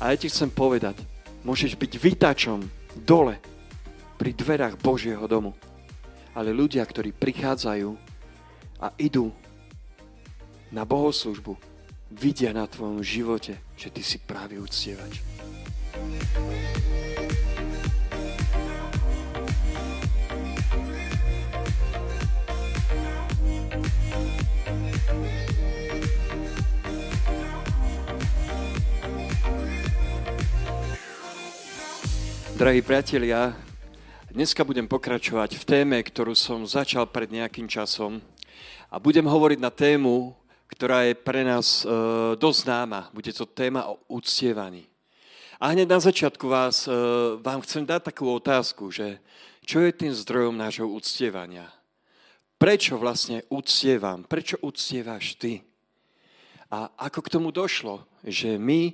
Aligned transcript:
A 0.00 0.10
ja 0.10 0.16
ti 0.16 0.32
chcem 0.32 0.48
povedať, 0.48 0.96
môžeš 1.44 1.76
byť 1.76 1.92
vytačom 2.00 2.64
dole 3.04 3.36
pri 4.16 4.32
dverách 4.32 4.80
Božieho 4.80 5.28
domu. 5.28 5.52
Ale 6.32 6.56
ľudia, 6.56 6.80
ktorí 6.88 7.12
prichádzajú 7.12 7.92
a 8.80 8.96
idú 8.96 9.28
na 10.72 10.88
bohoslužbu, 10.88 11.52
vidia 12.16 12.56
na 12.56 12.64
tvojom 12.64 13.04
živote, 13.04 13.60
že 13.76 13.92
ty 13.92 14.00
si 14.00 14.16
právý 14.16 14.56
uctievač. 14.56 15.20
Drahí 32.60 32.84
priatelia, 32.84 33.56
dneska 34.28 34.60
budem 34.68 34.84
pokračovať 34.84 35.56
v 35.56 35.64
téme, 35.64 35.96
ktorú 35.96 36.36
som 36.36 36.60
začal 36.68 37.08
pred 37.08 37.32
nejakým 37.32 37.64
časom 37.64 38.20
a 38.92 39.00
budem 39.00 39.24
hovoriť 39.24 39.64
na 39.64 39.72
tému, 39.72 40.36
ktorá 40.68 41.08
je 41.08 41.16
pre 41.16 41.40
nás 41.40 41.88
e, 41.88 41.96
dosť 42.36 42.58
známa. 42.68 43.08
Bude 43.16 43.32
to 43.32 43.48
téma 43.48 43.88
o 43.88 43.96
uctievaní. 44.12 44.84
A 45.56 45.72
hneď 45.72 45.88
na 45.88 46.04
začiatku 46.04 46.52
vás, 46.52 46.84
e, 46.84 46.92
vám 47.40 47.64
chcem 47.64 47.80
dať 47.80 48.12
takú 48.12 48.28
otázku, 48.28 48.92
že 48.92 49.24
čo 49.64 49.80
je 49.80 49.96
tým 49.96 50.12
zdrojom 50.12 50.52
nášho 50.52 50.84
uctievania? 50.84 51.64
Prečo 52.60 53.00
vlastne 53.00 53.40
uctievam? 53.48 54.28
Prečo 54.28 54.60
uctievaš 54.60 55.32
ty? 55.40 55.64
A 56.68 56.92
ako 57.08 57.24
k 57.24 57.32
tomu 57.40 57.56
došlo, 57.56 58.04
že 58.20 58.60
my 58.60 58.92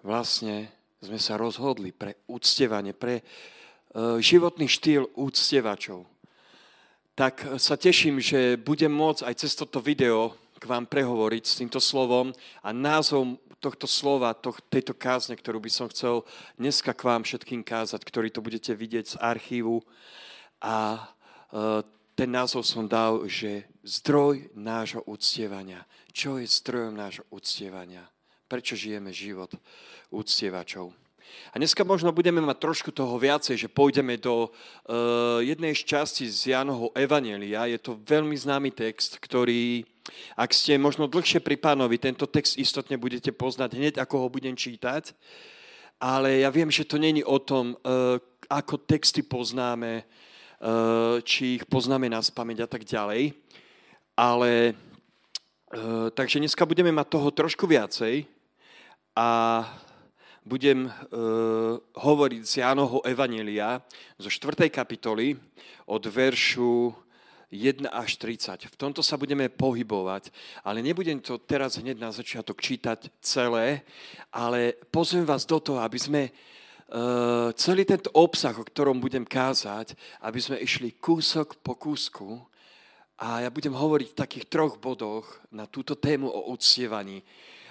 vlastne 0.00 0.79
sme 1.00 1.16
sa 1.16 1.40
rozhodli 1.40 1.96
pre 1.96 2.20
úctievanie, 2.28 2.92
pre 2.92 3.20
e, 3.20 3.22
životný 4.20 4.68
štýl 4.68 5.08
úctievačov. 5.16 6.04
Tak 7.16 7.60
sa 7.60 7.76
teším, 7.76 8.20
že 8.20 8.60
budem 8.60 8.92
môcť 8.92 9.24
aj 9.24 9.34
cez 9.40 9.52
toto 9.56 9.80
video 9.80 10.36
k 10.60 10.68
vám 10.68 10.84
prehovoriť 10.84 11.44
s 11.44 11.58
týmto 11.64 11.80
slovom 11.80 12.36
a 12.60 12.68
názvom 12.68 13.40
tohto 13.60 13.88
slova, 13.88 14.32
to, 14.36 14.56
tejto 14.72 14.96
kázne, 14.96 15.36
ktorú 15.36 15.60
by 15.60 15.72
som 15.72 15.88
chcel 15.92 16.24
dneska 16.56 16.96
k 16.96 17.04
vám 17.04 17.24
všetkým 17.24 17.60
kázať, 17.60 18.00
ktorý 18.00 18.28
to 18.32 18.44
budete 18.44 18.72
vidieť 18.72 19.16
z 19.16 19.20
archívu. 19.20 19.84
A 20.60 20.96
e, 20.96 21.84
ten 22.12 22.28
názov 22.28 22.68
som 22.68 22.84
dal, 22.84 23.24
že 23.24 23.64
zdroj 23.84 24.52
nášho 24.52 25.00
úctievania. 25.08 25.88
Čo 26.12 26.36
je 26.36 26.44
zdrojom 26.44 26.92
nášho 26.92 27.24
úctievania? 27.32 28.04
Prečo 28.50 28.74
žijeme 28.74 29.14
život? 29.14 29.54
úctievačov. 30.10 30.90
A 31.54 31.62
dneska 31.62 31.86
možno 31.86 32.10
budeme 32.10 32.42
mať 32.42 32.58
trošku 32.58 32.90
toho 32.90 33.14
viacej, 33.14 33.54
že 33.54 33.70
pôjdeme 33.70 34.18
do 34.18 34.50
uh, 34.50 35.38
jednej 35.38 35.70
z 35.78 35.86
časti 35.86 36.26
z 36.26 36.58
Jánovho 36.58 36.90
Evanelia. 36.98 37.70
Je 37.70 37.78
to 37.78 37.94
veľmi 38.02 38.34
známy 38.34 38.74
text, 38.74 39.22
ktorý, 39.22 39.86
ak 40.34 40.50
ste 40.50 40.74
možno 40.74 41.06
dlhšie 41.06 41.38
pri 41.38 41.54
pánovi, 41.54 42.02
tento 42.02 42.26
text 42.26 42.58
istotne 42.58 42.98
budete 42.98 43.30
poznať 43.30 43.70
hneď, 43.78 43.94
ako 44.02 44.26
ho 44.26 44.28
budem 44.28 44.58
čítať. 44.58 45.14
Ale 46.02 46.42
ja 46.42 46.50
viem, 46.50 46.66
že 46.66 46.82
to 46.82 46.98
není 46.98 47.22
o 47.22 47.38
tom, 47.38 47.78
uh, 47.86 48.18
ako 48.50 48.82
texty 48.82 49.22
poznáme, 49.22 50.02
uh, 50.02 51.22
či 51.22 51.62
ich 51.62 51.64
poznáme 51.70 52.10
na 52.10 52.18
spameť 52.18 52.66
a 52.66 52.68
tak 52.68 52.82
ďalej. 52.82 53.38
Ale 54.18 54.74
uh, 54.74 56.10
takže 56.10 56.42
dneska 56.42 56.66
budeme 56.66 56.90
mať 56.90 57.06
toho 57.06 57.30
trošku 57.30 57.70
viacej 57.70 58.39
a 59.20 59.28
budem 60.40 60.88
uh, 60.88 60.92
hovoriť 61.92 62.42
z 62.48 62.52
Jánoho 62.64 63.04
Evanelia 63.04 63.84
zo 64.16 64.32
4. 64.32 64.72
kapitoly 64.72 65.36
od 65.84 66.00
veršu 66.08 66.96
1 67.52 67.84
až 67.92 68.16
30. 68.16 68.72
V 68.72 68.76
tomto 68.80 69.04
sa 69.04 69.20
budeme 69.20 69.52
pohybovať, 69.52 70.32
ale 70.64 70.80
nebudem 70.80 71.20
to 71.20 71.36
teraz 71.36 71.76
hneď 71.76 72.00
na 72.00 72.08
začiatok 72.08 72.64
čítať 72.64 73.12
celé, 73.20 73.84
ale 74.32 74.72
pozvem 74.88 75.28
vás 75.28 75.44
do 75.44 75.60
toho, 75.60 75.84
aby 75.84 76.00
sme 76.00 76.22
uh, 76.32 77.52
celý 77.52 77.84
tento 77.84 78.08
obsah, 78.16 78.56
o 78.56 78.64
ktorom 78.64 79.04
budem 79.04 79.28
kázať, 79.28 79.92
aby 80.24 80.40
sme 80.40 80.56
išli 80.64 80.96
kúsok 80.96 81.60
po 81.60 81.76
kúsku 81.76 82.40
a 83.20 83.44
ja 83.44 83.52
budem 83.52 83.76
hovoriť 83.76 84.16
v 84.16 84.20
takých 84.24 84.48
troch 84.48 84.80
bodoch 84.80 85.28
na 85.52 85.68
túto 85.68 85.92
tému 85.92 86.32
o 86.32 86.56
uctievaní. 86.56 87.20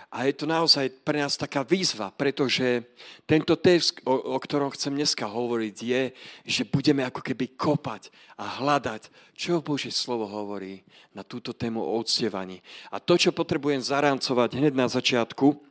A 0.10 0.26
je 0.26 0.34
to 0.34 0.50
naozaj 0.50 0.90
pre 1.06 1.22
nás 1.22 1.38
taká 1.38 1.62
výzva, 1.62 2.10
pretože 2.10 2.82
tento 3.30 3.54
text, 3.54 4.02
o, 4.10 4.34
o 4.34 4.38
ktorom 4.42 4.74
chcem 4.74 4.90
dneska 4.98 5.30
hovoriť, 5.30 5.76
je, 5.86 6.04
že 6.50 6.66
budeme 6.66 7.06
ako 7.06 7.22
keby 7.22 7.54
kopať 7.54 8.10
a 8.34 8.58
hľadať, 8.58 9.06
čo 9.38 9.62
Božie 9.62 9.94
slovo 9.94 10.26
hovorí 10.26 10.82
na 11.14 11.22
túto 11.22 11.54
tému 11.54 11.86
o 11.86 12.02
odsievaní. 12.02 12.58
A 12.90 12.98
to, 12.98 13.22
čo 13.22 13.30
potrebujem 13.30 13.86
zarámcovať 13.86 14.58
hneď 14.58 14.74
na 14.74 14.90
začiatku, 14.90 15.70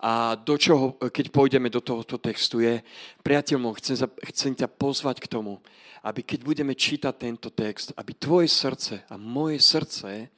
a 0.00 0.34
do 0.34 0.54
čoho, 0.58 0.96
keď 0.98 1.28
pôjdeme 1.28 1.68
do 1.68 1.82
tohoto 1.82 2.18
textu, 2.18 2.62
je, 2.62 2.80
priateľ 3.22 3.58
môj, 3.58 3.78
chcem, 3.82 3.96
chcem 4.32 4.52
ťa 4.54 4.68
pozvať 4.70 5.22
k 5.22 5.30
tomu, 5.30 5.60
aby 6.06 6.22
keď 6.22 6.40
budeme 6.46 6.74
čítať 6.74 7.14
tento 7.14 7.50
text, 7.50 7.90
aby 7.98 8.14
tvoje 8.14 8.48
srdce 8.48 9.02
a 9.10 9.14
moje 9.18 9.58
srdce 9.58 10.30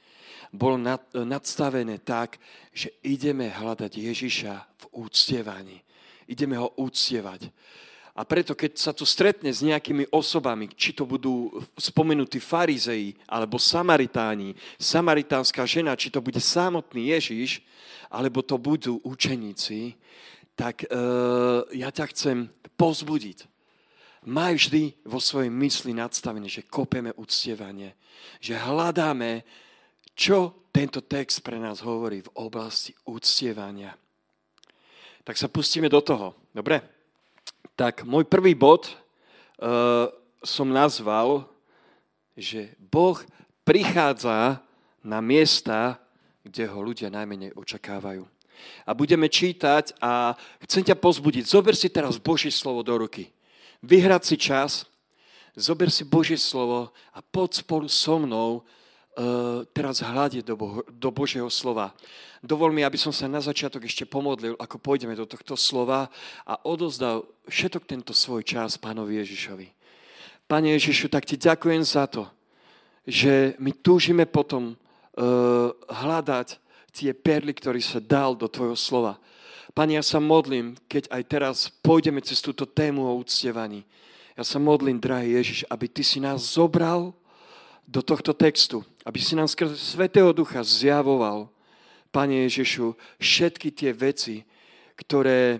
bolo 0.51 0.75
nad, 0.75 1.01
nadstavené 1.15 1.97
tak, 2.03 2.37
že 2.75 2.91
ideme 3.01 3.47
hľadať 3.47 3.91
Ježiša 3.95 4.53
v 4.55 4.85
úctievaní. 5.07 5.79
Ideme 6.27 6.59
ho 6.59 6.75
úctievať. 6.75 7.47
A 8.11 8.27
preto, 8.27 8.51
keď 8.51 8.75
sa 8.75 8.91
tu 8.91 9.07
stretne 9.07 9.47
s 9.47 9.63
nejakými 9.63 10.11
osobami, 10.11 10.67
či 10.75 10.91
to 10.91 11.07
budú 11.07 11.47
spomenutí 11.79 12.43
farizei 12.43 13.15
alebo 13.23 13.55
samaritáni, 13.55 14.51
samaritánska 14.75 15.63
žena, 15.63 15.95
či 15.95 16.11
to 16.11 16.19
bude 16.19 16.43
samotný 16.43 17.15
Ježiš, 17.15 17.63
alebo 18.11 18.43
to 18.43 18.59
budú 18.59 18.99
učeníci, 19.07 19.95
tak 20.59 20.83
e, 20.83 20.87
ja 21.79 21.87
ťa 21.87 22.05
chcem 22.11 22.51
pozbudiť. 22.75 23.47
Maj 24.27 24.53
vždy 24.59 25.07
vo 25.07 25.17
svojej 25.17 25.49
mysli 25.49 25.95
nadstavené, 25.95 26.51
že 26.51 26.67
kopeme 26.67 27.15
uctievanie, 27.15 27.95
že 28.43 28.59
hľadáme 28.59 29.41
čo 30.15 30.67
tento 30.71 31.03
text 31.03 31.43
pre 31.43 31.59
nás 31.59 31.83
hovorí 31.83 32.23
v 32.23 32.33
oblasti 32.39 32.95
úctievania. 33.03 33.91
Tak 35.21 35.35
sa 35.37 35.51
pustíme 35.51 35.91
do 35.91 35.99
toho. 36.01 36.33
Dobre? 36.55 36.81
Tak 37.75 38.07
môj 38.07 38.25
prvý 38.25 38.55
bod 38.55 38.89
uh, 38.89 40.09
som 40.41 40.67
nazval, 40.71 41.45
že 42.33 42.73
Boh 42.79 43.19
prichádza 43.61 44.63
na 45.05 45.19
miesta, 45.21 46.01
kde 46.41 46.65
ho 46.65 46.79
ľudia 46.81 47.13
najmenej 47.13 47.53
očakávajú. 47.53 48.25
A 48.85 48.91
budeme 48.93 49.25
čítať 49.25 49.97
a 50.01 50.37
chcem 50.65 50.85
ťa 50.85 50.97
pozbudiť. 50.97 51.49
Zober 51.49 51.73
si 51.73 51.89
teraz 51.89 52.21
Božie 52.21 52.53
slovo 52.53 52.85
do 52.85 52.93
ruky. 52.97 53.33
Vyhrať 53.81 54.21
si 54.25 54.35
čas, 54.37 54.85
zober 55.57 55.89
si 55.89 56.05
Božie 56.05 56.37
slovo 56.37 56.93
a 57.13 57.19
poď 57.25 57.65
spolu 57.65 57.89
so 57.89 58.21
mnou 58.21 58.61
teraz 59.75 59.99
hľadiť 59.99 60.43
do, 60.47 60.55
Bo- 60.55 60.85
do 60.87 61.09
Božieho 61.11 61.49
slova. 61.51 61.91
Dovol 62.41 62.73
mi, 62.73 62.81
aby 62.81 62.97
som 62.97 63.13
sa 63.13 63.29
na 63.29 63.43
začiatok 63.43 63.85
ešte 63.85 64.07
pomodlil, 64.07 64.57
ako 64.57 64.81
pôjdeme 64.81 65.13
do 65.13 65.27
tohto 65.27 65.53
slova 65.53 66.09
a 66.47 66.57
odozdal 66.65 67.27
všetok 67.45 67.83
tento 67.85 68.15
svoj 68.15 68.41
čas 68.41 68.79
pánovi 68.81 69.21
Ježišovi. 69.21 69.67
Pane 70.49 70.73
Ježišu, 70.73 71.11
tak 71.11 71.27
ti 71.27 71.37
ďakujem 71.37 71.83
za 71.85 72.09
to, 72.09 72.25
že 73.05 73.53
my 73.61 73.71
túžime 73.77 74.25
potom 74.25 74.73
uh, 74.73 75.71
hľadať 75.85 76.59
tie 76.91 77.15
perly, 77.15 77.55
ktorý 77.55 77.79
sa 77.79 78.03
dal 78.03 78.35
do 78.35 78.49
tvojho 78.49 78.75
slova. 78.75 79.21
Pane, 79.71 79.95
ja 79.95 80.03
sa 80.03 80.19
modlím, 80.19 80.75
keď 80.91 81.07
aj 81.07 81.23
teraz 81.31 81.57
pôjdeme 81.79 82.19
cez 82.19 82.43
túto 82.43 82.67
tému 82.67 83.07
o 83.07 83.15
uctievaní. 83.15 83.87
Ja 84.35 84.43
sa 84.43 84.59
modlím, 84.59 84.99
drahý 84.99 85.39
Ježiš, 85.39 85.59
aby 85.71 85.87
ty 85.87 86.03
si 86.03 86.19
nás 86.19 86.43
zobral 86.43 87.15
do 87.87 88.03
tohto 88.03 88.35
textu, 88.35 88.83
aby 89.05 89.19
si 89.21 89.33
nám 89.33 89.49
skrze 89.49 89.77
Svetého 89.77 90.29
Ducha 90.33 90.61
zjavoval, 90.61 91.49
Pane 92.11 92.43
Ježišu, 92.43 92.91
všetky 93.23 93.71
tie 93.71 93.95
veci, 93.95 94.43
ktoré 94.99 95.55
e, 95.55 95.59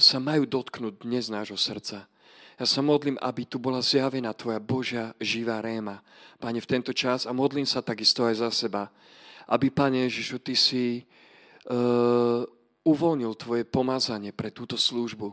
sa 0.00 0.16
majú 0.16 0.48
dotknúť 0.48 1.04
dnes 1.04 1.28
nášho 1.28 1.60
srdca. 1.60 2.08
Ja 2.56 2.64
sa 2.64 2.80
modlím, 2.80 3.20
aby 3.20 3.44
tu 3.44 3.60
bola 3.60 3.84
zjavená 3.84 4.32
Tvoja 4.32 4.56
Božia 4.56 5.12
živá 5.20 5.60
réma, 5.60 6.00
Pane, 6.40 6.64
v 6.64 6.70
tento 6.70 6.96
čas. 6.96 7.28
A 7.28 7.36
modlím 7.36 7.68
sa 7.68 7.84
takisto 7.84 8.24
aj 8.24 8.40
za 8.40 8.50
seba, 8.50 8.88
aby, 9.52 9.68
Pane 9.68 10.08
Ježišu, 10.08 10.40
Ty 10.40 10.54
si 10.56 10.84
e, 10.96 11.02
uvoľnil 12.88 13.36
Tvoje 13.36 13.68
pomazanie 13.68 14.32
pre 14.32 14.48
túto 14.48 14.80
službu. 14.80 15.28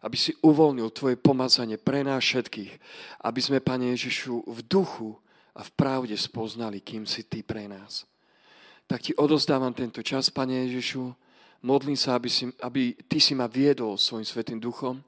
Aby 0.00 0.16
si 0.16 0.32
uvoľnil 0.40 0.88
Tvoje 0.88 1.20
pomazanie 1.20 1.76
pre 1.76 2.00
nás 2.00 2.24
všetkých, 2.24 2.72
aby 3.28 3.40
sme, 3.44 3.60
Pane 3.60 3.92
Ježišu, 3.92 4.48
v 4.48 4.60
duchu 4.64 5.20
a 5.58 5.60
v 5.66 5.70
pravde 5.74 6.14
spoznali, 6.14 6.78
kým 6.78 7.02
si 7.02 7.26
Ty 7.26 7.42
pre 7.42 7.66
nás. 7.66 8.06
Tak 8.86 9.10
Ti 9.10 9.12
odozdávam 9.18 9.74
tento 9.74 10.00
čas, 10.06 10.30
Pane 10.30 10.70
Ježišu, 10.70 11.12
Modlím 11.58 11.98
sa, 11.98 12.14
aby, 12.14 12.30
si, 12.30 12.46
aby 12.62 12.94
Ty 12.94 13.18
si 13.18 13.34
ma 13.34 13.50
viedol 13.50 13.98
svojim 13.98 14.22
Svetým 14.22 14.62
duchom, 14.62 15.02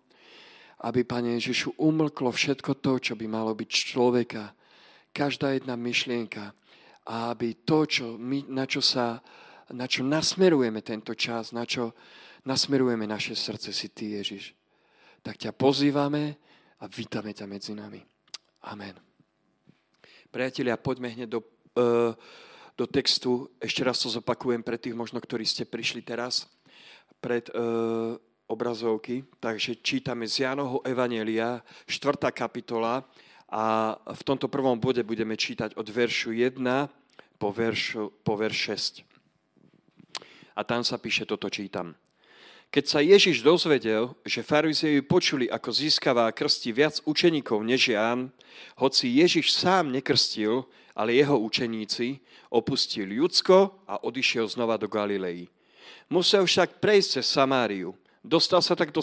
aby, 0.83 1.07
Pane 1.07 1.39
Ježišu, 1.39 1.79
umlklo 1.79 2.35
všetko 2.35 2.83
to, 2.83 2.99
čo 2.99 3.15
by 3.15 3.31
malo 3.31 3.55
byť 3.55 3.71
človeka, 3.71 4.51
každá 5.15 5.55
jedna 5.55 5.79
myšlienka, 5.79 6.51
a 7.07 7.31
aby 7.31 7.63
to, 7.63 7.87
čo 7.87 8.05
my, 8.19 8.51
na, 8.51 8.67
čo 8.67 8.83
sa, 8.83 9.23
na 9.71 9.87
čo 9.87 10.03
nasmerujeme 10.03 10.83
tento 10.83 11.15
čas, 11.15 11.55
na 11.55 11.63
čo 11.63 11.95
nasmerujeme 12.47 13.07
naše 13.07 13.39
srdce, 13.39 13.71
si 13.71 13.95
Ty, 13.95 14.19
Ježiš. 14.19 14.51
Tak 15.23 15.39
ťa 15.39 15.55
pozývame 15.55 16.35
a 16.83 16.85
vítame 16.91 17.31
ťa 17.31 17.47
medzi 17.47 17.79
nami. 17.79 18.03
Amen. 18.67 19.10
Priatelia, 20.31 20.79
poďme 20.79 21.11
hneď 21.11 21.27
do, 21.27 21.43
uh, 21.75 22.15
do 22.79 22.87
textu. 22.87 23.51
Ešte 23.59 23.83
raz 23.83 23.99
to 23.99 24.07
zopakujem 24.07 24.63
pre 24.63 24.79
tých 24.79 24.95
možno, 24.95 25.19
ktorí 25.19 25.43
ste 25.43 25.67
prišli 25.67 26.07
teraz 26.07 26.47
pred 27.19 27.51
uh, 27.51 28.15
obrazovky. 28.47 29.27
Takže 29.43 29.83
čítame 29.83 30.31
z 30.31 30.47
Jánovho 30.47 30.87
Evanelia, 30.87 31.67
4. 31.91 32.31
kapitola 32.31 33.03
a 33.51 33.99
v 33.99 34.23
tomto 34.23 34.47
prvom 34.47 34.79
bode 34.79 35.03
budeme 35.03 35.35
čítať 35.35 35.75
od 35.75 35.91
veršu 35.91 36.31
1 36.31 36.63
po, 37.35 37.51
veršu, 37.51 38.23
po 38.23 38.39
verš 38.39 38.59
6. 39.03 40.55
A 40.55 40.63
tam 40.63 40.87
sa 40.87 40.95
píše, 41.03 41.27
toto 41.27 41.51
čítam. 41.51 41.99
Keď 42.71 42.85
sa 42.87 43.03
Ježiš 43.03 43.43
dozvedel, 43.43 44.15
že 44.23 44.47
farizeji 44.47 45.03
počuli, 45.03 45.51
ako 45.51 45.75
získavá 45.75 46.31
krsti 46.31 46.71
viac 46.71 47.03
učeníkov 47.03 47.67
než 47.67 47.91
Ján, 47.91 48.31
hoci 48.79 49.11
Ježiš 49.11 49.51
sám 49.59 49.91
nekrstil, 49.91 50.63
ale 50.95 51.19
jeho 51.19 51.35
učeníci, 51.35 52.23
opustil 52.47 53.11
Judsko 53.11 53.75
a 53.91 53.99
odišiel 54.07 54.47
znova 54.47 54.79
do 54.79 54.87
Galilei. 54.87 55.51
Musel 56.07 56.47
však 56.47 56.79
prejsť 56.79 57.19
cez 57.19 57.27
Samáriu. 57.35 57.91
Dostal 58.23 58.63
sa 58.63 58.79
tak 58.79 58.95
do 58.95 59.03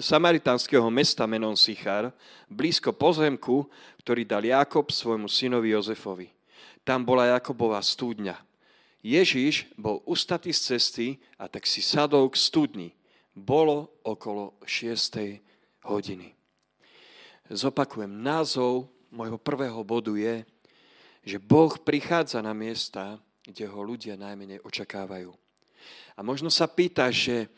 samaritánskeho 0.00 0.88
mesta 0.88 1.28
menom 1.28 1.58
Sichar, 1.60 2.08
blízko 2.48 2.96
pozemku, 2.96 3.68
ktorý 4.00 4.24
dal 4.24 4.48
Jakob 4.48 4.88
svojmu 4.88 5.28
synovi 5.28 5.76
Jozefovi. 5.76 6.32
Tam 6.80 7.04
bola 7.04 7.36
Jakobová 7.36 7.84
studňa. 7.84 8.40
Ježíš 9.04 9.68
bol 9.76 10.00
ustatý 10.08 10.48
z 10.56 10.80
cesty 10.80 11.06
a 11.36 11.44
tak 11.44 11.68
si 11.68 11.84
sadol 11.84 12.32
k 12.32 12.40
studni. 12.40 12.88
Bolo 13.36 14.00
okolo 14.00 14.56
6. 14.64 15.44
hodiny. 15.84 16.32
Zopakujem, 17.52 18.08
názov 18.08 18.88
môjho 19.12 19.36
prvého 19.36 19.76
bodu 19.84 20.16
je, 20.16 20.48
že 21.20 21.36
Boh 21.36 21.76
prichádza 21.76 22.40
na 22.40 22.56
miesta, 22.56 23.20
kde 23.44 23.68
ho 23.68 23.84
ľudia 23.84 24.16
najmenej 24.16 24.64
očakávajú. 24.64 25.36
A 26.16 26.20
možno 26.24 26.48
sa 26.48 26.64
pýta, 26.64 27.12
že 27.12 27.52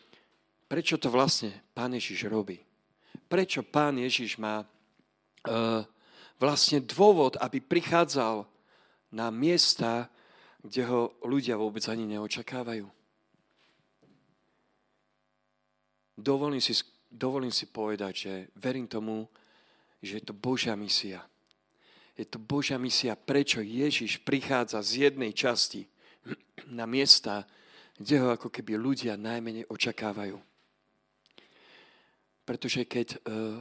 prečo 0.66 0.98
to 0.98 1.14
vlastne 1.14 1.54
Pán 1.70 1.94
Ježiš 1.94 2.26
robí? 2.26 2.58
Prečo 3.30 3.62
Pán 3.62 4.02
Ježiš 4.02 4.34
má 4.42 4.66
uh, 4.66 5.86
vlastne 6.42 6.82
dôvod, 6.82 7.38
aby 7.38 7.62
prichádzal 7.62 8.42
na 9.14 9.30
miesta, 9.30 10.10
kde 10.66 10.82
ho 10.90 11.14
ľudia 11.22 11.54
vôbec 11.54 11.86
ani 11.86 12.04
neočakávajú. 12.10 12.86
Dovolím 16.16 16.62
si, 16.64 16.74
dovolím 17.12 17.52
si 17.52 17.68
povedať, 17.70 18.12
že 18.16 18.32
verím 18.56 18.88
tomu, 18.90 19.28
že 20.02 20.18
je 20.18 20.24
to 20.26 20.34
Božia 20.34 20.74
misia. 20.74 21.22
Je 22.16 22.24
to 22.24 22.40
Božia 22.40 22.80
misia, 22.80 23.12
prečo 23.14 23.60
Ježiš 23.60 24.24
prichádza 24.24 24.80
z 24.80 25.08
jednej 25.08 25.36
časti 25.36 25.84
na 26.72 26.88
miesta, 26.88 27.44
kde 28.00 28.16
ho 28.20 28.28
ako 28.32 28.48
keby 28.48 28.80
ľudia 28.80 29.20
najmenej 29.20 29.68
očakávajú. 29.68 30.40
Pretože 32.48 32.88
keď 32.88 33.20
uh, 33.20 33.60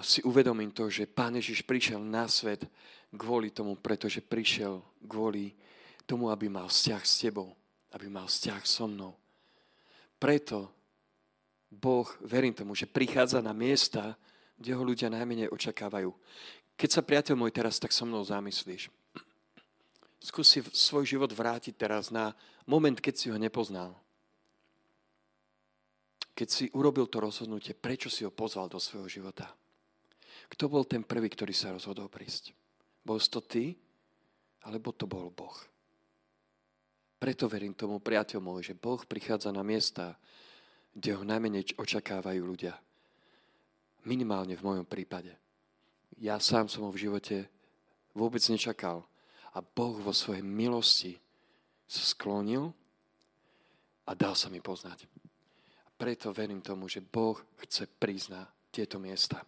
si 0.00 0.24
uvedomím 0.24 0.72
to, 0.72 0.88
že 0.88 1.04
Pán 1.04 1.36
Ježiš 1.36 1.60
prišiel 1.62 2.00
na 2.00 2.24
svet 2.24 2.64
kvôli 3.12 3.52
tomu, 3.52 3.76
pretože 3.76 4.24
prišiel 4.24 4.80
kvôli 5.04 5.52
tomu, 6.08 6.32
aby 6.32 6.48
mal 6.48 6.72
vzťah 6.72 7.02
s 7.04 7.14
tebou, 7.20 7.52
aby 7.92 8.08
mal 8.08 8.24
vzťah 8.24 8.62
so 8.64 8.88
mnou. 8.88 9.12
Preto 10.16 10.72
Boh, 11.68 12.08
verím 12.24 12.56
tomu, 12.56 12.72
že 12.72 12.88
prichádza 12.88 13.44
na 13.44 13.52
miesta, 13.52 14.16
kde 14.56 14.72
ho 14.72 14.80
ľudia 14.80 15.12
najmenej 15.12 15.52
očakávajú. 15.52 16.16
Keď 16.80 16.88
sa, 16.88 17.04
priateľ 17.04 17.36
môj, 17.36 17.52
teraz 17.52 17.76
tak 17.76 17.92
so 17.92 18.08
mnou 18.08 18.24
zamyslíš, 18.24 18.88
skús 20.16 20.48
si 20.48 20.64
svoj 20.64 21.04
život 21.04 21.28
vrátiť 21.28 21.76
teraz 21.76 22.08
na 22.08 22.32
moment, 22.64 22.96
keď 22.96 23.14
si 23.14 23.26
ho 23.28 23.36
nepoznal. 23.36 23.92
Keď 26.32 26.48
si 26.48 26.64
urobil 26.72 27.10
to 27.10 27.18
rozhodnutie, 27.18 27.74
prečo 27.74 28.06
si 28.08 28.22
ho 28.22 28.32
pozval 28.32 28.70
do 28.70 28.78
svojho 28.78 29.10
života. 29.10 29.57
Kto 30.48 30.64
bol 30.68 30.84
ten 30.88 31.04
prvý, 31.04 31.28
ktorý 31.28 31.52
sa 31.52 31.72
rozhodol 31.76 32.08
prísť? 32.08 32.56
Bol 33.04 33.20
to 33.20 33.40
ty, 33.44 33.76
alebo 34.64 34.92
to 34.92 35.04
bol 35.04 35.28
Boh? 35.32 35.56
Preto 37.18 37.50
verím 37.50 37.74
tomu, 37.74 37.98
priateľ 37.98 38.38
môj, 38.38 38.72
že 38.72 38.78
Boh 38.78 39.02
prichádza 39.02 39.50
na 39.50 39.66
miesta, 39.66 40.14
kde 40.94 41.18
ho 41.18 41.22
najmenej 41.26 41.74
očakávajú 41.76 42.42
ľudia. 42.42 42.74
Minimálne 44.06 44.54
v 44.54 44.64
mojom 44.64 44.86
prípade. 44.86 45.34
Ja 46.18 46.38
sám 46.38 46.70
som 46.70 46.86
ho 46.86 46.90
v 46.94 47.02
živote 47.06 47.50
vôbec 48.14 48.42
nečakal. 48.46 49.06
A 49.54 49.58
Boh 49.58 49.98
vo 49.98 50.14
svojej 50.14 50.42
milosti 50.44 51.18
sa 51.88 52.04
sklonil 52.04 52.70
a 54.06 54.12
dal 54.14 54.38
sa 54.38 54.46
mi 54.52 54.62
poznať. 54.62 55.08
Preto 55.98 56.30
verím 56.30 56.62
tomu, 56.62 56.86
že 56.86 57.02
Boh 57.02 57.34
chce 57.66 57.90
na 58.30 58.46
tieto 58.70 59.02
miesta. 59.02 59.42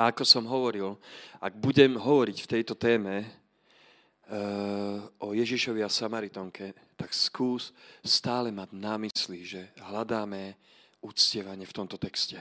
A 0.00 0.16
ako 0.16 0.24
som 0.24 0.48
hovoril, 0.48 0.96
ak 1.44 1.60
budem 1.60 2.00
hovoriť 2.00 2.40
v 2.40 2.50
tejto 2.56 2.72
téme 2.72 3.20
uh, 3.20 4.96
o 5.20 5.36
Ježišovi 5.36 5.84
a 5.84 5.92
Samaritonke, 5.92 6.72
tak 6.96 7.12
skús 7.12 7.76
stále 8.00 8.48
mať 8.48 8.72
na 8.72 8.96
mysli, 8.96 9.44
že 9.44 9.68
hľadáme 9.76 10.56
úctievanie 11.04 11.68
v 11.68 11.76
tomto 11.76 12.00
texte. 12.00 12.40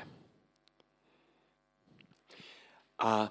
A 2.95 3.27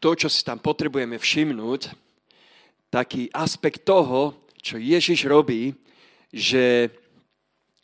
to, 0.00 0.16
čo 0.16 0.32
si 0.32 0.40
tam 0.40 0.56
potrebujeme 0.56 1.20
všimnúť, 1.20 1.92
taký 2.88 3.28
aspekt 3.28 3.84
toho, 3.84 4.40
čo 4.56 4.80
Ježiš 4.80 5.28
robí, 5.28 5.76
že 6.32 6.88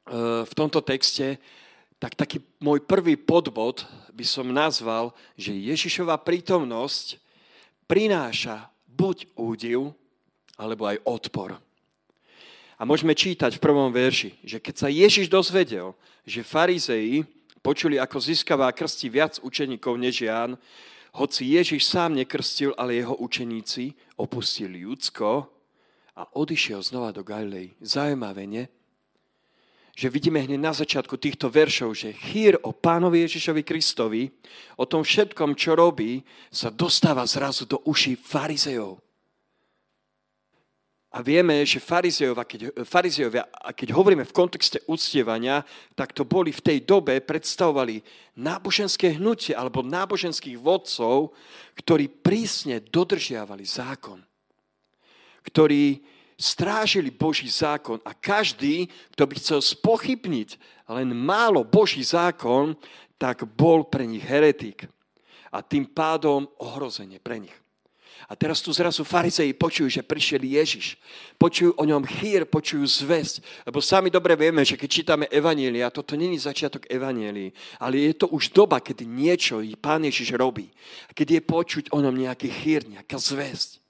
uh, 0.09 0.41
v 0.49 0.53
tomto 0.57 0.81
texte 0.81 1.37
tak 2.01 2.17
taký 2.17 2.41
môj 2.65 2.81
prvý 2.81 3.21
podbod 3.21 3.85
by 4.13 4.25
som 4.29 4.53
nazval, 4.53 5.17
že 5.35 5.57
Ježišova 5.57 6.21
prítomnosť 6.21 7.17
prináša 7.89 8.69
buď 8.87 9.33
údiv, 9.35 9.97
alebo 10.61 10.87
aj 10.87 11.01
odpor. 11.09 11.57
A 12.77 12.83
môžeme 12.85 13.17
čítať 13.17 13.57
v 13.57 13.65
prvom 13.65 13.89
verši, 13.89 14.37
že 14.45 14.61
keď 14.61 14.75
sa 14.77 14.89
Ježiš 14.91 15.33
dozvedel, 15.33 15.97
že 16.29 16.45
farizeji 16.45 17.25
počuli, 17.63 17.97
ako 17.97 18.19
získavá 18.19 18.69
krsti 18.75 19.07
viac 19.09 19.35
učeníkov 19.41 19.95
než 19.97 20.27
Ján, 20.27 20.59
hoci 21.15 21.45
Ježiš 21.55 21.87
sám 21.87 22.17
nekrstil, 22.19 22.75
ale 22.75 22.99
jeho 22.99 23.15
učeníci 23.17 23.95
opustili 24.17 24.83
Judsko 24.83 25.47
a 26.17 26.23
odišiel 26.37 26.83
znova 26.83 27.13
do 27.15 27.23
Galilei. 27.23 27.77
Zajímavé, 27.81 28.49
nie? 28.49 28.65
Že 29.93 30.09
vidíme 30.09 30.41
hneď 30.41 30.61
na 30.61 30.73
začiatku 30.73 31.21
týchto 31.21 31.53
veršov, 31.53 31.93
že 31.93 32.17
chýr 32.17 32.57
o 32.65 32.73
pánovi 32.73 33.29
Ježišovi 33.29 33.61
Kristovi, 33.61 34.33
o 34.81 34.89
tom 34.89 35.05
všetkom, 35.05 35.53
čo 35.53 35.77
robí, 35.77 36.25
sa 36.49 36.73
dostáva 36.73 37.29
zrazu 37.29 37.69
do 37.69 37.77
uší 37.85 38.17
farizejov. 38.17 38.97
A 41.13 41.21
vieme, 41.21 41.61
že 41.69 41.77
farizejovia, 41.77 42.49
keď, 42.49 42.61
farizejovia, 42.89 43.45
a 43.53 43.77
keď 43.77 43.93
hovoríme 43.93 44.25
v 44.25 44.33
kontexte 44.33 44.81
uctievania, 44.89 45.61
tak 45.93 46.17
to 46.17 46.25
boli 46.25 46.57
v 46.57 46.65
tej 46.65 46.89
dobe, 46.89 47.21
predstavovali 47.21 48.01
náboženské 48.41 49.21
hnutie 49.21 49.53
alebo 49.53 49.85
náboženských 49.85 50.57
vodcov, 50.57 51.37
ktorí 51.77 52.09
prísne 52.09 52.81
dodržiavali 52.81 53.61
zákon. 53.61 54.25
Ktorí 55.45 56.01
strážili 56.43 57.15
Boží 57.15 57.47
zákon 57.47 58.03
a 58.03 58.11
každý, 58.11 58.91
kto 59.15 59.23
by 59.31 59.35
chcel 59.39 59.61
spochybniť 59.63 60.59
len 60.91 61.15
málo 61.15 61.63
Boží 61.63 62.03
zákon, 62.03 62.75
tak 63.15 63.47
bol 63.55 63.87
pre 63.87 64.03
nich 64.03 64.27
heretik 64.27 64.91
a 65.55 65.63
tým 65.63 65.87
pádom 65.87 66.51
ohrozenie 66.59 67.23
pre 67.23 67.39
nich. 67.39 67.55
A 68.31 68.39
teraz 68.39 68.63
tu 68.63 68.73
zrazu 68.73 69.05
farizeji 69.05 69.53
počujú, 69.53 69.93
že 69.93 70.07
prišiel 70.07 70.41
Ježiš. 70.47 70.97
Počujú 71.37 71.75
o 71.77 71.85
ňom 71.85 72.07
chýr, 72.07 72.47
počujú 72.47 72.87
zväzť. 72.87 73.67
Lebo 73.69 73.83
sami 73.83 74.09
dobre 74.09 74.39
vieme, 74.39 74.63
že 74.65 74.79
keď 74.79 74.89
čítame 74.89 75.27
Evanielia, 75.29 75.93
toto 75.93 76.15
není 76.15 76.39
začiatok 76.39 76.87
Evanielii, 76.89 77.53
ale 77.83 78.09
je 78.09 78.15
to 78.25 78.31
už 78.33 78.55
doba, 78.55 78.79
kedy 78.79 79.05
niečo 79.05 79.61
Pán 79.77 80.07
Ježiš 80.07 80.33
robí. 80.39 80.71
Keď 81.13 81.29
je 81.29 81.41
počuť 81.43 81.85
o 81.93 81.99
ňom 81.99 82.15
nejaký 82.15 82.49
chýr, 82.49 82.87
nejaká 82.89 83.19
zväzť. 83.19 83.83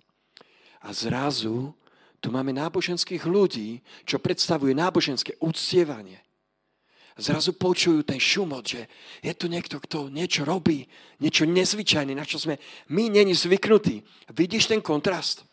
A 0.82 0.90
zrazu 0.90 1.76
Tu 2.22 2.30
máme 2.30 2.54
náboženských 2.54 3.26
ľudí, 3.26 3.82
čo 4.06 4.22
predstavuje 4.22 4.78
náboženské 4.78 5.34
uctievanie. 5.42 6.22
Zrazu 7.18 7.52
počujú 7.52 8.06
ten 8.06 8.16
šumot, 8.16 8.64
že 8.64 8.88
je 9.20 9.34
tu 9.34 9.50
niekto, 9.50 9.76
kto 9.82 10.08
niečo 10.08 10.46
robí, 10.46 10.86
niečo 11.20 11.44
nezvyčajné, 11.44 12.14
na 12.14 12.24
čo 12.24 12.38
sme 12.38 12.56
my 12.88 13.10
není 13.10 13.34
zvyknutí. 13.34 14.06
Vidíš 14.32 14.70
ten 14.70 14.80
kontrast? 14.80 15.44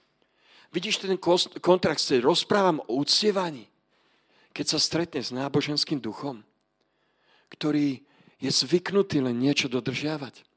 Vidíš 0.69 1.03
ten 1.03 1.17
kontrast, 1.59 2.13
keď 2.13 2.21
rozprávam 2.23 2.79
o 2.85 3.01
uctievaní, 3.01 3.65
keď 4.53 4.77
sa 4.77 4.79
stretne 4.79 5.19
s 5.25 5.33
náboženským 5.33 5.97
duchom, 5.97 6.45
ktorý 7.49 8.05
je 8.39 8.51
zvyknutý 8.53 9.19
len 9.19 9.41
niečo 9.41 9.67
dodržiavať 9.67 10.48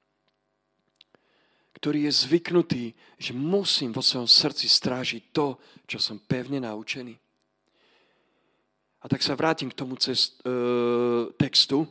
ktorý 1.83 2.07
je 2.07 2.15
zvyknutý, 2.15 2.85
že 3.19 3.35
musím 3.35 3.91
vo 3.91 4.07
svojom 4.07 4.31
srdci 4.31 4.71
strážiť 4.71 5.35
to, 5.35 5.59
čo 5.83 5.99
som 5.99 6.23
pevne 6.23 6.63
naučený. 6.63 7.19
A 9.03 9.11
tak 9.11 9.19
sa 9.19 9.35
vrátim 9.35 9.67
k 9.67 9.75
tomu 9.75 9.99
cest, 9.99 10.39
e, 10.47 10.55
textu. 11.35 11.83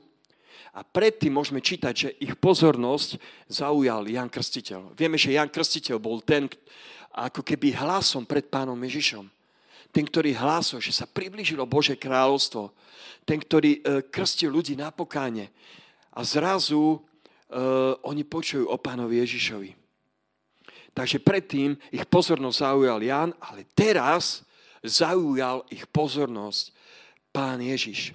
A 0.71 0.87
predtým 0.87 1.35
môžeme 1.35 1.59
čítať, 1.59 1.91
že 1.91 2.09
ich 2.23 2.39
pozornosť 2.39 3.19
zaujal 3.51 4.07
Jan 4.07 4.31
Krstiteľ. 4.31 4.95
Vieme, 4.95 5.19
že 5.19 5.35
Jan 5.35 5.51
Krstiteľ 5.51 5.99
bol 5.99 6.23
ten, 6.23 6.47
ako 7.11 7.43
keby 7.43 7.75
hlasom 7.75 8.23
pred 8.23 8.47
pánom 8.47 8.79
Ježišom. 8.79 9.27
Ten, 9.91 10.07
ktorý 10.07 10.31
hlásol, 10.31 10.79
že 10.79 10.95
sa 10.95 11.03
priblížilo 11.03 11.67
Bože 11.67 11.99
kráľovstvo. 11.99 12.71
Ten, 13.27 13.43
ktorý 13.43 13.83
e, 13.83 14.07
krstil 14.07 14.55
ľudí 14.55 14.79
na 14.79 14.87
pokáne. 14.95 15.51
A 16.15 16.23
zrazu 16.23 16.95
e, 16.95 16.99
oni 18.07 18.23
počujú 18.23 18.71
o 18.71 18.79
pánovi 18.79 19.19
Ježišovi. 19.19 19.80
Takže 20.91 21.23
predtým 21.23 21.79
ich 21.89 22.03
pozornosť 22.07 22.57
zaujal 22.67 22.99
Jan, 22.99 23.31
ale 23.39 23.63
teraz 23.71 24.43
zaujal 24.83 25.63
ich 25.71 25.87
pozornosť 25.87 26.75
pán 27.31 27.63
Ježiš. 27.63 28.11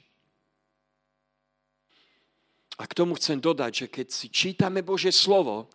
A 2.76 2.85
k 2.85 2.92
tomu 2.92 3.16
chcem 3.16 3.40
dodať, 3.40 3.73
že 3.73 3.87
keď 3.88 4.06
si 4.12 4.28
čítame 4.28 4.85
Božie 4.85 5.09
slovo, 5.09 5.73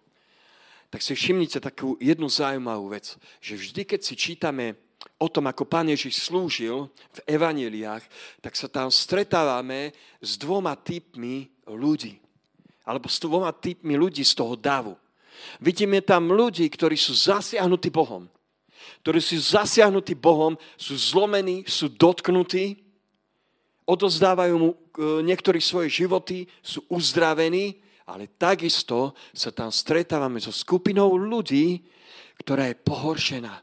tak 0.94 1.02
si 1.02 1.18
všimnite 1.18 1.58
takú 1.58 1.98
jednu 1.98 2.30
zaujímavú 2.30 2.94
vec, 2.94 3.18
že 3.42 3.58
vždy, 3.58 3.82
keď 3.88 4.02
si 4.06 4.14
čítame 4.14 4.78
o 5.18 5.26
tom, 5.26 5.50
ako 5.50 5.66
pán 5.66 5.90
Ježiš 5.90 6.30
slúžil 6.30 6.92
v 7.18 7.20
evaneliách, 7.26 8.06
tak 8.44 8.54
sa 8.54 8.70
tam 8.70 8.94
stretávame 8.94 9.98
s 10.22 10.38
dvoma 10.38 10.78
typmi 10.78 11.50
ľudí. 11.66 12.22
Alebo 12.86 13.10
s 13.10 13.18
dvoma 13.18 13.50
typmi 13.50 13.98
ľudí 13.98 14.22
z 14.22 14.34
toho 14.38 14.54
davu. 14.54 14.94
Vidíme 15.60 16.02
tam 16.02 16.34
ľudí, 16.34 16.68
ktorí 16.68 16.98
sú 16.98 17.14
zasiahnutí 17.14 17.94
Bohom. 17.94 18.26
Ktorí 19.06 19.20
sú 19.22 19.38
zasiahnutí 19.38 20.18
Bohom, 20.18 20.58
sú 20.78 20.98
zlomení, 20.98 21.66
sú 21.66 21.90
dotknutí, 21.90 22.82
odozdávajú 23.86 24.56
mu 24.58 24.70
e, 24.72 24.78
niektorí 25.26 25.60
svoje 25.60 25.90
životy, 25.92 26.46
sú 26.62 26.86
uzdravení, 26.88 27.82
ale 28.06 28.30
takisto 28.30 29.18
sa 29.32 29.50
tam 29.52 29.72
stretávame 29.72 30.40
so 30.40 30.52
skupinou 30.52 31.16
ľudí, 31.16 31.84
ktorá 32.42 32.70
je 32.70 32.82
pohoršená. 32.82 33.54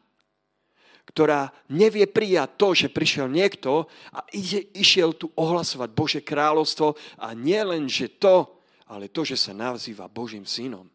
Ktorá 1.09 1.51
nevie 1.73 2.05
prijať 2.05 2.49
to, 2.61 2.69
že 2.77 2.93
prišiel 2.93 3.33
niekto 3.33 3.89
a 4.13 4.23
ide, 4.31 4.69
išiel 4.77 5.17
tu 5.17 5.33
ohlasovať 5.35 5.89
Bože 5.91 6.21
kráľovstvo 6.21 6.95
a 7.19 7.33
nie 7.33 7.59
len, 7.65 7.89
že 7.89 8.13
to, 8.21 8.61
ale 8.89 9.09
to, 9.09 9.25
že 9.25 9.37
sa 9.37 9.53
nazýva 9.57 10.07
Božím 10.09 10.45
synom. 10.45 10.89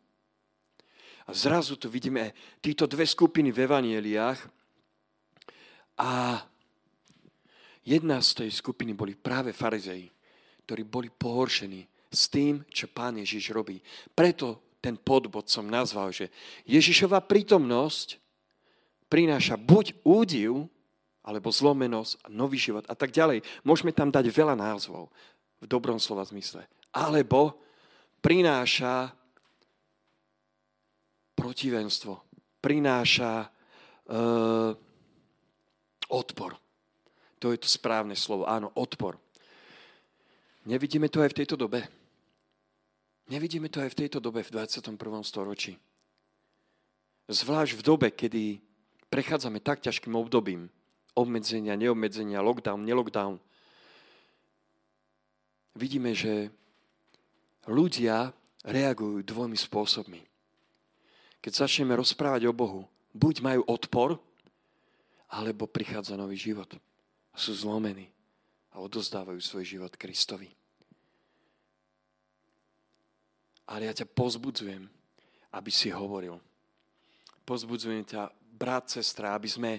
A 1.28 1.32
zrazu 1.32 1.80
tu 1.80 1.88
vidíme 1.88 2.36
títo 2.60 2.84
dve 2.84 3.08
skupiny 3.08 3.52
v 3.52 3.64
evanieliách 3.64 4.40
a 6.00 6.42
jedna 7.88 8.20
z 8.20 8.44
tej 8.44 8.50
skupiny 8.52 8.92
boli 8.92 9.16
práve 9.16 9.56
farizei, 9.56 10.12
ktorí 10.68 10.84
boli 10.84 11.08
pohoršení 11.08 11.88
s 12.12 12.28
tým, 12.28 12.68
čo 12.70 12.92
pán 12.92 13.18
Ježiš 13.18 13.56
robí. 13.56 13.80
Preto 14.12 14.78
ten 14.84 15.00
podbod 15.00 15.48
som 15.48 15.64
nazval, 15.64 16.12
že 16.12 16.28
Ježišova 16.68 17.24
prítomnosť 17.24 18.20
prináša 19.08 19.56
buď 19.56 20.04
údiv, 20.04 20.68
alebo 21.24 21.48
zlomenosť 21.48 22.28
nový 22.28 22.60
život 22.60 22.84
a 22.92 22.96
tak 23.00 23.16
ďalej. 23.16 23.48
Môžeme 23.64 23.96
tam 23.96 24.12
dať 24.12 24.28
veľa 24.28 24.60
názvov 24.60 25.08
v 25.64 25.66
dobrom 25.72 25.96
slova 25.96 26.28
zmysle. 26.28 26.68
Alebo 26.92 27.56
prináša 28.20 29.16
protivenstvo, 31.44 32.24
prináša 32.64 33.44
uh, 33.44 34.72
odpor. 36.08 36.56
To 37.44 37.52
je 37.52 37.60
to 37.60 37.68
správne 37.68 38.16
slovo. 38.16 38.48
Áno, 38.48 38.72
odpor. 38.80 39.20
Nevidíme 40.64 41.12
to 41.12 41.20
aj 41.20 41.36
v 41.36 41.44
tejto 41.44 41.60
dobe. 41.60 41.84
Nevidíme 43.28 43.68
to 43.68 43.84
aj 43.84 43.92
v 43.92 44.00
tejto 44.08 44.24
dobe 44.24 44.40
v 44.40 44.56
21. 44.56 44.96
storočí. 45.28 45.76
Zvlášť 47.28 47.76
v 47.76 47.84
dobe, 47.84 48.08
kedy 48.16 48.64
prechádzame 49.12 49.60
tak 49.60 49.84
ťažkým 49.84 50.16
obdobím, 50.16 50.72
obmedzenia, 51.12 51.76
neobmedzenia, 51.76 52.40
lockdown, 52.40 52.88
nelockdown, 52.88 53.36
vidíme, 55.76 56.16
že 56.16 56.52
ľudia 57.68 58.32
reagujú 58.64 59.28
dvomi 59.28 59.60
spôsobmi 59.60 60.33
keď 61.44 61.68
začneme 61.68 61.92
rozprávať 62.00 62.48
o 62.48 62.56
Bohu, 62.56 62.88
buď 63.12 63.44
majú 63.44 63.62
odpor, 63.68 64.16
alebo 65.28 65.68
prichádza 65.68 66.16
nový 66.16 66.40
život. 66.40 66.72
A 67.34 67.36
sú 67.36 67.52
zlomení 67.52 68.08
a 68.72 68.80
odozdávajú 68.80 69.42
svoj 69.44 69.66
život 69.68 69.92
Kristovi. 70.00 70.48
Ale 73.68 73.92
ja 73.92 73.94
ťa 73.94 74.08
pozbudzujem, 74.08 74.88
aby 75.52 75.72
si 75.74 75.92
hovoril. 75.92 76.40
Pozbudzujem 77.44 78.08
ťa, 78.08 78.32
brat, 78.54 78.88
sestra, 78.88 79.36
aby 79.36 79.50
sme 79.50 79.72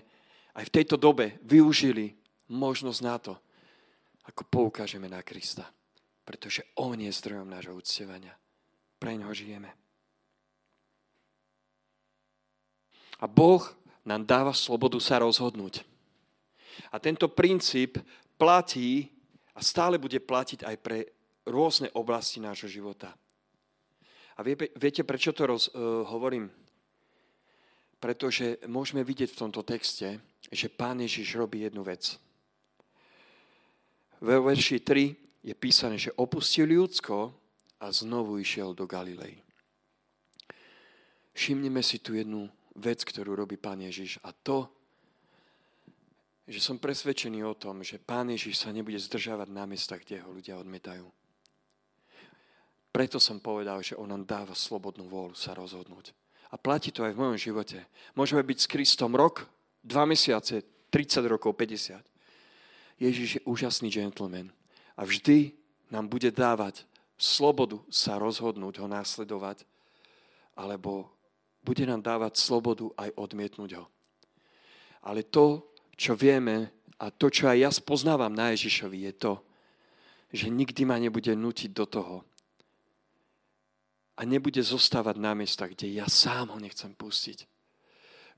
aj 0.52 0.68
v 0.68 0.75
tejto 0.75 1.00
dobe 1.00 1.40
využili 1.47 2.12
možnosť 2.52 3.00
na 3.00 3.16
to, 3.16 3.33
ako 4.28 4.42
poukážeme 4.50 5.09
na 5.09 5.25
Krista. 5.25 5.64
Pretože 6.25 6.64
On 6.76 6.97
je 6.97 7.09
zdrojom 7.09 7.49
nášho 7.49 7.76
uctievania. 7.76 8.37
Pre 8.99 9.12
ňoho 9.16 9.33
žijeme. 9.33 9.84
A 13.25 13.26
Boh 13.26 13.64
nám 14.04 14.28
dáva 14.28 14.52
slobodu 14.52 15.00
sa 15.00 15.16
rozhodnúť. 15.25 15.81
A 16.93 17.00
tento 17.00 17.33
princíp 17.33 17.97
platí 18.37 19.09
a 19.57 19.64
stále 19.64 19.97
bude 19.97 20.21
platiť 20.21 20.61
aj 20.69 20.76
pre 20.85 21.09
rôzne 21.49 21.88
oblasti 21.97 22.37
nášho 22.37 22.69
života. 22.69 23.16
A 24.37 24.45
vie, 24.45 24.61
viete, 24.76 25.00
prečo 25.09 25.33
to 25.33 25.49
roz, 25.49 25.73
uh, 25.73 26.04
hovorím? 26.04 26.52
Pretože 27.97 28.61
môžeme 28.69 29.00
vidieť 29.00 29.33
v 29.33 29.40
tomto 29.40 29.64
texte, 29.64 30.21
že 30.52 30.69
Pán 30.69 31.00
Ježiš 31.00 31.40
robí 31.40 31.64
jednu 31.64 31.81
vec. 31.81 32.21
Ve 34.21 34.37
verši 34.37 34.85
3 34.85 35.49
je 35.49 35.54
písané, 35.57 35.97
že 35.97 36.12
opustil 36.21 36.69
ľudsko 36.69 37.33
a 37.81 37.87
znovu 37.88 38.37
išiel 38.37 38.76
do 38.76 38.85
Galilei. 38.85 39.40
Všimneme 41.33 41.81
si 41.81 41.97
tu 42.02 42.19
jednu 42.19 42.52
vec, 42.75 43.07
ktorú 43.07 43.38
robí 43.38 43.54
Pán 43.57 43.81
Ježiš. 43.81 44.19
A 44.26 44.35
to, 44.35 44.66
že 46.45 46.61
som 46.61 46.76
presvedčený 46.76 47.40
o 47.47 47.57
tom, 47.57 47.81
že 47.81 48.02
Pán 48.02 48.28
Ježiš 48.28 48.66
sa 48.66 48.75
nebude 48.75 48.99
zdržávať 49.00 49.49
na 49.49 49.64
miestach, 49.64 50.02
kde 50.02 50.21
ho 50.21 50.31
ľudia 50.35 50.61
odmietajú. 50.61 51.07
Preto 52.95 53.19
som 53.19 53.43
povedal, 53.43 53.83
že 53.83 53.99
on 53.99 54.07
nám 54.07 54.23
dáva 54.23 54.54
slobodnú 54.54 55.11
vôľu 55.11 55.35
sa 55.35 55.50
rozhodnúť. 55.57 56.14
A 56.52 56.61
platí 56.61 56.95
to 56.95 57.02
aj 57.02 57.19
v 57.19 57.21
mojom 57.26 57.38
živote. 57.40 57.83
Môžeme 58.14 58.47
byť 58.47 58.59
s 58.62 58.71
Kristom 58.71 59.19
rok, 59.19 59.50
dva 59.83 60.07
mesiace, 60.07 60.62
30 60.95 61.26
rokov, 61.26 61.59
50. 61.59 61.99
Ježiš 63.02 63.28
je 63.38 63.47
úžasný 63.50 63.90
gentleman. 63.90 64.54
A 64.95 65.02
vždy 65.02 65.59
nám 65.90 66.07
bude 66.07 66.31
dávať 66.31 66.87
slobodu 67.19 67.83
sa 67.90 68.19
rozhodnúť, 68.19 68.78
ho 68.78 68.87
následovať, 68.87 69.66
alebo 70.54 71.13
bude 71.64 71.88
nám 71.88 72.04
dávať 72.04 72.37
slobodu 72.37 72.92
aj 73.00 73.16
odmietnúť 73.16 73.80
ho. 73.80 73.88
Ale 75.09 75.25
to, 75.25 75.73
čo 75.97 76.12
vieme 76.12 76.85
a 77.00 77.09
to, 77.09 77.33
čo 77.33 77.49
aj 77.49 77.59
ja 77.59 77.71
spoznávam 77.73 78.30
na 78.30 78.52
Ježišovi, 78.52 79.09
je 79.11 79.12
to, 79.16 79.33
že 80.28 80.52
nikdy 80.52 80.85
ma 80.85 81.00
nebude 81.00 81.33
nutiť 81.33 81.71
do 81.73 81.87
toho 81.88 82.16
a 84.14 84.21
nebude 84.23 84.62
zostávať 84.62 85.16
na 85.18 85.35
miestach, 85.35 85.73
kde 85.73 85.90
ja 85.90 86.06
sám 86.06 86.54
ho 86.54 86.59
nechcem 86.61 86.92
pustiť. 86.94 87.49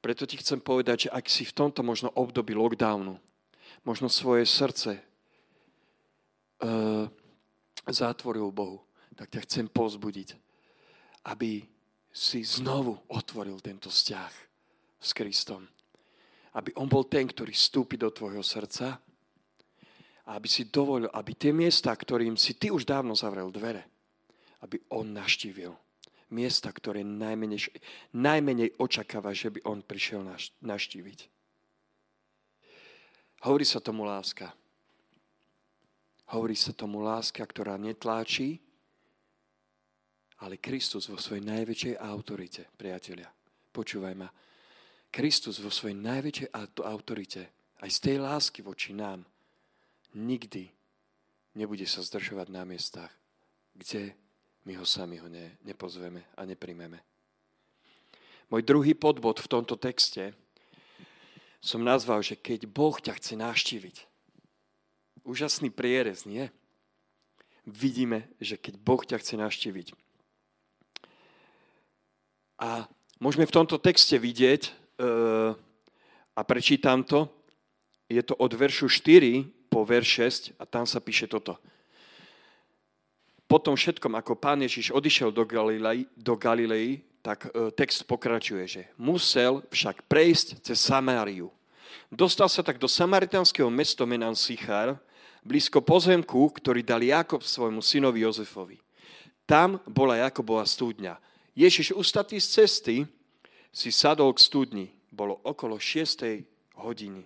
Preto 0.00 0.24
ti 0.24 0.38
chcem 0.38 0.62
povedať, 0.62 1.08
že 1.08 1.12
ak 1.12 1.26
si 1.26 1.42
v 1.44 1.56
tomto 1.56 1.82
možno 1.82 2.12
období 2.14 2.54
lockdownu, 2.54 3.18
možno 3.82 4.08
svoje 4.08 4.46
srdce 4.46 5.02
uh, 6.62 7.04
zatvoril 7.88 8.52
Bohu, 8.52 8.84
tak 9.16 9.32
ťa 9.32 9.40
chcem 9.48 9.66
pozbudiť, 9.68 10.36
aby 11.32 11.64
si 12.16 12.40
znovu 12.40 12.96
otvoril 13.12 13.60
tento 13.60 13.92
vzťah 13.92 14.32
s 14.96 15.10
Kristom. 15.12 15.68
aby 16.56 16.72
on 16.80 16.88
bol 16.88 17.04
ten, 17.04 17.28
ktorý 17.28 17.52
vstúpi 17.52 18.00
do 18.00 18.08
tvojho 18.08 18.40
srdca 18.40 18.96
a 20.24 20.30
aby 20.40 20.48
si 20.48 20.72
dovolil, 20.72 21.12
aby 21.12 21.36
tie 21.36 21.52
miesta, 21.52 21.92
ktorým 21.92 22.40
si 22.40 22.56
ty 22.56 22.72
už 22.72 22.88
dávno 22.88 23.12
zavrel 23.12 23.52
dvere, 23.52 23.84
aby 24.64 24.80
on 24.96 25.12
naštívil. 25.12 25.76
Miesta, 26.32 26.72
ktoré 26.72 27.06
najmenej, 27.06 27.70
najmenej 28.16 28.74
očakáva, 28.82 29.30
že 29.36 29.52
by 29.52 29.68
on 29.68 29.84
prišiel 29.84 30.26
naštíviť. 30.64 31.28
Hovorí 33.46 33.62
sa 33.62 33.78
tomu 33.78 34.02
láska. 34.08 34.50
Hovorí 36.34 36.58
sa 36.58 36.74
tomu 36.74 37.04
láska, 37.04 37.46
ktorá 37.46 37.78
netláči, 37.78 38.58
ale 40.42 40.60
Kristus 40.60 41.08
vo 41.08 41.16
svojej 41.16 41.44
najväčšej 41.44 41.94
autorite, 41.96 42.68
priatelia. 42.76 43.30
Počúvaj 43.72 44.14
ma. 44.16 44.28
Kristus 45.08 45.62
vo 45.64 45.72
svojej 45.72 45.96
najväčšej 45.96 46.48
autorite, 46.84 47.42
aj 47.80 47.90
z 47.92 47.98
tej 48.00 48.16
lásky 48.20 48.60
voči 48.60 48.92
nám, 48.92 49.24
nikdy 50.16 50.68
nebude 51.56 51.88
sa 51.88 52.04
zdržovať 52.04 52.52
na 52.52 52.68
miestach, 52.68 53.12
kde 53.72 54.12
my 54.68 54.76
ho 54.76 54.84
sami 54.84 55.16
ho 55.16 55.28
ne, 55.28 55.56
nepozveme 55.64 56.20
a 56.36 56.44
neprimeme. 56.44 57.00
Môj 58.52 58.62
druhý 58.62 58.92
podbod 58.92 59.40
v 59.40 59.50
tomto 59.50 59.74
texte 59.74 60.36
som 61.64 61.82
nazval, 61.82 62.22
že 62.22 62.38
keď 62.38 62.68
Boh 62.70 62.94
ťa 62.94 63.18
chce 63.18 63.34
naštíviť. 63.34 63.96
Úžasný 65.26 65.74
prierez, 65.74 66.22
nie? 66.22 66.46
Vidíme, 67.66 68.30
že 68.38 68.54
keď 68.54 68.78
Boh 68.78 69.02
ťa 69.02 69.18
chce 69.18 69.34
naštíviť. 69.34 70.05
A 72.56 72.88
môžeme 73.20 73.44
v 73.44 73.54
tomto 73.54 73.76
texte 73.76 74.16
vidieť, 74.16 74.72
a 76.36 76.40
prečítam 76.44 77.00
to. 77.04 77.28
Je 78.06 78.22
to 78.22 78.36
od 78.36 78.52
veršu 78.52 78.88
4 78.88 79.44
po 79.72 79.82
verš 79.82 80.54
6 80.54 80.60
a 80.60 80.64
tam 80.68 80.84
sa 80.86 81.02
píše 81.02 81.26
toto. 81.26 81.58
Po 83.46 83.58
tom 83.62 83.78
všetkom, 83.78 84.14
ako 84.18 84.38
pán 84.38 84.62
Ježiš 84.62 84.90
odišiel 84.90 85.30
do 85.30 85.46
Galilei, 85.46 86.06
do 86.18 86.34
Galilei 86.34 87.02
tak 87.22 87.50
e, 87.50 87.70
text 87.74 88.06
pokračuje, 88.06 88.64
že 88.66 88.82
musel 88.94 89.62
však 89.70 90.06
prejsť 90.06 90.62
cez 90.62 90.78
Samáriu. 90.78 91.50
Dostal 92.06 92.46
sa 92.46 92.62
tak 92.62 92.78
do 92.78 92.86
samaritánskeho 92.86 93.66
mesta 93.66 94.06
menan 94.06 94.38
Sichar, 94.38 94.94
blízko 95.42 95.82
pozemku, 95.82 96.38
ktorý 96.54 96.86
dal 96.86 97.02
Jakob 97.02 97.42
svojmu 97.42 97.82
synovi 97.82 98.22
Jozefovi. 98.22 98.78
Tam 99.46 99.82
bola 99.86 100.22
Jakobova 100.26 100.62
studňa. 100.62 101.18
Ježiš 101.56 101.96
ustatý 101.96 102.36
z 102.36 102.48
cesty 102.60 102.96
si 103.72 103.88
sadol 103.88 104.36
k 104.36 104.44
studni. 104.44 104.86
Bolo 105.08 105.40
okolo 105.40 105.80
6. 105.80 106.44
hodiny. 106.76 107.24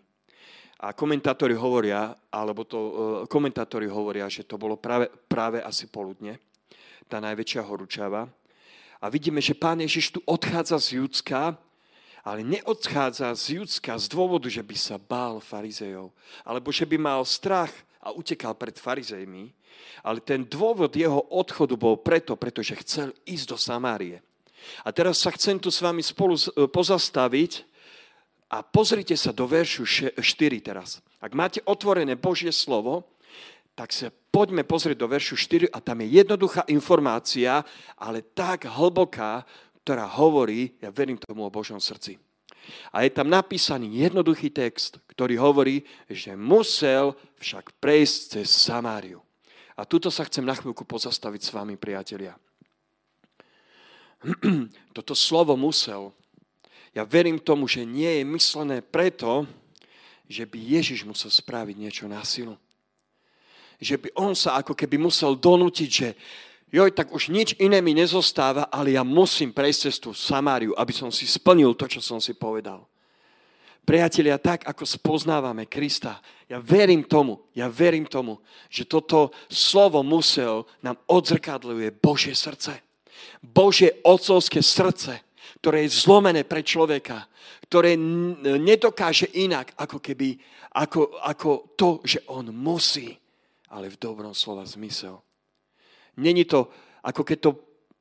A 0.80 0.94
komentátori 0.94 1.58
hovoria, 1.58 2.14
alebo 2.30 2.62
to, 2.64 2.78
e, 2.78 2.92
komentátori 3.26 3.90
hovoria, 3.90 4.30
že 4.30 4.46
to 4.46 4.54
bolo 4.54 4.78
práve, 4.78 5.10
práve 5.26 5.58
asi 5.60 5.90
poludne, 5.90 6.38
tá 7.10 7.18
najväčšia 7.18 7.62
horúčava. 7.66 8.30
A 9.02 9.10
vidíme, 9.10 9.42
že 9.42 9.58
pán 9.58 9.82
Ježiš 9.82 10.14
tu 10.14 10.20
odchádza 10.24 10.78
z 10.78 11.02
Judska, 11.02 11.58
ale 12.22 12.46
neodchádza 12.46 13.34
z 13.34 13.60
Judska 13.60 13.98
z 13.98 14.06
dôvodu, 14.08 14.46
že 14.46 14.62
by 14.62 14.76
sa 14.78 14.96
bál 14.96 15.42
farizejov, 15.42 16.14
alebo 16.46 16.70
že 16.70 16.86
by 16.86 16.96
mal 16.96 17.26
strach 17.26 17.72
a 18.00 18.14
utekal 18.14 18.54
pred 18.56 18.78
farizejmi, 18.78 19.52
ale 20.00 20.24
ten 20.24 20.44
dôvod 20.44 20.92
jeho 20.96 21.20
odchodu 21.28 21.76
bol 21.76 22.00
preto, 22.00 22.36
pretože 22.36 22.76
chcel 22.80 23.12
ísť 23.28 23.46
do 23.52 23.58
Samárie. 23.60 24.24
A 24.84 24.88
teraz 24.90 25.20
sa 25.20 25.30
chcem 25.34 25.58
tu 25.58 25.68
s 25.68 25.82
vami 25.82 26.00
spolu 26.04 26.36
e, 26.36 26.66
pozastaviť 26.68 27.64
a 28.50 28.66
pozrite 28.66 29.14
sa 29.14 29.30
do 29.30 29.46
veršu 29.46 29.86
4 29.86 30.20
teraz. 30.58 30.98
Ak 31.22 31.36
máte 31.36 31.62
otvorené 31.68 32.18
Božie 32.18 32.50
slovo, 32.50 33.06
tak 33.78 33.94
sa 33.94 34.10
poďme 34.34 34.66
pozrieť 34.66 34.98
do 34.98 35.08
veršu 35.08 35.38
4 35.38 35.70
a 35.70 35.78
tam 35.78 36.02
je 36.02 36.20
jednoduchá 36.20 36.66
informácia, 36.68 37.62
ale 37.96 38.20
tak 38.20 38.66
hlboká, 38.66 39.46
ktorá 39.86 40.04
hovorí, 40.04 40.76
ja 40.82 40.92
verím 40.92 41.16
tomu 41.16 41.46
o 41.46 41.54
Božom 41.54 41.80
srdci. 41.80 42.18
A 42.92 43.02
je 43.06 43.10
tam 43.10 43.30
napísaný 43.32 44.04
jednoduchý 44.04 44.52
text, 44.52 45.00
ktorý 45.08 45.40
hovorí, 45.40 45.82
že 46.06 46.36
musel 46.36 47.16
však 47.40 47.72
prejsť 47.80 48.18
cez 48.36 48.48
Samáriu. 48.52 49.24
A 49.80 49.88
tuto 49.88 50.12
sa 50.12 50.28
chcem 50.28 50.44
na 50.44 50.52
chvíľku 50.52 50.84
pozastaviť 50.84 51.40
s 51.40 51.50
vami, 51.56 51.80
priatelia. 51.80 52.36
toto 54.96 55.16
slovo 55.16 55.56
musel, 55.56 56.12
ja 56.90 57.06
verím 57.06 57.38
tomu, 57.38 57.70
že 57.70 57.86
nie 57.86 58.20
je 58.20 58.24
myslené 58.26 58.82
preto, 58.82 59.46
že 60.30 60.46
by 60.46 60.58
Ježiš 60.58 61.06
musel 61.06 61.30
spraviť 61.30 61.76
niečo 61.78 62.04
na 62.06 62.22
silu. 62.22 62.54
Že 63.80 63.96
by 63.96 64.08
on 64.18 64.32
sa 64.34 64.58
ako 64.60 64.74
keby 64.74 64.98
musel 64.98 65.34
donútiť, 65.38 65.90
že 65.90 66.08
joj, 66.70 66.90
tak 66.94 67.10
už 67.10 67.30
nič 67.30 67.58
iné 67.58 67.82
mi 67.82 67.94
nezostáva, 67.94 68.70
ale 68.70 68.94
ja 68.94 69.02
musím 69.02 69.50
prejsť 69.50 69.80
cez 69.80 69.96
tú 69.98 70.10
Samáriu, 70.14 70.74
aby 70.74 70.92
som 70.94 71.10
si 71.10 71.26
splnil 71.26 71.74
to, 71.74 71.86
čo 71.90 72.02
som 72.02 72.18
si 72.22 72.34
povedal. 72.34 72.86
Priatelia, 73.80 74.38
tak 74.38 74.68
ako 74.68 74.86
spoznávame 74.86 75.66
Krista, 75.66 76.22
ja 76.46 76.62
verím 76.62 77.02
tomu, 77.02 77.42
ja 77.56 77.66
verím 77.66 78.06
tomu, 78.06 78.38
že 78.70 78.86
toto 78.86 79.34
slovo 79.50 80.04
musel 80.04 80.68
nám 80.84 81.00
odzrkadľuje 81.10 81.98
Božie 81.98 82.36
srdce. 82.36 82.89
Božie 83.42 84.00
otcovské 84.04 84.62
srdce, 84.62 85.20
ktoré 85.60 85.84
je 85.84 85.96
zlomené 86.04 86.44
pre 86.44 86.64
človeka, 86.64 87.28
ktoré 87.68 87.94
nedokáže 88.58 89.30
inak, 89.36 89.76
ako 89.78 90.02
keby, 90.02 90.34
ako, 90.74 91.20
ako 91.22 91.50
to, 91.76 92.00
že 92.02 92.24
on 92.26 92.50
musí, 92.50 93.14
ale 93.70 93.92
v 93.92 94.00
dobrom 94.00 94.34
slova 94.34 94.66
zmysel. 94.66 95.22
Není 96.18 96.44
to, 96.44 96.66
ako 97.06 97.22
keď 97.22 97.38
to 97.38 97.50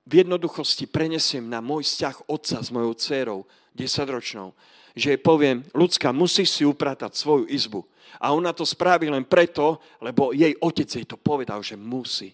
v 0.09 0.25
jednoduchosti 0.25 0.89
prenesiem 0.89 1.45
na 1.45 1.61
môj 1.61 1.85
vzťah 1.85 2.25
otca 2.25 2.57
s 2.57 2.69
mojou 2.73 2.93
dcerou, 2.97 3.39
desaťročnou, 3.77 4.57
že 4.97 5.13
jej 5.13 5.21
poviem, 5.21 5.61
ľudská, 5.77 6.09
musíš 6.09 6.57
si 6.57 6.63
upratať 6.65 7.13
svoju 7.13 7.45
izbu. 7.45 7.85
A 8.17 8.33
ona 8.33 8.49
to 8.49 8.65
spraví 8.65 9.05
len 9.05 9.21
preto, 9.21 9.77
lebo 10.01 10.33
jej 10.33 10.57
otec 10.57 10.89
jej 10.89 11.05
to 11.05 11.13
povedal, 11.13 11.61
že 11.61 11.77
musí. 11.77 12.33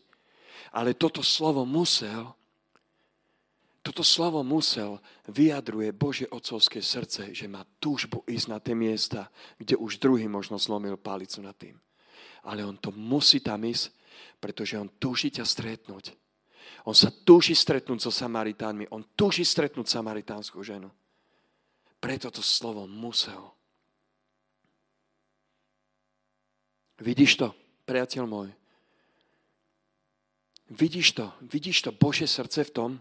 Ale 0.72 0.96
toto 0.96 1.20
slovo 1.20 1.68
musel 1.68 2.32
toto 3.86 4.02
slovo 4.02 4.42
musel 4.42 4.98
vyjadruje 5.30 5.94
Bože 5.94 6.26
otcovské 6.34 6.82
srdce, 6.82 7.30
že 7.38 7.46
má 7.46 7.62
túžbu 7.78 8.26
ísť 8.26 8.48
na 8.50 8.58
tie 8.58 8.74
miesta, 8.74 9.30
kde 9.62 9.78
už 9.78 10.02
druhý 10.02 10.26
možno 10.26 10.58
zlomil 10.58 10.98
palicu 10.98 11.38
nad 11.46 11.54
tým. 11.54 11.78
Ale 12.50 12.66
on 12.66 12.82
to 12.82 12.90
musí 12.90 13.46
tam 13.46 13.62
ísť, 13.62 13.94
pretože 14.42 14.74
on 14.82 14.90
túži 14.90 15.30
ťa 15.30 15.46
stretnúť. 15.46 16.18
On 16.90 16.98
sa 16.98 17.14
túži 17.14 17.54
stretnúť 17.54 18.10
so 18.10 18.10
Samaritánmi. 18.10 18.90
On 18.90 19.06
túži 19.14 19.46
stretnúť 19.46 19.86
samaritánsku 19.86 20.58
ženu. 20.66 20.90
Preto 22.02 22.34
to 22.34 22.42
slovo 22.42 22.90
musel. 22.90 23.54
Vidíš 26.98 27.38
to, 27.38 27.54
priateľ 27.86 28.26
môj? 28.26 28.50
Vidíš 30.74 31.22
to? 31.22 31.30
Vidíš 31.46 31.86
to 31.86 31.94
Bože 31.94 32.26
srdce 32.26 32.66
v 32.66 32.74
tom, 32.74 32.92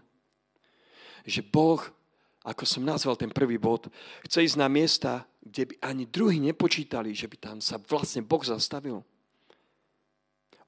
že 1.25 1.41
Boh, 1.41 1.81
ako 2.45 2.63
som 2.63 2.85
nazval 2.85 3.17
ten 3.17 3.33
prvý 3.33 3.57
bod, 3.57 3.89
chce 4.23 4.45
ísť 4.45 4.57
na 4.61 4.69
miesta, 4.69 5.25
kde 5.41 5.73
by 5.73 5.75
ani 5.81 6.03
druhý 6.05 6.37
nepočítali, 6.37 7.11
že 7.11 7.25
by 7.25 7.37
tam 7.41 7.57
sa 7.57 7.81
vlastne 7.81 8.21
Boh 8.21 8.41
zastavil. 8.45 9.01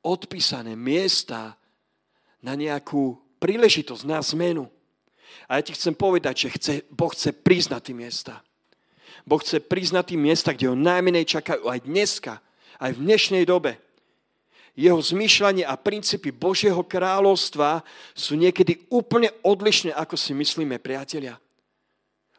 Odpísané 0.01 0.73
miesta 0.73 1.57
na 2.41 2.57
nejakú 2.57 3.17
príležitosť, 3.37 4.03
na 4.09 4.21
zmenu. 4.21 4.65
A 5.45 5.57
ja 5.57 5.61
ti 5.61 5.77
chcem 5.77 5.93
povedať, 5.93 6.47
že 6.47 6.53
chce, 6.57 6.73
Boh 6.89 7.13
chce 7.13 7.33
na 7.69 7.77
tie 7.77 7.93
miesta. 7.93 8.41
Boh 9.25 9.41
chce 9.41 9.61
na 9.93 10.01
tie 10.01 10.17
miesta, 10.17 10.53
kde 10.53 10.73
ho 10.73 10.75
najmenej 10.77 11.25
čakajú 11.25 11.69
aj 11.69 11.79
dneska, 11.85 12.41
aj 12.81 12.91
v 12.97 13.03
dnešnej 13.05 13.43
dobe 13.45 13.86
jeho 14.77 15.01
zmýšľanie 15.01 15.65
a 15.65 15.73
princípy 15.73 16.29
Božieho 16.29 16.85
kráľovstva 16.85 17.81
sú 18.13 18.37
niekedy 18.37 18.85
úplne 18.93 19.33
odlišné, 19.41 19.89
ako 19.89 20.13
si 20.13 20.37
myslíme, 20.37 20.77
priatelia. 20.77 21.41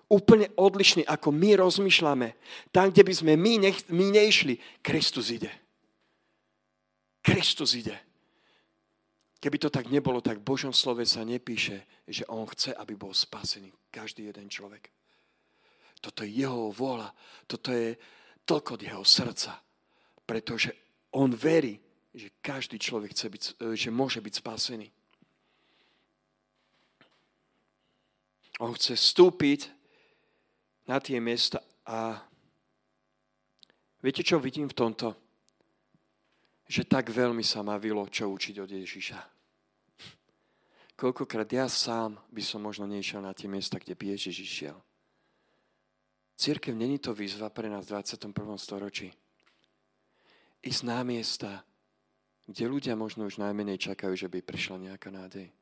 Úplne 0.07 0.55
odlišné, 0.55 1.03
ako 1.03 1.35
my 1.35 1.59
rozmýšľame. 1.59 2.39
Tam, 2.71 2.95
kde 2.95 3.03
by 3.03 3.13
sme 3.13 3.33
my, 3.35 3.53
nech, 3.69 3.83
my 3.91 4.15
neišli, 4.15 4.55
Kristus 4.81 5.35
ide. 5.35 5.51
Kristus 7.27 7.75
ide. 7.75 7.99
Keby 9.43 9.59
to 9.59 9.69
tak 9.69 9.91
nebolo, 9.91 10.23
tak 10.23 10.39
v 10.39 10.49
Božom 10.49 10.71
slove 10.71 11.03
sa 11.05 11.27
nepíše, 11.27 12.07
že 12.07 12.23
On 12.31 12.47
chce, 12.47 12.71
aby 12.71 12.95
bol 12.95 13.11
spasený 13.11 13.75
každý 13.91 14.31
jeden 14.31 14.47
človek. 14.47 14.95
Toto 15.99 16.23
je 16.23 16.31
jeho 16.31 16.71
vôľa, 16.71 17.11
toto 17.51 17.75
je 17.75 17.99
tlkot 18.47 18.79
jeho 18.79 19.03
srdca, 19.03 19.59
pretože 20.23 20.71
on 21.11 21.35
verí, 21.35 21.88
že 22.15 22.33
každý 22.41 22.81
človek 22.81 23.13
chce 23.13 23.27
byť, 23.29 23.43
e, 23.61 23.77
že 23.77 23.91
môže 23.93 24.21
byť 24.21 24.35
spasený. 24.41 24.89
On 28.59 28.75
chce 28.75 28.99
vstúpiť 28.99 29.71
na 30.91 30.99
tie 30.99 31.21
miesta 31.23 31.63
a 31.87 32.29
Viete, 33.99 34.23
čo 34.23 34.39
vidím 34.39 34.71
v 34.71 34.79
tomto? 34.79 35.11
Že 36.71 36.87
tak 36.87 37.11
veľmi 37.11 37.43
sa 37.43 37.67
ma 37.67 37.75
vilo, 37.83 38.07
čo 38.07 38.31
učiť 38.31 38.57
od 38.63 38.71
Ježiša. 38.71 39.21
Koľkokrát 40.99 41.51
ja 41.51 41.67
sám 41.67 42.19
by 42.31 42.43
som 42.43 42.63
možno 42.63 42.87
nešiel 42.87 43.23
na 43.23 43.35
tie 43.35 43.51
miesta, 43.51 43.79
kde 43.79 43.99
by 43.99 44.15
Ježiš 44.15 44.37
išiel. 44.43 44.79
Církev 46.39 46.75
není 46.75 47.03
to 47.03 47.11
výzva 47.11 47.51
pre 47.51 47.67
nás 47.67 47.87
v 47.87 47.99
21. 47.99 48.31
storočí. 48.59 49.11
Ísť 50.63 50.83
na 50.87 51.03
miesta, 51.03 51.67
kde 52.49 52.65
ľudia 52.65 52.97
možno 52.97 53.29
už 53.29 53.37
najmenej 53.37 53.77
čakajú, 53.77 54.17
že 54.17 54.33
by 54.33 54.41
prišla 54.41 54.89
nejaká 54.89 55.13
nádej. 55.13 55.53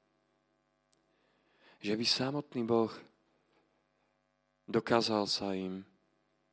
Že 1.82 1.92
by 1.98 2.04
samotný 2.06 2.62
Boh 2.62 2.94
dokázal 4.70 5.26
sa 5.26 5.50
im 5.58 5.82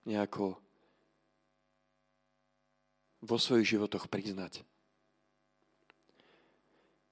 nejako 0.09 0.57
vo 3.21 3.37
svojich 3.37 3.77
životoch 3.77 4.09
priznať. 4.09 4.65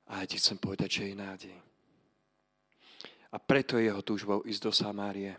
A 0.10 0.26
ja 0.26 0.26
ti 0.26 0.42
chcem 0.42 0.58
povedať, 0.58 0.90
že 0.90 1.04
je 1.14 1.16
nádej. 1.16 1.58
A 3.32 3.38
preto 3.40 3.78
je 3.78 3.88
jeho 3.88 4.02
túžbou 4.02 4.44
ísť 4.44 4.62
do 4.66 4.74
Samárie. 4.74 5.38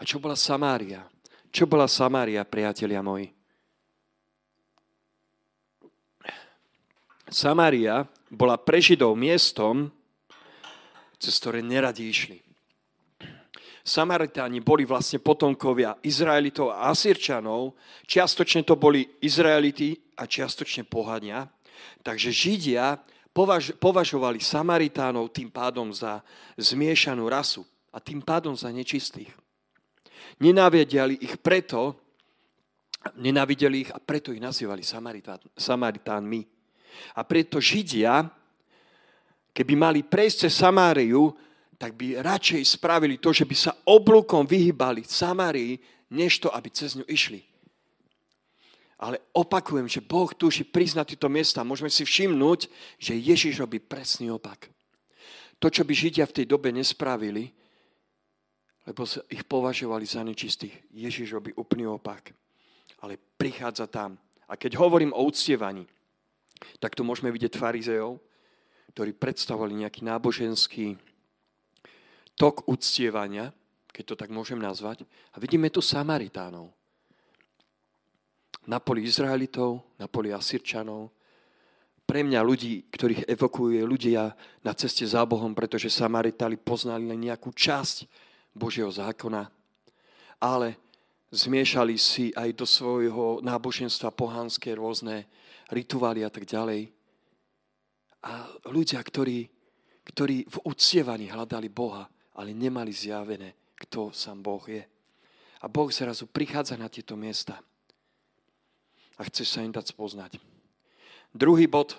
A 0.00 0.02
čo 0.02 0.18
bola 0.18 0.34
Samária? 0.34 1.04
Čo 1.52 1.68
bola 1.68 1.86
Samária, 1.86 2.42
priatelia 2.48 3.04
moji? 3.04 3.35
Samária 7.26 8.06
bola 8.30 8.54
pre 8.54 8.78
Židov 8.78 9.18
miestom, 9.18 9.90
cez 11.18 11.34
ktoré 11.42 11.58
neradi 11.62 12.06
išli. 12.06 12.38
Samaritáni 13.86 14.58
boli 14.58 14.82
vlastne 14.82 15.22
potomkovia 15.22 15.94
Izraelitov 16.02 16.74
a 16.74 16.90
Asírčanov, 16.90 17.78
čiastočne 18.02 18.66
to 18.66 18.74
boli 18.74 19.06
Izraeliti 19.22 19.94
a 20.18 20.26
čiastočne 20.26 20.82
pohania. 20.90 21.46
Takže 22.02 22.34
Židia 22.34 22.98
považ, 23.30 23.78
považovali 23.78 24.42
Samaritánov 24.42 25.30
tým 25.30 25.54
pádom 25.54 25.94
za 25.94 26.18
zmiešanú 26.58 27.30
rasu 27.30 27.62
a 27.94 28.02
tým 28.02 28.26
pádom 28.26 28.58
za 28.58 28.74
nečistých. 28.74 29.30
Nenávideli 30.42 31.22
ich 31.22 31.38
preto, 31.38 31.94
nenávideli 33.22 33.86
ich 33.86 33.90
a 33.94 34.02
preto 34.02 34.34
ich 34.34 34.42
nazývali 34.42 34.82
Samaritán, 34.82 35.38
Samaritánmi. 35.54 36.55
A 37.16 37.24
preto 37.24 37.60
Židia, 37.62 38.28
keby 39.52 39.74
mali 39.76 40.00
prejsť 40.04 40.46
cez 40.46 40.52
Samáriu, 40.60 41.32
tak 41.76 41.92
by 41.96 42.20
radšej 42.24 42.62
spravili 42.64 43.20
to, 43.20 43.32
že 43.36 43.44
by 43.44 43.56
sa 43.56 43.72
oblúkom 43.84 44.48
vyhýbali 44.48 45.04
Samárii, 45.04 45.76
než 46.12 46.40
to, 46.40 46.48
aby 46.52 46.68
cez 46.72 46.96
ňu 46.96 47.04
išli. 47.04 47.44
Ale 48.96 49.20
opakujem, 49.36 49.84
že 49.84 50.00
Boh 50.00 50.32
túži 50.32 50.64
priznať 50.64 51.14
tieto 51.14 51.28
miesta. 51.28 51.60
Môžeme 51.60 51.92
si 51.92 52.00
všimnúť, 52.00 52.72
že 52.96 53.12
Ježiš 53.12 53.60
robí 53.60 53.76
presný 53.76 54.32
opak. 54.32 54.72
To, 55.60 55.68
čo 55.68 55.84
by 55.84 55.92
Židia 55.92 56.24
v 56.24 56.36
tej 56.42 56.46
dobe 56.48 56.72
nespravili, 56.72 57.52
lebo 58.88 59.04
ich 59.28 59.44
považovali 59.44 60.06
za 60.08 60.24
nečistých, 60.24 60.72
Ježiš 60.94 61.36
robí 61.36 61.52
úplný 61.52 61.90
opak. 61.90 62.32
Ale 63.04 63.20
prichádza 63.36 63.84
tam. 63.84 64.16
A 64.48 64.56
keď 64.56 64.78
hovorím 64.80 65.12
o 65.12 65.26
uctievaní, 65.26 65.84
tak 66.80 66.96
tu 66.96 67.02
môžeme 67.04 67.32
vidieť 67.32 67.56
farizeov, 67.56 68.20
ktorí 68.96 69.12
predstavovali 69.12 69.84
nejaký 69.84 70.00
náboženský 70.08 70.96
tok 72.36 72.68
uctievania, 72.68 73.52
keď 73.92 74.04
to 74.12 74.14
tak 74.16 74.28
môžem 74.28 74.60
nazvať. 74.60 75.08
A 75.32 75.40
vidíme 75.40 75.72
tu 75.72 75.80
Samaritánov. 75.80 76.72
Na 78.68 78.82
poli 78.82 79.08
Izraelitov, 79.08 79.96
na 79.96 80.08
poli 80.10 80.34
Asirčanov. 80.34 81.12
Pre 82.06 82.20
mňa 82.22 82.40
ľudí, 82.44 82.86
ktorých 82.92 83.26
evokuje 83.26 83.82
ľudia 83.82 84.30
na 84.62 84.72
ceste 84.76 85.02
za 85.06 85.26
Bohom, 85.26 85.54
pretože 85.56 85.90
Samaritáli 85.90 86.60
poznali 86.60 87.08
len 87.08 87.30
nejakú 87.30 87.50
časť 87.50 88.06
Božieho 88.54 88.90
zákona. 88.90 89.48
Ale 90.38 90.76
zmiešali 91.32 91.96
si 91.98 92.30
aj 92.36 92.50
do 92.54 92.66
svojho 92.68 93.42
náboženstva 93.42 94.14
pohanské 94.14 94.76
rôzne 94.76 95.26
rituály 95.70 96.22
a 96.22 96.30
tak 96.30 96.46
ďalej. 96.46 96.90
A 98.26 98.46
ľudia, 98.70 98.98
ktorí, 99.02 99.46
ktorí 100.06 100.46
v 100.46 100.56
uctievaní 100.66 101.30
hľadali 101.30 101.70
Boha, 101.70 102.10
ale 102.36 102.52
nemali 102.52 102.92
zjavené, 102.92 103.54
kto 103.78 104.10
sám 104.12 104.42
Boh 104.42 104.62
je. 104.66 104.82
A 105.62 105.66
Boh 105.66 105.88
zrazu 105.88 106.28
prichádza 106.28 106.76
na 106.76 106.90
tieto 106.90 107.16
miesta 107.16 107.58
a 109.16 109.24
chce 109.24 109.48
sa 109.48 109.64
im 109.64 109.72
dať 109.72 109.96
spoznať. 109.96 110.36
Druhý 111.32 111.64
bod 111.64 111.96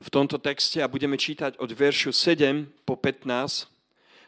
v 0.00 0.08
tomto 0.12 0.40
texte, 0.40 0.80
a 0.80 0.90
budeme 0.90 1.16
čítať 1.16 1.60
od 1.60 1.70
veršu 1.72 2.12
7 2.12 2.68
po 2.84 2.96
15, 2.96 3.68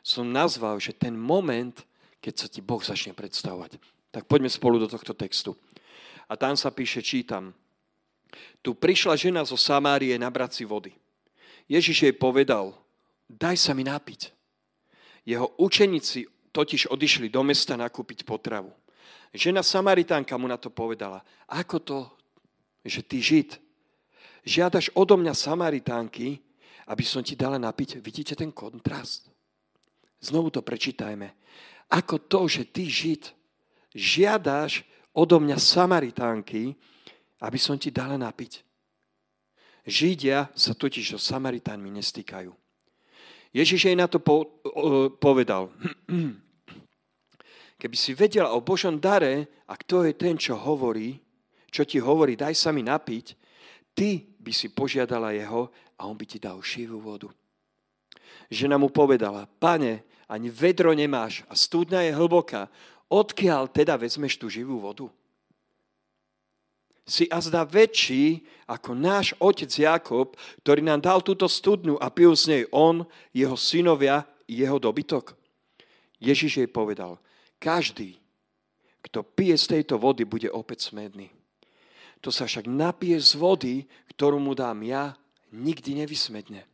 som 0.07 0.25
nazval, 0.25 0.79
že 0.79 0.95
ten 0.95 1.17
moment, 1.17 1.75
keď 2.23 2.35
sa 2.37 2.47
ti 2.47 2.63
Boh 2.63 2.81
začne 2.81 3.13
predstavovať. 3.17 3.81
Tak 4.15 4.31
poďme 4.31 4.49
spolu 4.49 4.79
do 4.79 4.89
tohto 4.89 5.13
textu. 5.13 5.59
A 6.31 6.39
tam 6.39 6.55
sa 6.55 6.71
píše, 6.71 7.03
čítam. 7.03 7.53
Tu 8.65 8.75
prišla 8.75 9.15
žena 9.15 9.43
zo 9.45 9.55
Samárie 9.55 10.17
nabrať 10.19 10.63
si 10.63 10.65
vody. 10.67 10.93
Ježiš 11.67 12.07
jej 12.07 12.15
povedal, 12.15 12.75
daj 13.27 13.59
sa 13.59 13.75
mi 13.75 13.83
napiť. 13.83 14.31
Jeho 15.27 15.51
učeníci 15.59 16.27
totiž 16.55 16.89
odišli 16.89 17.29
do 17.29 17.43
mesta 17.43 17.75
nakúpiť 17.75 18.23
potravu. 18.23 18.71
Žena 19.35 19.61
Samaritánka 19.61 20.39
mu 20.39 20.49
na 20.49 20.57
to 20.57 20.71
povedala, 20.71 21.21
ako 21.51 21.77
to, 21.83 22.01
že 22.87 23.03
ty 23.03 23.19
Žid, 23.19 23.59
žiadaš 24.47 24.89
odo 24.95 25.19
mňa 25.19 25.35
Samaritánky, 25.35 26.39
aby 26.87 27.05
som 27.05 27.21
ti 27.21 27.35
dala 27.35 27.59
napiť. 27.59 27.99
Vidíte 27.99 28.39
ten 28.39 28.55
kontrast? 28.55 29.27
Znovu 30.23 30.55
to 30.55 30.63
prečítajme. 30.63 31.35
Ako 31.91 32.23
to, 32.31 32.47
že 32.47 32.71
ty 32.71 32.87
Žid, 32.87 33.35
žiadaš 33.93 34.87
odo 35.13 35.43
mňa 35.43 35.59
Samaritánky, 35.59 36.79
aby 37.43 37.59
som 37.61 37.77
ti 37.77 37.93
dala 37.93 38.17
napiť. 38.17 38.65
Židia 39.87 40.51
sa 40.51 40.73
totiž 40.75 41.15
so 41.15 41.19
Samaritánmi 41.21 41.95
nestýkajú. 41.95 42.51
Ježiš 43.55 43.89
jej 43.89 43.97
na 43.97 44.11
to 44.11 44.19
po, 44.19 44.61
povedal, 45.23 45.71
keby 47.81 47.97
si 47.97 48.13
vedela 48.13 48.53
o 48.53 48.61
Božom 48.61 48.99
dare 48.99 49.63
a 49.71 49.79
kto 49.79 50.05
je 50.05 50.13
ten, 50.19 50.35
čo 50.37 50.59
hovorí, 50.59 51.17
čo 51.71 51.87
ti 51.87 52.03
hovorí, 52.03 52.35
daj 52.35 52.53
sa 52.53 52.75
mi 52.75 52.83
napiť, 52.83 53.27
ty 53.97 54.27
by 54.43 54.53
si 54.53 54.75
požiadala 54.75 55.33
jeho 55.33 55.71
a 55.97 56.05
on 56.05 56.19
by 56.19 56.27
ti 56.29 56.37
dal 56.43 56.61
šivú 56.61 57.01
vodu. 57.01 57.31
Žena 58.53 58.77
mu 58.77 58.93
povedala, 58.93 59.49
pane, 59.59 60.05
ani 60.27 60.51
vedro 60.51 60.91
nemáš 60.93 61.47
a 61.47 61.55
studňa 61.55 62.11
je 62.11 62.13
hlboká, 62.13 62.69
odkiaľ 63.07 63.71
teda 63.71 63.95
vezmeš 63.95 64.37
tú 64.37 64.51
živú 64.51 64.83
vodu? 64.83 65.07
Si 67.07 67.31
a 67.31 67.39
zdá 67.39 67.63
väčší 67.63 68.43
ako 68.67 68.99
náš 68.99 69.31
otec 69.39 69.71
Jakob, 69.71 70.35
ktorý 70.67 70.83
nám 70.83 71.07
dal 71.07 71.23
túto 71.23 71.47
studňu 71.47 72.03
a 72.03 72.11
pil 72.11 72.35
z 72.35 72.45
nej 72.51 72.63
on, 72.75 73.07
jeho 73.31 73.55
synovia 73.55 74.27
jeho 74.51 74.79
dobytok? 74.83 75.39
Ježiš 76.19 76.67
jej 76.67 76.71
povedal, 76.71 77.23
každý, 77.63 78.19
kto 79.07 79.23
pije 79.23 79.55
z 79.55 79.67
tejto 79.79 80.03
vody, 80.03 80.27
bude 80.27 80.51
opäť 80.51 80.91
smedný. 80.91 81.31
To 82.25 82.35
sa 82.35 82.51
však 82.51 82.67
napije 82.67 83.23
z 83.23 83.33
vody, 83.39 83.75
ktorú 84.19 84.43
mu 84.43 84.57
dám 84.59 84.83
ja, 84.83 85.15
nikdy 85.55 86.03
nevysmedne. 86.03 86.67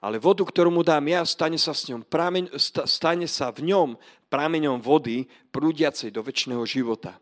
Ale 0.00 0.16
vodu, 0.16 0.44
ktorú 0.44 0.72
mu 0.72 0.84
dám 0.84 1.04
ja, 1.08 1.24
stane 1.24 1.56
sa, 1.56 1.72
s 1.76 1.88
ňom 1.88 2.04
prameň, 2.04 2.56
stane 2.88 3.28
sa 3.28 3.52
v 3.52 3.72
ňom 3.72 3.96
prameňom 4.32 4.80
vody 4.80 5.28
prúdiacej 5.52 6.12
do 6.12 6.24
väčšného 6.24 6.64
života. 6.64 7.16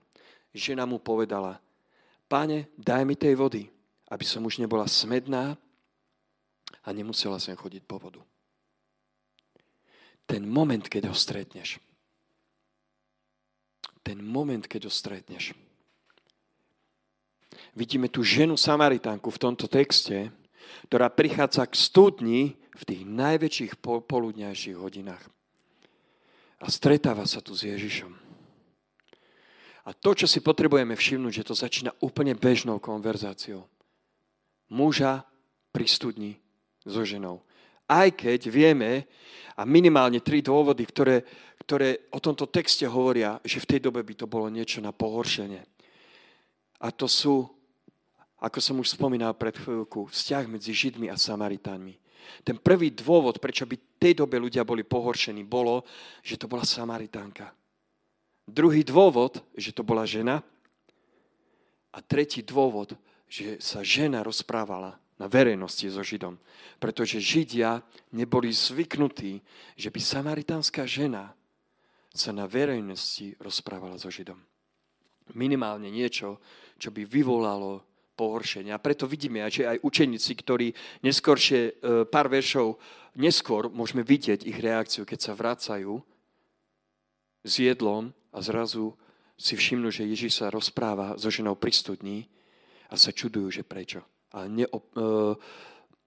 Žena 0.55 0.87
mu 0.87 1.03
povedala, 1.03 1.59
Páne, 2.29 2.69
daj 2.77 3.09
mi 3.09 3.17
tej 3.17 3.35
vody, 3.41 3.65
aby 4.13 4.25
som 4.25 4.45
už 4.45 4.61
nebola 4.61 4.85
smedná 4.85 5.57
a 6.85 6.89
nemusela 6.93 7.41
sem 7.41 7.57
chodiť 7.57 7.89
po 7.89 7.97
vodu. 7.97 8.21
Ten 10.29 10.45
moment, 10.45 10.85
keď 10.85 11.09
ho 11.09 11.17
stretneš. 11.17 11.81
Ten 14.05 14.21
moment, 14.21 14.61
keď 14.61 14.89
ho 14.89 14.93
stretneš. 14.93 15.57
Vidíme 17.73 18.13
tu 18.13 18.21
ženu 18.21 18.61
Samaritánku 18.61 19.33
v 19.33 19.41
tomto 19.41 19.65
texte, 19.65 20.29
ktorá 20.93 21.09
prichádza 21.09 21.65
k 21.65 21.75
studni 21.81 22.41
v 22.77 22.83
tých 22.85 23.03
najväčších 23.09 23.81
poludňajších 23.81 24.77
hodinách. 24.77 25.25
A 26.61 26.69
stretáva 26.69 27.25
sa 27.25 27.41
tu 27.41 27.57
s 27.57 27.65
Ježišom. 27.65 28.28
A 29.89 29.97
to, 29.97 30.13
čo 30.13 30.29
si 30.29 30.45
potrebujeme 30.45 30.93
všimnúť, 30.93 31.33
že 31.41 31.47
to 31.49 31.57
začína 31.57 31.97
úplne 32.05 32.37
bežnou 32.37 32.77
konverzáciou. 32.77 33.65
Muža 34.69 35.25
pri 35.73 35.89
studni 35.89 36.37
so 36.85 37.09
ženou. 37.09 37.41
Aj 37.89 38.13
keď 38.13 38.53
vieme, 38.53 39.09
a 39.59 39.67
minimálne 39.67 40.23
tri 40.23 40.39
dôvody, 40.39 40.87
ktoré, 40.87 41.25
ktoré 41.67 42.07
o 42.15 42.23
tomto 42.23 42.47
texte 42.47 42.87
hovoria, 42.87 43.43
že 43.43 43.59
v 43.59 43.69
tej 43.75 43.81
dobe 43.91 44.07
by 44.07 44.15
to 44.15 44.31
bolo 44.31 44.47
niečo 44.47 44.79
na 44.79 44.95
pohoršenie. 44.95 45.65
A 46.79 46.95
to 46.95 47.11
sú, 47.11 47.43
ako 48.39 48.59
som 48.63 48.79
už 48.79 48.95
spomínal 48.95 49.35
pred 49.35 49.59
chvíľku, 49.59 50.07
vzťah 50.07 50.47
medzi 50.47 50.71
Židmi 50.71 51.11
a 51.11 51.19
Samaritánmi. 51.19 51.99
Ten 52.47 52.63
prvý 52.63 52.95
dôvod, 52.95 53.43
prečo 53.43 53.67
by 53.67 53.75
v 53.75 53.89
tej 53.99 54.15
dobe 54.23 54.39
ľudia 54.39 54.63
boli 54.63 54.87
pohoršení, 54.87 55.43
bolo, 55.43 55.83
že 56.23 56.39
to 56.39 56.47
bola 56.47 56.63
Samaritánka. 56.63 57.58
Druhý 58.49 58.81
dôvod, 58.81 59.45
že 59.53 59.77
to 59.77 59.85
bola 59.85 60.09
žena. 60.09 60.41
A 61.93 62.01
tretí 62.01 62.41
dôvod, 62.41 62.97
že 63.29 63.61
sa 63.61 63.85
žena 63.85 64.25
rozprávala 64.25 64.97
na 65.21 65.29
verejnosti 65.29 65.85
so 65.93 66.01
Židom. 66.01 66.41
Pretože 66.81 67.21
Židia 67.21 67.85
neboli 68.17 68.49
zvyknutí, 68.49 69.45
že 69.77 69.93
by 69.93 70.01
samaritánska 70.01 70.89
žena 70.89 71.37
sa 72.09 72.33
na 72.33 72.49
verejnosti 72.49 73.37
rozprávala 73.37 74.01
so 74.01 74.09
Židom. 74.09 74.41
Minimálne 75.37 75.93
niečo, 75.93 76.41
čo 76.81 76.89
by 76.89 77.05
vyvolalo 77.05 77.85
pohoršenie. 78.17 78.73
A 78.73 78.81
preto 78.81 79.05
vidíme, 79.05 79.45
že 79.53 79.69
aj 79.69 79.85
učeníci, 79.85 80.33
ktorí 80.41 80.73
neskôršie, 81.05 81.61
e, 81.61 81.73
pár 82.09 82.33
veršov 82.33 82.81
neskôr 83.21 83.69
môžeme 83.69 84.01
vidieť 84.01 84.49
ich 84.49 84.57
reakciu, 84.57 85.05
keď 85.05 85.19
sa 85.21 85.37
vracajú 85.37 86.01
s 87.45 87.53
jedlom 87.61 88.17
a 88.33 88.39
zrazu 88.41 88.95
si 89.39 89.55
všimnú, 89.55 89.89
že 89.95 90.09
Ježiš 90.09 90.43
sa 90.43 90.51
rozpráva 90.51 91.15
so 91.15 91.31
ženou 91.31 91.55
pri 91.55 91.71
studni 91.71 92.19
a 92.91 92.99
sa 92.99 93.15
čudujú, 93.15 93.49
že 93.51 93.63
prečo. 93.63 94.03
A 94.35 94.51
ne, 94.51 94.67
uh, 94.67 95.35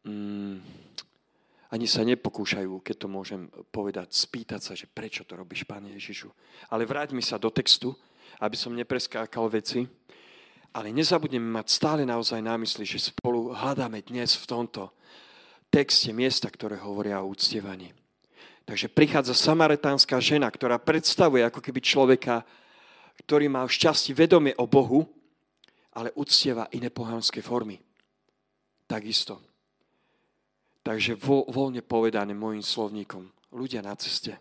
um, 0.03 0.59
ani 1.71 1.87
sa 1.87 2.03
nepokúšajú, 2.03 2.83
keď 2.83 2.95
to 2.99 3.07
môžem 3.07 3.47
povedať, 3.71 4.11
spýtať 4.11 4.59
sa, 4.59 4.73
že 4.75 4.91
prečo 4.91 5.23
to 5.23 5.39
robíš, 5.39 5.63
Pane 5.63 5.95
Ježišu. 5.95 6.27
Ale 6.67 6.83
vráťme 6.83 7.23
sa 7.23 7.39
do 7.39 7.47
textu, 7.47 7.95
aby 8.43 8.59
som 8.59 8.75
nepreskákal 8.75 9.47
veci. 9.47 9.87
Ale 10.75 10.91
nezabudneme 10.91 11.47
mať 11.59 11.67
stále 11.71 12.03
naozaj 12.03 12.43
na 12.43 12.59
mysli, 12.59 12.83
že 12.83 13.11
spolu 13.11 13.55
hľadáme 13.55 14.03
dnes 14.03 14.35
v 14.35 14.45
tomto 14.47 14.91
texte 15.71 16.11
miesta, 16.11 16.51
ktoré 16.51 16.75
hovoria 16.79 17.23
o 17.23 17.31
úctievaní. 17.31 17.95
Takže 18.65 18.93
prichádza 18.93 19.33
samaritánska 19.33 20.21
žena, 20.21 20.47
ktorá 20.47 20.77
predstavuje 20.77 21.43
ako 21.43 21.59
keby 21.59 21.81
človeka, 21.81 22.45
ktorý 23.25 23.49
má 23.49 23.65
v 23.65 23.73
šťastí 23.73 24.13
vedomie 24.13 24.53
o 24.57 24.69
Bohu, 24.69 25.09
ale 25.91 26.15
uctieva 26.15 26.71
iné 26.71 26.87
pohánske 26.89 27.41
formy. 27.43 27.81
Takisto. 28.87 29.41
Takže 30.81 31.13
vo, 31.19 31.45
voľne 31.45 31.85
povedané 31.85 32.33
mojim 32.33 32.63
slovníkom. 32.63 33.29
Ľudia 33.53 33.83
na 33.83 33.93
ceste. 33.99 34.39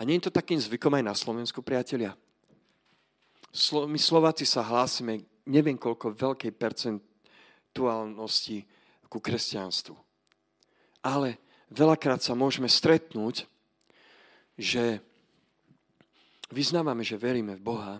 A 0.00 0.02
nie 0.02 0.18
je 0.18 0.26
to 0.26 0.34
takým 0.34 0.58
zvykom 0.58 0.98
aj 0.98 1.04
na 1.04 1.14
Slovensku, 1.14 1.62
priatelia? 1.62 2.16
Slo, 3.52 3.84
my 3.84 4.00
Slováci 4.00 4.48
sa 4.48 4.64
hlásime 4.64 5.20
neviem 5.46 5.78
koľko 5.78 6.16
veľkej 6.16 6.52
percentuálnosti 6.56 8.64
ku 9.06 9.20
kresťanstvu. 9.20 9.94
Ale 11.04 11.36
veľakrát 11.72 12.20
sa 12.20 12.36
môžeme 12.36 12.68
stretnúť, 12.68 13.48
že 14.60 15.00
vyznávame, 16.52 17.00
že 17.02 17.16
veríme 17.16 17.56
v 17.56 17.64
Boha, 17.64 17.94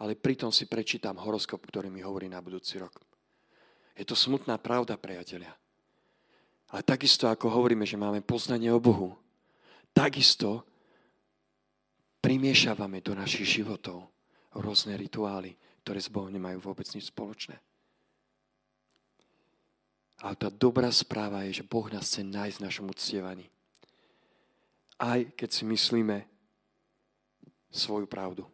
ale 0.00 0.18
pritom 0.18 0.50
si 0.50 0.66
prečítam 0.66 1.20
horoskop, 1.20 1.62
ktorý 1.62 1.92
mi 1.92 2.02
hovorí 2.02 2.26
na 2.26 2.42
budúci 2.42 2.80
rok. 2.80 2.96
Je 3.94 4.08
to 4.08 4.16
smutná 4.16 4.56
pravda, 4.58 4.96
priatelia. 4.96 5.52
Ale 6.72 6.82
takisto, 6.82 7.28
ako 7.28 7.52
hovoríme, 7.52 7.84
že 7.84 8.00
máme 8.00 8.24
poznanie 8.24 8.72
o 8.72 8.80
Bohu, 8.80 9.12
takisto 9.92 10.64
primiešavame 12.24 13.04
do 13.04 13.12
našich 13.12 13.60
životov 13.60 14.08
rôzne 14.56 14.96
rituály, 14.96 15.52
ktoré 15.84 16.00
s 16.00 16.08
Bohom 16.08 16.32
nemajú 16.32 16.58
vôbec 16.64 16.88
nič 16.96 17.12
spoločné. 17.12 17.60
Ale 20.22 20.38
tá 20.38 20.46
dobrá 20.46 20.86
správa 20.94 21.42
je, 21.50 21.60
že 21.60 21.66
Boh 21.66 21.90
nás 21.90 22.06
chce 22.06 22.22
nájsť 22.22 22.56
v 22.62 22.64
našom 22.70 22.86
uctievaní. 22.86 23.50
Aj 24.94 25.18
keď 25.34 25.50
si 25.50 25.66
myslíme 25.66 26.22
svoju 27.74 28.06
pravdu. 28.06 28.46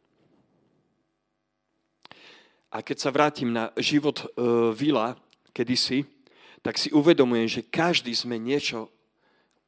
A 2.73 2.81
keď 2.81 2.97
sa 2.97 3.13
vrátim 3.13 3.53
na 3.53 3.69
život 3.77 4.25
uh, 4.25 4.73
Vila, 4.73 5.13
kedysi, 5.53 6.09
tak 6.65 6.81
si 6.81 6.89
uvedomujem, 6.89 7.61
že 7.61 7.69
každý 7.69 8.13
sme 8.17 8.41
niečo 8.41 8.89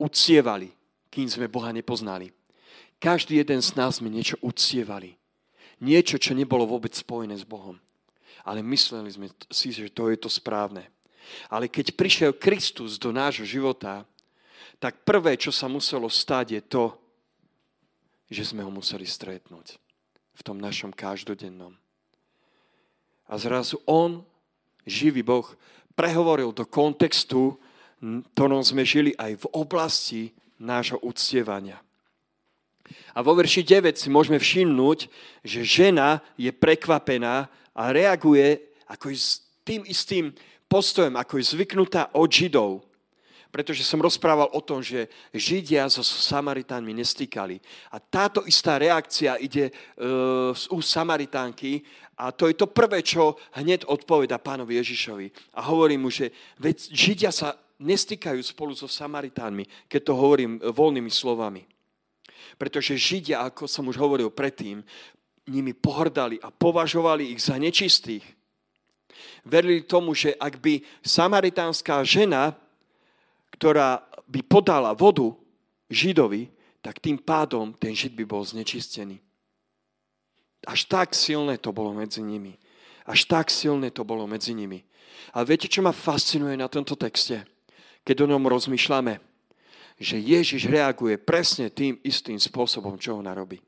ucievali, 0.00 0.72
kým 1.12 1.28
sme 1.28 1.52
Boha 1.52 1.68
nepoznali. 1.72 2.32
Každý 3.00 3.40
jeden 3.40 3.60
z 3.60 3.76
nás 3.76 4.00
sme 4.00 4.12
niečo 4.12 4.36
ucievali. 4.40 5.16
Niečo, 5.80 6.20
čo 6.20 6.36
nebolo 6.36 6.68
vôbec 6.68 6.92
spojené 6.92 7.36
s 7.36 7.44
Bohom. 7.44 7.80
Ale 8.44 8.60
mysleli 8.64 9.08
sme 9.08 9.28
si, 9.48 9.72
že 9.72 9.92
to 9.92 10.12
je 10.12 10.16
to 10.20 10.28
správne. 10.28 10.84
Ale 11.48 11.70
keď 11.70 11.94
prišiel 11.94 12.32
Kristus 12.36 12.96
do 12.96 13.14
nášho 13.14 13.46
života, 13.46 14.04
tak 14.80 15.04
prvé, 15.04 15.36
čo 15.36 15.52
sa 15.52 15.68
muselo 15.68 16.08
stať, 16.08 16.46
je 16.56 16.62
to, 16.64 16.84
že 18.30 18.54
sme 18.54 18.64
ho 18.64 18.70
museli 18.72 19.04
stretnúť 19.04 19.76
v 20.34 20.42
tom 20.46 20.56
našom 20.56 20.94
každodennom. 20.94 21.76
A 23.28 23.36
zrazu 23.36 23.78
on, 23.84 24.24
živý 24.88 25.20
Boh, 25.20 25.46
prehovoril 25.92 26.50
do 26.50 26.64
kontextu, 26.64 27.60
ktorom 28.34 28.64
sme 28.64 28.82
žili 28.88 29.12
aj 29.20 29.44
v 29.44 29.46
oblasti 29.52 30.32
nášho 30.56 30.96
uctievania. 31.04 31.76
A 33.14 33.22
vo 33.22 33.36
verši 33.36 33.62
9 33.62 33.94
si 33.94 34.08
môžeme 34.08 34.40
všimnúť, 34.40 35.06
že 35.44 35.60
žena 35.62 36.24
je 36.34 36.50
prekvapená 36.50 37.46
a 37.76 37.82
reaguje 37.94 38.58
ako 38.90 39.14
s 39.14 39.44
tým 39.62 39.86
istým 39.86 40.34
postojom, 40.70 41.18
ako 41.18 41.42
je 41.42 41.50
zvyknutá 41.58 42.14
od 42.14 42.30
Židov. 42.30 42.86
Pretože 43.50 43.82
som 43.82 43.98
rozprával 43.98 44.46
o 44.54 44.62
tom, 44.62 44.78
že 44.78 45.10
Židia 45.34 45.90
so 45.90 46.06
Samaritánmi 46.06 46.94
nestýkali. 46.94 47.58
A 47.90 47.98
táto 47.98 48.46
istá 48.46 48.78
reakcia 48.78 49.42
ide 49.42 49.74
uh, 49.74 50.54
z 50.54 50.70
úst 50.70 50.94
Samaritánky 50.94 51.82
a 52.14 52.30
to 52.30 52.46
je 52.46 52.54
to 52.54 52.70
prvé, 52.70 53.02
čo 53.02 53.34
hneď 53.58 53.90
odpoveda 53.90 54.38
pánovi 54.38 54.78
Ježišovi. 54.78 55.58
A 55.58 55.66
hovorí 55.66 55.98
mu, 55.98 56.14
že 56.14 56.30
veď 56.62 56.94
Židia 56.94 57.34
sa 57.34 57.58
nestýkajú 57.82 58.38
spolu 58.44 58.78
so 58.78 58.86
Samaritánmi, 58.86 59.90
keď 59.90 60.00
to 60.06 60.12
hovorím 60.14 60.62
voľnými 60.62 61.10
slovami. 61.10 61.66
Pretože 62.54 62.94
Židia, 62.94 63.42
ako 63.42 63.66
som 63.66 63.90
už 63.90 63.98
hovoril 63.98 64.30
predtým, 64.30 64.84
nimi 65.50 65.74
pohrdali 65.74 66.38
a 66.38 66.54
považovali 66.54 67.34
ich 67.34 67.42
za 67.42 67.58
nečistých. 67.58 68.22
Verili 69.44 69.82
tomu, 69.84 70.12
že 70.12 70.36
ak 70.36 70.60
by 70.60 70.84
samaritánska 71.00 72.04
žena, 72.04 72.52
ktorá 73.56 74.04
by 74.28 74.40
podala 74.46 74.92
vodu 74.94 75.32
Židovi, 75.90 76.52
tak 76.80 77.02
tým 77.02 77.20
pádom 77.20 77.76
ten 77.76 77.92
Žid 77.92 78.16
by 78.16 78.24
bol 78.24 78.40
znečistený. 78.44 79.20
Až 80.64 80.84
tak 80.88 81.16
silné 81.16 81.56
to 81.56 81.72
bolo 81.72 81.92
medzi 81.96 82.20
nimi. 82.20 82.56
Až 83.08 83.24
tak 83.24 83.48
silné 83.48 83.90
to 83.90 84.04
bolo 84.04 84.28
medzi 84.28 84.52
nimi. 84.52 84.84
A 85.32 85.44
viete, 85.44 85.68
čo 85.68 85.80
ma 85.84 85.92
fascinuje 85.92 86.56
na 86.56 86.68
tomto 86.68 86.96
texte? 86.96 87.44
Keď 88.04 88.24
o 88.24 88.30
ňom 88.30 88.48
rozmýšľame, 88.48 89.20
že 90.00 90.16
Ježiš 90.16 90.64
reaguje 90.68 91.20
presne 91.20 91.68
tým 91.68 92.00
istým 92.00 92.40
spôsobom, 92.40 92.96
čo 92.96 93.20
ona 93.20 93.36
robí. 93.36 93.60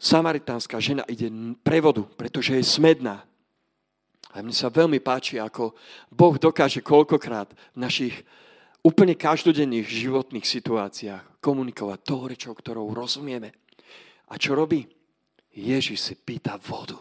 Samaritánska 0.00 0.78
žena 0.78 1.02
ide 1.10 1.28
pre 1.60 1.82
vodu, 1.82 2.06
pretože 2.16 2.54
je 2.56 2.64
smedná. 2.64 3.26
A 4.30 4.46
mne 4.46 4.54
sa 4.54 4.70
veľmi 4.70 5.02
páči, 5.02 5.42
ako 5.42 5.74
Boh 6.06 6.38
dokáže 6.38 6.78
koľkokrát 6.86 7.50
v 7.74 7.78
našich 7.82 8.14
úplne 8.80 9.18
každodenných 9.18 9.90
životných 9.90 10.46
situáciách 10.46 11.42
komunikovať 11.42 11.98
tou 12.06 12.30
rečou, 12.30 12.54
ktorou 12.54 12.94
rozumieme. 12.94 13.50
A 14.30 14.38
čo 14.38 14.54
robí? 14.54 14.86
Ježiš 15.50 15.98
si 15.98 16.14
pýta 16.14 16.54
vodu. 16.62 16.96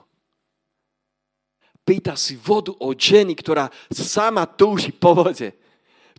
Pýta 1.85 2.17
si 2.17 2.33
vodu 2.37 2.73
od 2.81 2.97
ženy, 2.97 3.37
ktorá 3.37 3.69
sama 3.93 4.49
túži 4.49 4.89
po 4.89 5.13
vode. 5.13 5.53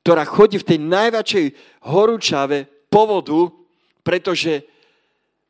Ktorá 0.00 0.22
chodí 0.24 0.62
v 0.62 0.68
tej 0.74 0.78
najväčšej 0.78 1.46
horúčave 1.90 2.70
po 2.86 3.02
vodu, 3.06 3.50
pretože 4.06 4.62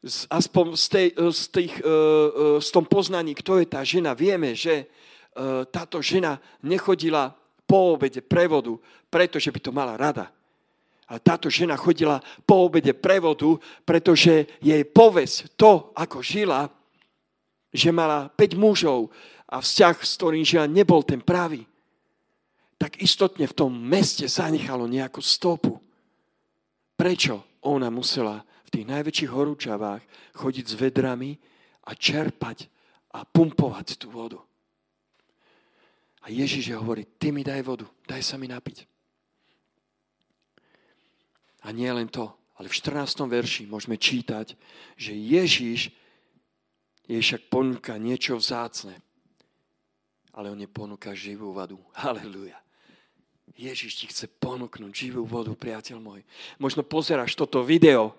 z, 0.00 0.18
aspoň 0.32 0.64
z, 0.76 0.86
tej, 0.88 1.06
z, 1.16 1.42
tých, 1.52 1.72
uh, 1.84 1.88
uh, 1.88 2.58
z 2.58 2.68
tom 2.72 2.88
poznaní, 2.88 3.36
kto 3.36 3.60
je 3.60 3.66
tá 3.68 3.84
žena, 3.84 4.16
vieme, 4.16 4.56
že 4.56 4.88
táto 5.72 6.04
žena 6.04 6.36
nechodila 6.60 7.32
po 7.64 7.96
obede 7.96 8.20
prevodu, 8.20 8.76
pretože 9.08 9.48
by 9.48 9.60
to 9.62 9.70
mala 9.72 9.96
rada 9.96 10.28
a 11.10 11.18
táto 11.18 11.50
žena 11.50 11.74
chodila 11.74 12.22
po 12.46 12.70
obede 12.70 12.94
prevodu, 12.94 13.58
pretože 13.82 14.46
jej 14.62 14.86
povesť, 14.86 15.58
to, 15.58 15.90
ako 15.98 16.22
žila, 16.22 16.70
že 17.74 17.90
mala 17.90 18.30
5 18.38 18.54
mužov 18.54 19.10
a 19.50 19.58
vzťah, 19.58 19.96
s 19.98 20.14
ktorým 20.14 20.46
žila, 20.46 20.70
nebol 20.70 21.02
ten 21.02 21.18
pravý, 21.18 21.66
tak 22.78 23.02
istotne 23.02 23.50
v 23.50 23.56
tom 23.58 23.74
meste 23.74 24.22
zanechalo 24.30 24.86
nejakú 24.86 25.18
stopu. 25.18 25.82
Prečo 26.94 27.42
ona 27.66 27.90
musela 27.90 28.46
v 28.70 28.78
tých 28.78 28.86
najväčších 28.86 29.30
horúčavách 29.34 30.02
chodiť 30.38 30.64
s 30.64 30.74
vedrami 30.78 31.34
a 31.90 31.92
čerpať 31.92 32.70
a 33.10 33.26
pumpovať 33.26 33.98
tú 33.98 34.14
vodu. 34.14 34.38
A 36.20 36.28
Ježiš 36.28 36.76
hovorí, 36.76 37.08
ty 37.16 37.32
mi 37.32 37.40
daj 37.40 37.64
vodu, 37.64 37.88
daj 38.04 38.20
sa 38.20 38.36
mi 38.36 38.44
napiť. 38.44 38.84
A 41.64 41.72
nie 41.72 41.88
len 41.92 42.08
to, 42.08 42.28
ale 42.60 42.68
v 42.68 42.76
14. 42.76 43.24
verši 43.24 43.64
môžeme 43.68 43.96
čítať, 43.96 44.52
že 44.96 45.12
Ježiš 45.16 45.92
jej 47.08 47.20
však 47.20 47.48
ponúka 47.48 47.96
niečo 47.96 48.36
vzácne. 48.36 49.00
Ale 50.30 50.52
on 50.52 50.60
neponúka 50.60 51.10
živú 51.16 51.50
vodu. 51.56 51.74
Halelujá. 51.96 52.60
Ježiš 53.58 53.92
ti 53.98 54.04
chce 54.06 54.30
ponúknuť 54.40 54.92
živú 54.94 55.26
vodu, 55.26 55.52
priateľ 55.52 55.98
môj. 56.00 56.20
Možno 56.56 56.86
pozeráš 56.86 57.34
toto 57.34 57.60
video 57.66 58.14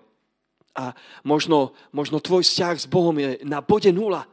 a 0.76 0.94
možno, 1.24 1.72
možno 1.90 2.20
tvoj 2.20 2.44
vzťah 2.44 2.76
s 2.78 2.86
Bohom 2.86 3.16
je 3.16 3.40
na 3.42 3.64
bode 3.64 3.90
nula. 3.90 4.28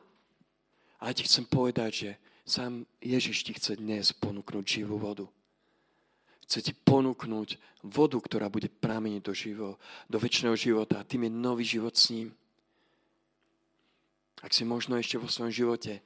Ale 1.00 1.16
ti 1.16 1.24
chcem 1.24 1.48
povedať, 1.48 1.92
že 1.96 2.10
sám 2.50 2.86
Ježiš 3.00 3.46
ti 3.46 3.54
chce 3.54 3.78
dnes 3.78 4.10
ponúknuť 4.18 4.66
živú 4.66 4.98
vodu. 4.98 5.30
Chce 6.50 6.66
ti 6.66 6.74
ponúknuť 6.74 7.62
vodu, 7.86 8.18
ktorá 8.18 8.50
bude 8.50 8.74
prameniť 8.74 9.22
do, 9.22 9.34
živo, 9.38 9.70
do 10.10 10.18
väčšného 10.18 10.58
života. 10.58 10.98
A 10.98 11.06
tým 11.06 11.30
je 11.30 11.32
nový 11.32 11.62
život 11.62 11.94
s 11.94 12.10
ním. 12.10 12.34
Ak 14.42 14.50
si 14.50 14.66
možno 14.66 14.98
ešte 14.98 15.22
vo 15.22 15.30
svojom 15.30 15.54
živote 15.54 16.02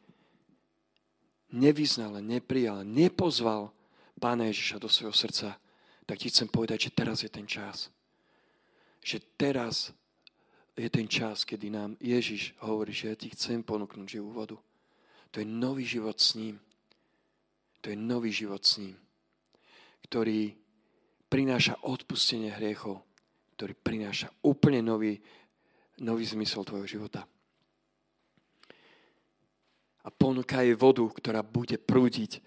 nevyznal, 1.56 2.20
neprijal, 2.20 2.84
nepozval 2.84 3.72
Pána 4.20 4.48
Ježiša 4.48 4.80
do 4.80 4.88
svojho 4.88 5.12
srdca, 5.12 5.60
tak 6.08 6.16
ti 6.20 6.32
chcem 6.32 6.48
povedať, 6.48 6.88
že 6.88 6.96
teraz 6.96 7.28
je 7.28 7.32
ten 7.32 7.44
čas. 7.44 7.92
Že 9.04 9.20
teraz 9.36 9.92
je 10.80 10.88
ten 10.88 11.08
čas, 11.12 11.44
kedy 11.44 11.68
nám 11.68 12.00
Ježiš 12.00 12.56
hovorí, 12.64 12.96
že 12.96 13.12
ja 13.12 13.16
ti 13.20 13.28
chcem 13.32 13.60
ponúknuť 13.60 14.08
živú 14.08 14.32
vodu. 14.32 14.56
To 15.34 15.42
je 15.42 15.48
nový 15.50 15.82
život 15.82 16.22
s 16.22 16.38
ním. 16.38 16.62
To 17.82 17.90
je 17.90 17.98
nový 18.00 18.32
život 18.32 18.64
s 18.64 18.80
ním, 18.80 18.96
ktorý 20.08 20.56
prináša 21.28 21.76
odpustenie 21.84 22.54
hriechov, 22.54 23.04
ktorý 23.58 23.74
prináša 23.76 24.32
úplne 24.46 24.80
nový, 24.80 25.20
nový 26.00 26.24
zmysel 26.24 26.64
tvojho 26.64 26.88
života. 26.88 27.28
A 30.04 30.10
ponúka 30.14 30.64
jej 30.64 30.78
vodu, 30.78 31.04
ktorá 31.04 31.44
bude 31.44 31.76
prúdiť 31.76 32.40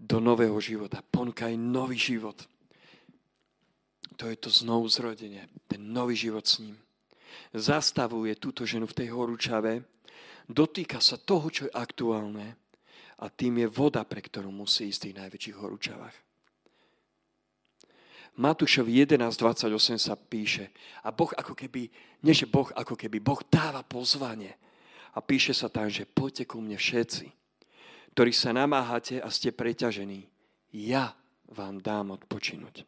do 0.00 0.18
nového 0.18 0.56
života. 0.58 1.04
Ponúka 1.04 1.46
aj 1.46 1.60
nový 1.60 2.00
život. 2.00 2.40
To 4.16 4.26
je 4.26 4.36
to 4.40 4.48
znovu 4.48 4.88
zrodenie, 4.88 5.44
ten 5.68 5.92
nový 5.92 6.16
život 6.16 6.48
s 6.48 6.64
ním. 6.64 6.80
Zastavuje 7.52 8.34
túto 8.40 8.66
ženu 8.66 8.88
v 8.88 8.96
tej 8.96 9.08
horúčave, 9.12 9.84
dotýka 10.52 10.98
sa 10.98 11.16
toho, 11.16 11.46
čo 11.48 11.66
je 11.66 11.72
aktuálne 11.74 12.58
a 13.20 13.26
tým 13.28 13.64
je 13.64 13.68
voda, 13.68 14.02
pre 14.04 14.20
ktorú 14.24 14.48
musí 14.48 14.88
ísť 14.88 14.98
v 14.98 15.04
tých 15.04 15.18
najväčších 15.20 15.56
horúčavách. 15.56 16.16
Matúšovi 18.40 19.04
11.28 19.04 20.00
sa 20.00 20.14
píše 20.16 20.72
a 21.04 21.12
Boh 21.12 21.28
ako 21.34 21.52
keby, 21.52 21.90
nie 22.24 22.32
že 22.32 22.48
Boh 22.48 22.70
ako 22.72 22.96
keby, 22.96 23.20
Boh 23.20 23.42
dáva 23.50 23.84
pozvanie 23.84 24.56
a 25.12 25.18
píše 25.20 25.52
sa 25.52 25.68
tam, 25.68 25.90
že 25.90 26.08
poďte 26.08 26.48
ku 26.48 26.62
mne 26.62 26.78
všetci, 26.78 27.26
ktorí 28.14 28.32
sa 28.32 28.54
namáhate 28.54 29.18
a 29.20 29.28
ste 29.28 29.52
preťažení, 29.52 30.30
ja 30.72 31.12
vám 31.50 31.82
dám 31.82 32.14
odpočinuť. 32.14 32.86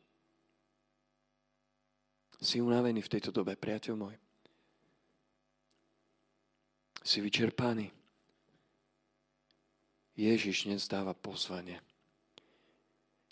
Si 2.42 2.58
unavený 2.58 3.02
v 3.02 3.12
tejto 3.12 3.34
dobe, 3.34 3.58
priateľ 3.58 3.94
môj. 3.94 4.16
Si 7.02 7.18
vyčerpaný. 7.18 7.90
Ježiš 10.14 10.70
dnes 10.70 10.86
dáva 10.86 11.18
pozvanie. 11.18 11.82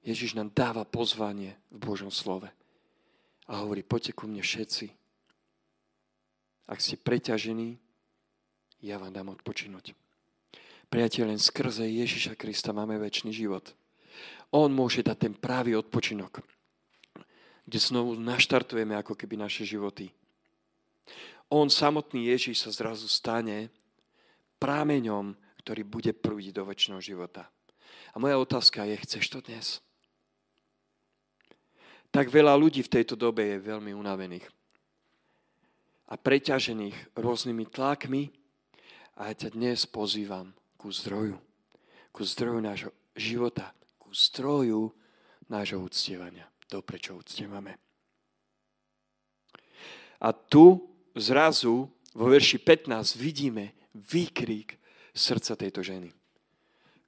Ježiš 0.02 0.34
nám 0.34 0.50
dáva 0.50 0.82
pozvanie 0.82 1.54
v 1.70 1.78
Božom 1.78 2.10
slove. 2.10 2.50
A 3.46 3.62
hovorí, 3.62 3.86
poďte 3.86 4.18
ku 4.18 4.26
mne 4.26 4.42
všetci. 4.42 4.90
Ak 6.66 6.82
ste 6.82 6.98
preťažení, 6.98 7.78
ja 8.82 8.98
vám 8.98 9.14
dám 9.14 9.30
odpočinuť. 9.38 9.94
Priateľ, 10.90 11.30
len 11.30 11.38
skrze 11.38 11.86
Ježiša 11.86 12.34
Krista 12.34 12.74
máme 12.74 12.98
väčší 12.98 13.30
život. 13.30 13.70
On 14.50 14.66
môže 14.66 15.06
dať 15.06 15.30
ten 15.30 15.34
právý 15.38 15.78
odpočinok, 15.78 16.42
kde 17.70 17.78
znovu 17.78 18.18
naštartujeme 18.18 18.98
ako 18.98 19.14
keby 19.14 19.38
naše 19.38 19.62
životy. 19.62 20.10
On 21.50 21.66
samotný 21.66 22.30
Ježiš 22.30 22.62
sa 22.62 22.70
zrazu 22.70 23.10
stane 23.10 23.74
prámeňom, 24.62 25.34
ktorý 25.60 25.82
bude 25.82 26.12
prúdiť 26.14 26.54
do 26.54 26.64
väčšného 26.64 27.02
života. 27.02 27.50
A 28.14 28.22
moja 28.22 28.38
otázka 28.38 28.86
je, 28.86 28.96
chceš 29.02 29.26
to 29.30 29.38
dnes? 29.42 29.82
Tak 32.10 32.30
veľa 32.30 32.54
ľudí 32.58 32.82
v 32.82 32.92
tejto 32.94 33.14
dobe 33.14 33.46
je 33.54 33.66
veľmi 33.66 33.94
unavených 33.94 34.46
a 36.10 36.18
preťažených 36.18 37.14
rôznymi 37.14 37.64
tlakmi 37.70 38.34
a 39.14 39.30
ja 39.30 39.34
ťa 39.46 39.54
dnes 39.54 39.86
pozývam, 39.86 40.50
ku 40.74 40.90
zdroju. 40.90 41.38
Ku 42.10 42.22
zdroju 42.26 42.58
nášho 42.58 42.90
života. 43.14 43.70
Ku 44.02 44.10
zdroju 44.10 44.90
nášho 45.46 45.78
uctievania. 45.78 46.50
To, 46.66 46.82
prečo 46.82 47.14
uctievame. 47.14 47.78
A 50.20 50.34
tu 50.34 50.82
zrazu 51.14 51.90
vo 52.14 52.26
verši 52.26 52.58
15 52.58 53.18
vidíme 53.18 53.74
výkrik 53.94 54.78
srdca 55.14 55.58
tejto 55.58 55.82
ženy, 55.82 56.10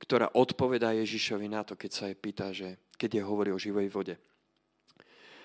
ktorá 0.03 0.35
odpovedá 0.35 0.95
Ježišovi 0.99 1.47
na 1.47 1.63
to, 1.63 1.79
keď 1.79 1.91
sa 1.91 2.05
jej 2.11 2.19
pýta, 2.19 2.51
že 2.51 2.79
keď 2.99 3.19
je 3.19 3.23
hovorí 3.23 3.51
o 3.55 3.59
živej 3.59 3.89
vode. 3.91 4.15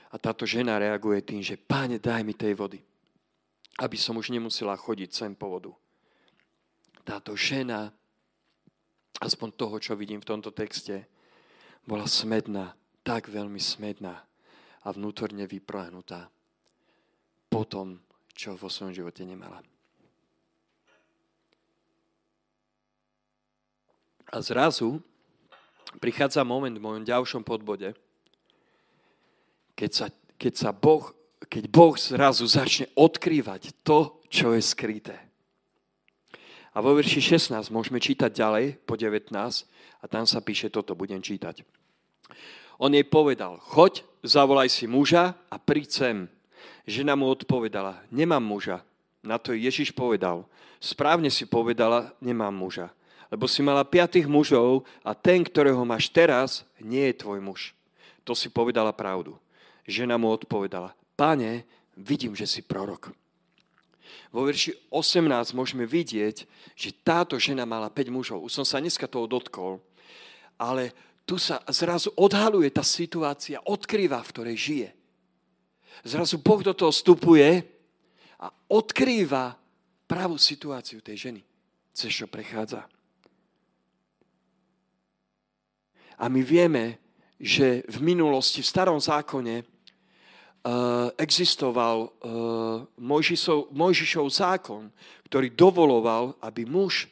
A 0.07 0.15
táto 0.15 0.47
žena 0.47 0.79
reaguje 0.79 1.19
tým, 1.21 1.43
že 1.43 1.59
páne, 1.59 1.99
daj 1.99 2.23
mi 2.23 2.33
tej 2.33 2.55
vody, 2.55 2.79
aby 3.83 3.97
som 3.99 4.17
už 4.17 4.31
nemusela 4.33 4.73
chodiť 4.73 5.09
sem 5.11 5.33
po 5.35 5.51
vodu. 5.51 5.71
Táto 7.03 7.35
žena 7.35 7.91
aspoň 9.21 9.49
toho, 9.57 9.75
čo 9.81 9.97
vidím 9.97 10.21
v 10.21 10.29
tomto 10.29 10.53
texte, 10.53 11.05
bola 11.87 12.05
smedná, 12.05 12.75
tak 13.01 13.31
veľmi 13.31 13.57
smedná 13.57 14.15
a 14.83 14.87
vnútorne 14.91 15.47
vyprahnutá 15.47 16.29
po 17.47 17.63
tom, 17.63 17.99
čo 18.37 18.53
vo 18.53 18.69
svojom 18.69 18.93
živote 18.93 19.25
nemala. 19.25 19.65
A 24.29 24.37
zrazu 24.45 25.01
prichádza 25.97 26.45
moment 26.45 26.77
v 26.77 26.85
mojom 26.85 27.03
ďalšom 27.07 27.41
podbode, 27.41 27.97
keď 29.73 29.91
sa, 29.91 30.07
keď 30.37 30.53
sa 30.53 30.69
boh, 30.69 31.09
keď 31.49 31.63
Boh 31.65 31.95
zrazu 31.97 32.45
začne 32.45 32.85
odkrývať 32.93 33.73
to, 33.81 34.21
čo 34.29 34.53
je 34.53 34.61
skryté. 34.61 35.17
A 36.77 36.83
vo 36.83 36.93
verši 36.93 37.41
16 37.41 37.73
môžeme 37.73 37.97
čítať 37.97 38.29
ďalej, 38.29 38.77
po 38.85 38.93
19, 38.93 39.33
a 39.97 40.05
tam 40.05 40.29
sa 40.29 40.45
píše 40.45 40.69
toto, 40.69 40.93
budem 40.93 41.23
čítať. 41.23 41.65
On 42.77 42.93
jej 42.93 43.05
povedal, 43.07 43.57
choď, 43.57 44.05
zavolaj 44.21 44.69
si 44.69 44.85
muža 44.85 45.33
a 45.49 45.57
príď 45.57 45.89
sem. 45.89 46.17
Žena 46.87 47.19
mu 47.19 47.27
odpovedala, 47.27 47.99
nemám 48.07 48.39
muža. 48.39 48.79
Na 49.19 49.35
to 49.35 49.51
Ježiš 49.51 49.91
povedal, 49.91 50.47
správne 50.79 51.27
si 51.27 51.43
povedala, 51.43 52.15
nemám 52.23 52.55
muža. 52.55 52.87
Lebo 53.27 53.43
si 53.43 53.59
mala 53.59 53.83
piatých 53.83 54.23
mužov 54.23 54.87
a 55.03 55.11
ten, 55.11 55.43
ktorého 55.43 55.83
máš 55.83 56.07
teraz, 56.07 56.63
nie 56.79 57.11
je 57.11 57.19
tvoj 57.19 57.43
muž. 57.43 57.75
To 58.23 58.31
si 58.31 58.47
povedala 58.47 58.95
pravdu. 58.95 59.35
Žena 59.83 60.15
mu 60.15 60.31
odpovedala, 60.31 60.95
pane, 61.19 61.67
vidím, 61.99 62.31
že 62.31 62.47
si 62.47 62.63
prorok. 62.63 63.11
Vo 64.31 64.47
verši 64.47 64.75
18 64.87 65.51
môžeme 65.51 65.83
vidieť, 65.83 66.47
že 66.71 66.95
táto 67.03 67.35
žena 67.35 67.67
mala 67.67 67.91
5 67.91 68.07
mužov. 68.11 68.39
Už 68.43 68.63
som 68.63 68.65
sa 68.67 68.79
dneska 68.79 69.11
toho 69.11 69.27
dotkol. 69.27 69.83
Ale 70.55 70.95
tu 71.27 71.35
sa 71.35 71.59
zrazu 71.67 72.15
odhaluje 72.15 72.71
tá 72.71 72.83
situácia, 72.83 73.59
odkrýva, 73.67 74.23
v 74.23 74.31
ktorej 74.31 74.55
žije. 74.55 74.89
Zrazu 76.03 76.37
Boh 76.41 76.61
do 76.61 76.73
toho 76.73 76.91
vstupuje 76.91 77.63
a 78.37 78.47
odkrýva 78.69 79.57
pravú 80.05 80.37
situáciu 80.37 81.01
tej 81.01 81.29
ženy, 81.29 81.41
cez 81.93 82.11
čo 82.13 82.25
prechádza. 82.29 82.85
A 86.17 86.25
my 86.29 86.41
vieme, 86.41 86.97
že 87.37 87.85
v 87.85 88.01
minulosti, 88.01 88.65
v 88.65 88.69
starom 88.69 88.97
zákone, 88.97 89.77
Eh, 90.67 91.11
existoval 91.15 91.97
eh, 92.03 92.29
Mojžišov, 92.99 93.71
Mojžišov 93.71 94.27
zákon, 94.27 94.91
ktorý 95.31 95.55
dovoloval, 95.55 96.35
aby 96.43 96.67
muž 96.67 97.07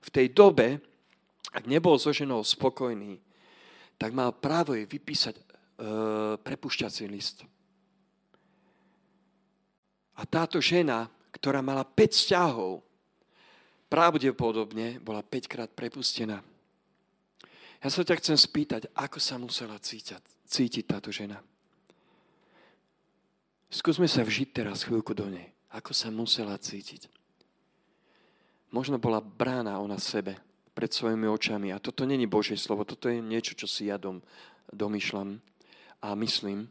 v 0.00 0.08
tej 0.08 0.32
dobe, 0.32 0.80
ak 1.52 1.68
nebol 1.68 2.00
so 2.00 2.16
ženou 2.16 2.40
spokojný, 2.40 3.20
tak 4.00 4.16
mal 4.16 4.32
právo 4.32 4.72
jej 4.72 4.88
vypísať 4.88 5.36
eh, 5.36 5.44
prepušťací 6.40 7.04
list. 7.12 7.44
A 10.14 10.22
táto 10.26 10.62
žena, 10.62 11.10
ktorá 11.34 11.58
mala 11.58 11.82
5 11.82 12.14
vzťahov, 12.14 12.82
pravdepodobne 13.90 15.02
bola 15.02 15.22
5 15.22 15.50
krát 15.50 15.70
prepustená. 15.70 16.42
Ja 17.84 17.88
sa 17.92 18.00
ťa 18.00 18.16
chcem 18.22 18.38
spýtať, 18.38 18.88
ako 18.96 19.18
sa 19.20 19.36
musela 19.36 19.76
cítiť, 19.76 20.22
cítiť 20.48 20.84
táto 20.88 21.12
žena. 21.12 21.42
Skúsme 23.68 24.06
sa 24.06 24.22
vžiť 24.22 24.48
teraz 24.54 24.86
chvíľku 24.86 25.12
do 25.12 25.26
nej. 25.26 25.50
Ako 25.74 25.90
sa 25.90 26.06
musela 26.08 26.54
cítiť. 26.54 27.10
Možno 28.70 28.98
bola 28.98 29.18
brána 29.22 29.78
ona 29.82 29.98
sebe 29.98 30.38
pred 30.74 30.90
svojimi 30.90 31.30
očami. 31.30 31.70
A 31.70 31.78
toto 31.78 32.02
není 32.02 32.26
Božie 32.26 32.58
slovo, 32.58 32.82
toto 32.82 33.06
je 33.06 33.22
niečo, 33.22 33.54
čo 33.54 33.70
si 33.70 33.86
ja 33.90 33.98
dom, 33.98 34.18
domýšľam 34.74 35.38
a 36.02 36.18
myslím, 36.18 36.66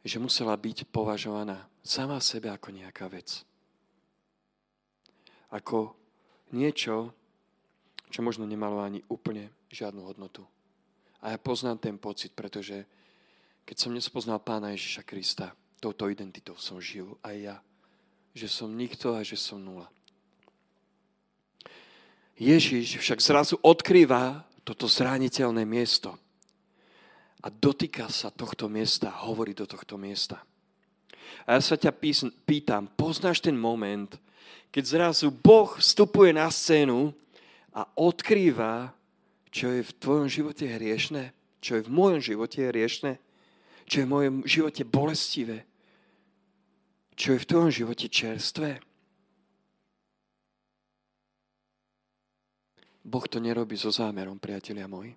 že 0.00 0.16
musela 0.16 0.56
byť 0.56 0.88
považovaná 0.88 1.67
sama 1.88 2.20
sebe 2.20 2.52
ako 2.52 2.68
nejaká 2.76 3.08
vec. 3.08 3.48
Ako 5.48 5.96
niečo, 6.52 7.16
čo 8.12 8.20
možno 8.20 8.44
nemalo 8.44 8.84
ani 8.84 9.00
úplne 9.08 9.48
žiadnu 9.72 10.04
hodnotu. 10.04 10.44
A 11.24 11.32
ja 11.32 11.38
poznám 11.40 11.80
ten 11.80 11.96
pocit, 11.96 12.36
pretože 12.36 12.84
keď 13.64 13.76
som 13.80 13.96
nespoznal 13.96 14.44
pána 14.44 14.76
Ježiša 14.76 15.02
Krista, 15.08 15.56
touto 15.80 16.12
identitou 16.12 16.60
som 16.60 16.76
žil 16.76 17.16
aj 17.24 17.36
ja. 17.40 17.56
Že 18.36 18.48
som 18.52 18.68
nikto 18.76 19.16
a 19.16 19.24
že 19.24 19.40
som 19.40 19.56
nula. 19.56 19.88
Ježiš 22.38 23.02
však 23.02 23.18
zrazu 23.18 23.58
odkrýva 23.64 24.46
toto 24.62 24.86
zraniteľné 24.86 25.66
miesto 25.66 26.14
a 27.42 27.50
dotýka 27.50 28.06
sa 28.12 28.30
tohto 28.30 28.70
miesta, 28.70 29.10
hovorí 29.26 29.56
do 29.56 29.66
tohto 29.66 29.98
miesta. 29.98 30.38
A 31.48 31.56
ja 31.56 31.60
sa 31.60 31.76
ťa 31.76 31.92
pýtam, 32.44 32.88
poznáš 32.94 33.40
ten 33.40 33.56
moment, 33.56 34.08
keď 34.68 34.84
zrazu 34.84 35.32
Boh 35.32 35.80
vstupuje 35.80 36.36
na 36.36 36.52
scénu 36.52 37.12
a 37.72 37.88
odkrýva, 37.96 38.92
čo 39.48 39.72
je 39.72 39.80
v 39.80 39.96
tvojom 39.96 40.28
živote 40.28 40.68
hriešne, 40.68 41.32
čo 41.64 41.80
je 41.80 41.82
v 41.82 41.90
mojom 41.90 42.20
živote 42.20 42.60
hriešne, 42.68 43.16
čo 43.88 43.94
je 44.00 44.04
v 44.04 44.12
mojom 44.12 44.36
živote 44.44 44.82
bolestivé, 44.84 45.64
čo 47.16 47.32
je 47.34 47.42
v 47.42 47.48
tvojom 47.48 47.72
živote 47.72 48.06
čerstvé. 48.12 48.78
Boh 53.08 53.24
to 53.24 53.40
nerobí 53.40 53.72
so 53.72 53.88
zámerom, 53.88 54.36
priatelia 54.36 54.84
moji. 54.84 55.16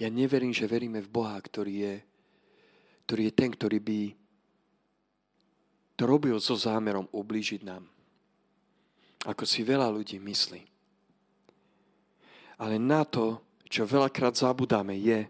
Ja 0.00 0.08
neverím, 0.08 0.56
že 0.56 0.64
veríme 0.64 1.04
v 1.04 1.12
Boha, 1.12 1.36
ktorý 1.36 1.74
je, 1.84 1.94
ktorý 3.08 3.32
je 3.32 3.38
ten, 3.40 3.48
ktorý 3.48 3.80
by 3.80 4.00
to 5.96 6.04
robil 6.04 6.36
so 6.36 6.52
zámerom 6.52 7.08
ublížiť 7.08 7.64
nám. 7.64 7.88
Ako 9.24 9.48
si 9.48 9.64
veľa 9.64 9.88
ľudí 9.88 10.20
myslí. 10.20 10.60
Ale 12.60 12.76
na 12.76 13.08
to, 13.08 13.40
čo 13.64 13.88
veľakrát 13.88 14.36
zabudáme, 14.36 14.92
je, 15.00 15.24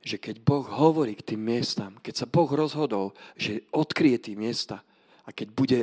že 0.00 0.16
keď 0.16 0.40
Boh 0.40 0.64
hovorí 0.64 1.12
k 1.12 1.36
tým 1.36 1.44
miestam, 1.44 2.00
keď 2.00 2.24
sa 2.24 2.26
Boh 2.26 2.48
rozhodol, 2.48 3.12
že 3.36 3.68
odkrie 3.68 4.16
tie 4.16 4.32
miesta 4.32 4.80
a 5.22 5.30
keď, 5.30 5.48
bude, 5.52 5.78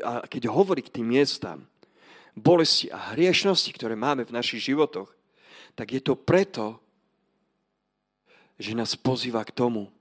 a 0.00 0.24
keď 0.24 0.48
hovorí 0.48 0.80
k 0.80 0.98
tým 0.98 1.12
miestam, 1.12 1.68
bolesti 2.32 2.88
a 2.88 3.12
hriešnosti, 3.12 3.68
ktoré 3.76 3.92
máme 3.92 4.24
v 4.24 4.32
našich 4.32 4.72
životoch, 4.72 5.12
tak 5.76 5.92
je 5.92 6.00
to 6.00 6.16
preto, 6.16 6.80
že 8.56 8.72
nás 8.72 8.96
pozýva 8.96 9.44
k 9.44 9.52
tomu, 9.52 9.92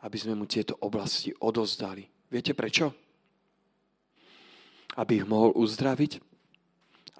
aby 0.00 0.16
sme 0.16 0.32
mu 0.36 0.48
tieto 0.48 0.76
oblasti 0.80 1.32
odozdali. 1.40 2.08
Viete 2.32 2.56
prečo? 2.56 2.92
Aby 4.96 5.22
ich 5.22 5.26
mohol 5.28 5.54
uzdraviť, 5.54 6.18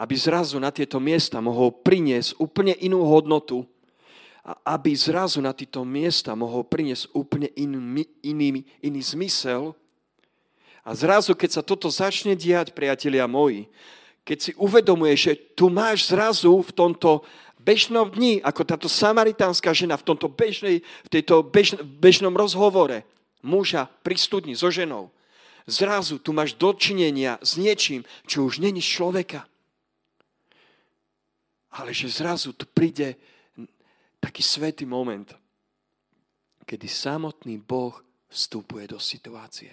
aby 0.00 0.14
zrazu 0.16 0.56
na 0.56 0.72
tieto 0.72 0.96
miesta 0.96 1.44
mohol 1.44 1.76
priniesť 1.76 2.40
úplne 2.40 2.72
inú 2.80 3.04
hodnotu 3.04 3.68
a 4.40 4.56
aby 4.80 4.96
zrazu 4.96 5.44
na 5.44 5.52
tieto 5.52 5.84
miesta 5.84 6.32
mohol 6.32 6.64
priniesť 6.64 7.12
úplne 7.12 7.52
iný, 7.52 8.08
iný, 8.24 8.64
iný 8.80 9.00
zmysel. 9.04 9.76
A 10.80 10.96
zrazu, 10.96 11.36
keď 11.36 11.60
sa 11.60 11.62
toto 11.62 11.92
začne 11.92 12.32
diať, 12.32 12.72
priatelia 12.72 13.28
moji, 13.28 13.68
keď 14.24 14.38
si 14.40 14.52
uvedomuješ, 14.56 15.20
že 15.20 15.34
tu 15.52 15.68
máš 15.68 16.08
zrazu 16.08 16.48
v 16.64 16.72
tomto 16.72 17.20
bežnom 17.70 18.10
dni, 18.10 18.42
ako 18.42 18.66
táto 18.66 18.90
samaritánska 18.90 19.70
žena 19.70 19.94
v 19.94 20.06
tomto 20.10 20.26
bežnej, 20.26 20.82
v 20.82 21.08
tejto 21.08 21.46
bež, 21.46 21.78
bežnom 22.02 22.34
rozhovore 22.34 23.06
muža 23.46 23.86
pri 24.02 24.18
studni 24.18 24.58
so 24.58 24.74
ženou, 24.74 25.14
zrazu 25.70 26.18
tu 26.18 26.34
máš 26.34 26.58
dočinenia 26.58 27.38
s 27.38 27.54
niečím, 27.54 28.02
čo 28.26 28.42
už 28.42 28.58
není 28.58 28.82
človeka. 28.82 29.46
Ale 31.70 31.94
že 31.94 32.10
zrazu 32.10 32.50
tu 32.50 32.66
príde 32.66 33.14
taký 34.18 34.42
svetý 34.42 34.82
moment, 34.82 35.30
kedy 36.66 36.90
samotný 36.90 37.62
Boh 37.62 37.94
vstupuje 38.26 38.90
do 38.90 38.98
situácie. 38.98 39.70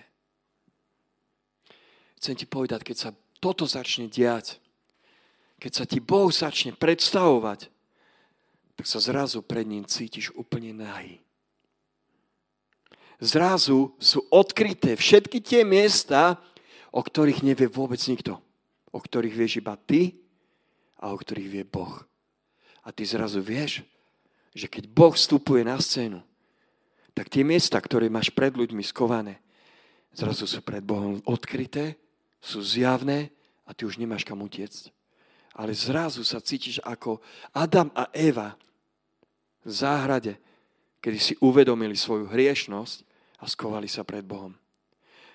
Chcem 2.22 2.38
ti 2.38 2.46
povedať, 2.46 2.86
keď 2.86 2.98
sa 2.98 3.10
toto 3.42 3.66
začne 3.66 4.06
diať, 4.06 4.62
keď 5.58 5.72
sa 5.74 5.86
ti 5.90 5.98
Boh 5.98 6.30
začne 6.30 6.78
predstavovať, 6.78 7.74
tak 8.78 8.86
sa 8.86 9.02
zrazu 9.02 9.42
pred 9.42 9.66
ním 9.66 9.84
cítiš 9.84 10.30
úplne 10.38 10.72
nahý. 10.72 11.18
Zrazu 13.18 13.98
sú 13.98 14.22
odkryté 14.30 14.94
všetky 14.94 15.42
tie 15.42 15.66
miesta, 15.66 16.38
o 16.94 17.02
ktorých 17.02 17.42
nevie 17.42 17.66
vôbec 17.66 17.98
nikto. 18.06 18.38
O 18.94 19.02
ktorých 19.02 19.34
vieš 19.34 19.58
iba 19.58 19.74
ty 19.74 20.22
a 21.02 21.10
o 21.10 21.18
ktorých 21.18 21.50
vie 21.50 21.64
Boh. 21.66 22.06
A 22.86 22.94
ty 22.94 23.04
zrazu 23.04 23.42
vieš, 23.42 23.82
že 24.54 24.70
keď 24.70 24.86
Boh 24.86 25.18
vstupuje 25.18 25.66
na 25.66 25.82
scénu, 25.82 26.22
tak 27.18 27.34
tie 27.34 27.42
miesta, 27.42 27.82
ktoré 27.82 28.08
máš 28.14 28.30
pred 28.30 28.54
ľuďmi 28.54 28.86
skované, 28.86 29.42
zrazu 30.14 30.46
sú 30.46 30.62
pred 30.62 30.86
Bohom 30.86 31.18
odkryté 31.26 31.98
sú 32.38 32.62
zjavné 32.62 33.34
a 33.66 33.74
ty 33.74 33.84
už 33.84 33.98
nemáš 33.98 34.24
kam 34.24 34.40
utiecť. 34.46 34.94
Ale 35.58 35.74
zrazu 35.74 36.22
sa 36.22 36.38
cítiš 36.38 36.78
ako 36.86 37.18
Adam 37.52 37.90
a 37.98 38.08
Eva 38.14 38.54
v 39.68 39.72
záhrade, 39.72 40.40
kedy 41.04 41.20
si 41.20 41.34
uvedomili 41.44 42.00
svoju 42.00 42.32
hriešnosť 42.32 42.98
a 43.44 43.46
skovali 43.52 43.92
sa 43.92 44.08
pred 44.08 44.24
Bohom. 44.24 44.56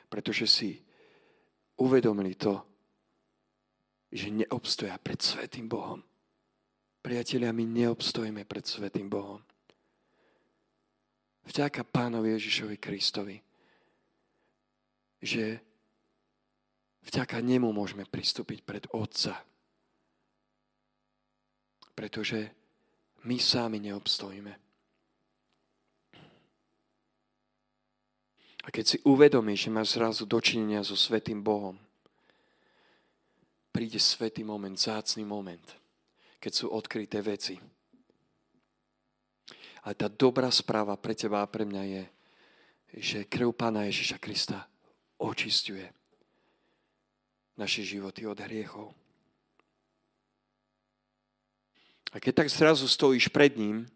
Pretože 0.08 0.48
si 0.48 0.80
uvedomili 1.76 2.32
to, 2.32 2.64
že 4.08 4.32
neobstoja 4.32 4.96
pred 4.96 5.20
Svetým 5.20 5.68
Bohom. 5.68 6.00
Priatelia, 7.04 7.52
my 7.52 7.64
neobstojíme 7.68 8.48
pred 8.48 8.64
Svetým 8.64 9.12
Bohom. 9.12 9.44
Vďaka 11.44 11.84
Pánovi 11.84 12.32
Ježišovi 12.38 12.76
Kristovi, 12.80 13.36
že 15.20 15.60
Vďaka 17.02 17.42
nemu 17.42 17.74
môžeme 17.74 18.06
pristúpiť 18.06 18.62
pred 18.62 18.84
Otca. 18.94 19.42
Pretože 21.98 22.54
my 23.24 23.36
sami 23.38 23.78
neobstojíme. 23.78 24.52
A 28.62 28.68
keď 28.70 28.84
si 28.86 28.98
uvedomíš, 29.02 29.66
že 29.66 29.74
máš 29.74 29.88
zrazu 29.98 30.22
dočinenia 30.22 30.86
so 30.86 30.94
Svetým 30.94 31.42
Bohom, 31.42 31.74
príde 33.74 33.98
svetý 33.98 34.46
moment, 34.46 34.78
zácný 34.78 35.26
moment, 35.26 35.64
keď 36.38 36.52
sú 36.52 36.66
odkryté 36.70 37.18
veci. 37.24 37.58
A 39.82 39.90
tá 39.98 40.06
dobrá 40.06 40.46
správa 40.54 40.94
pre 40.94 41.18
teba 41.18 41.42
a 41.42 41.50
pre 41.50 41.66
mňa 41.66 41.82
je, 41.82 42.04
že 43.02 43.18
krv 43.26 43.50
Pána 43.50 43.90
Ježiša 43.90 44.22
Krista 44.22 44.62
očistuje 45.18 45.82
naše 47.58 47.82
životy 47.82 48.28
od 48.30 48.38
hriechov. 48.38 48.94
A 52.12 52.20
keď 52.20 52.44
tak 52.44 52.48
zrazu 52.52 52.84
stojíš 52.84 53.32
pred 53.32 53.56
ním, 53.56 53.88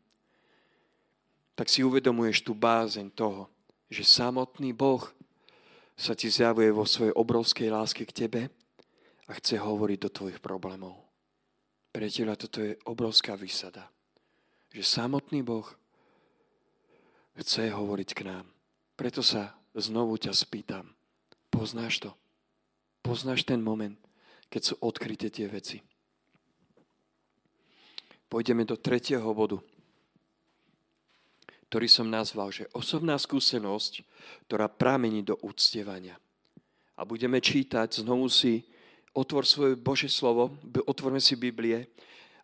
tak 1.57 1.69
si 1.69 1.85
uvedomuješ 1.85 2.45
tú 2.45 2.53
bázeň 2.57 3.13
toho, 3.13 3.49
že 3.93 4.05
samotný 4.05 4.73
Boh 4.73 5.05
sa 5.97 6.13
ti 6.13 6.29
zjavuje 6.29 6.69
vo 6.69 6.85
svojej 6.85 7.17
obrovskej 7.17 7.69
láske 7.73 8.05
k 8.05 8.13
tebe 8.13 8.43
a 9.29 9.33
chce 9.37 9.57
hovoriť 9.57 9.99
do 10.01 10.11
tvojich 10.13 10.41
problémov. 10.45 11.01
Priateľa, 11.97 12.37
toto 12.37 12.61
je 12.61 12.77
obrovská 12.85 13.33
vysada. 13.41 13.89
Že 14.69 14.85
samotný 14.85 15.41
Boh 15.41 15.65
chce 17.41 17.73
hovoriť 17.73 18.11
k 18.13 18.21
nám. 18.29 18.47
Preto 18.97 19.25
sa 19.25 19.57
znovu 19.73 20.21
ťa 20.21 20.37
spýtam. 20.37 20.93
Poznáš 21.49 22.05
to? 22.05 22.13
Poznáš 23.01 23.49
ten 23.49 23.65
moment, 23.65 23.97
keď 24.53 24.73
sú 24.73 24.75
odkryté 24.85 25.33
tie 25.33 25.49
veci. 25.49 25.81
Pôjdeme 28.27 28.67
do 28.67 28.75
tretieho 28.75 29.27
bodu, 29.31 29.63
ktorý 31.71 31.87
som 31.87 32.07
nazval, 32.07 32.51
že 32.51 32.71
osobná 32.75 33.19
skúsenosť, 33.19 34.03
ktorá 34.51 34.67
pramení 34.71 35.23
do 35.23 35.39
úctievania. 35.43 36.19
A 36.97 37.05
budeme 37.05 37.43
čítať, 37.43 38.03
znovu 38.03 38.27
si 38.31 38.65
otvor 39.13 39.45
svoje 39.45 39.75
Božie 39.77 40.09
slovo, 40.09 40.57
otvorme 40.87 41.21
si 41.21 41.37
Biblie 41.37 41.91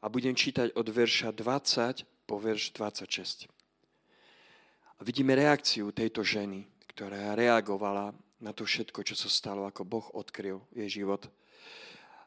a 0.03 0.07
budem 0.11 0.35
čítať 0.35 0.74
od 0.74 0.87
verša 0.87 1.33
20 1.33 2.26
po 2.26 2.37
verš 2.39 2.74
26. 2.76 3.49
A 4.99 5.01
vidíme 5.03 5.35
reakciu 5.35 5.91
tejto 5.91 6.22
ženy, 6.22 6.66
ktorá 6.95 7.35
reagovala 7.35 8.14
na 8.43 8.51
to 8.51 8.66
všetko, 8.66 9.07
čo 9.07 9.14
sa 9.14 9.30
stalo, 9.30 9.66
ako 9.66 9.83
Boh 9.87 10.07
odkryl 10.18 10.62
jej 10.74 11.03
život. 11.03 11.30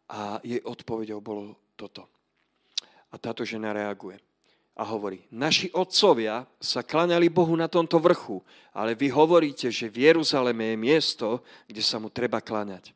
A 0.07 0.39
jej 0.43 0.63
odpovedou 0.63 1.19
bolo 1.19 1.59
toto. 1.75 2.14
A 3.11 3.15
táto 3.17 3.45
žena 3.45 3.73
reaguje 3.73 4.19
a 4.75 4.83
hovorí, 4.83 5.23
naši 5.31 5.71
otcovia 5.71 6.43
sa 6.59 6.83
klaňali 6.83 7.31
Bohu 7.31 7.55
na 7.55 7.71
tomto 7.71 7.95
vrchu, 7.95 8.43
ale 8.75 8.91
vy 8.91 9.07
hovoríte, 9.07 9.71
že 9.71 9.87
v 9.87 10.11
Jeruzaleme 10.11 10.75
je 10.75 10.77
miesto, 10.77 11.27
kde 11.63 11.79
sa 11.79 11.95
mu 11.95 12.11
treba 12.11 12.43
klaňať. 12.43 12.91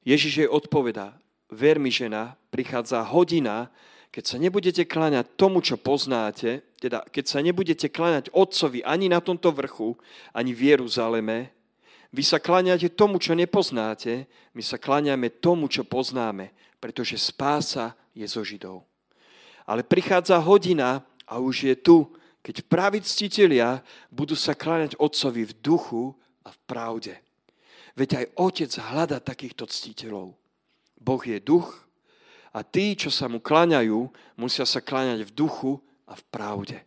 Ježiš 0.00 0.32
jej 0.44 0.48
odpovedá, 0.48 1.12
ver 1.52 1.76
mi 1.76 1.92
žena, 1.92 2.40
prichádza 2.48 3.04
hodina, 3.04 3.68
keď 4.08 4.24
sa 4.24 4.36
nebudete 4.40 4.88
kláňať 4.88 5.36
tomu, 5.36 5.60
čo 5.60 5.76
poznáte, 5.76 6.64
teda 6.80 7.04
keď 7.12 7.24
sa 7.28 7.44
nebudete 7.44 7.92
kláňať 7.92 8.32
otcovi 8.32 8.80
ani 8.80 9.12
na 9.12 9.20
tomto 9.20 9.52
vrchu, 9.52 9.92
ani 10.32 10.56
v 10.56 10.72
Jeruzaleme, 10.72 11.52
vy 12.08 12.24
sa 12.24 12.40
kláňate 12.40 12.88
tomu, 12.96 13.20
čo 13.20 13.36
nepoznáte, 13.36 14.24
my 14.56 14.64
sa 14.64 14.80
kláňame 14.80 15.28
tomu, 15.28 15.68
čo 15.68 15.84
poznáme, 15.84 16.56
pretože 16.80 17.20
spása 17.20 17.92
je 18.16 18.24
zo 18.24 18.40
Židov. 18.40 18.87
Ale 19.68 19.84
prichádza 19.84 20.40
hodina 20.40 21.04
a 21.28 21.36
už 21.36 21.68
je 21.68 21.74
tu, 21.76 22.08
keď 22.40 22.64
praví 22.64 23.04
ctitelia 23.04 23.84
budú 24.08 24.32
sa 24.32 24.56
kláňať 24.56 24.96
Otcovi 24.96 25.44
v 25.44 25.52
duchu 25.60 26.16
a 26.40 26.48
v 26.48 26.58
pravde. 26.64 27.14
Veď 27.92 28.24
aj 28.24 28.26
Otec 28.40 28.72
hľada 28.72 29.20
takýchto 29.20 29.68
ctiteľov. 29.68 30.32
Boh 30.96 31.20
je 31.20 31.36
duch 31.36 31.84
a 32.56 32.64
tí, 32.64 32.96
čo 32.96 33.12
sa 33.12 33.28
mu 33.28 33.44
kláňajú, 33.44 34.08
musia 34.40 34.64
sa 34.64 34.80
kláňať 34.80 35.28
v 35.28 35.34
duchu 35.36 35.72
a 36.08 36.16
v 36.16 36.24
pravde. 36.32 36.78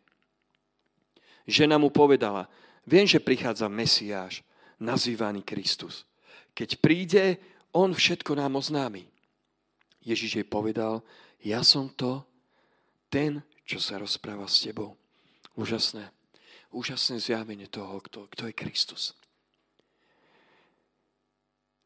Žena 1.46 1.78
mu 1.78 1.94
povedala, 1.94 2.50
viem, 2.88 3.06
že 3.06 3.22
prichádza 3.22 3.70
Mesiáš, 3.70 4.42
nazývaný 4.82 5.46
Kristus. 5.46 6.10
Keď 6.58 6.82
príde, 6.82 7.38
on 7.70 7.94
všetko 7.94 8.34
nám 8.34 8.58
oznámi. 8.58 9.06
Ježiš 10.02 10.42
jej 10.42 10.48
povedal, 10.48 11.06
ja 11.46 11.62
som 11.62 11.86
to, 11.94 12.26
ten, 13.12 13.44
čo 13.68 13.84
sa 13.84 14.00
rozpráva 14.00 14.48
s 14.48 14.64
tebou. 14.64 14.96
Úžasné. 15.60 16.08
Úžasné 16.72 17.20
zjavenie 17.20 17.68
toho, 17.68 18.00
kto, 18.00 18.32
kto 18.32 18.48
je 18.48 18.56
Kristus. 18.56 19.12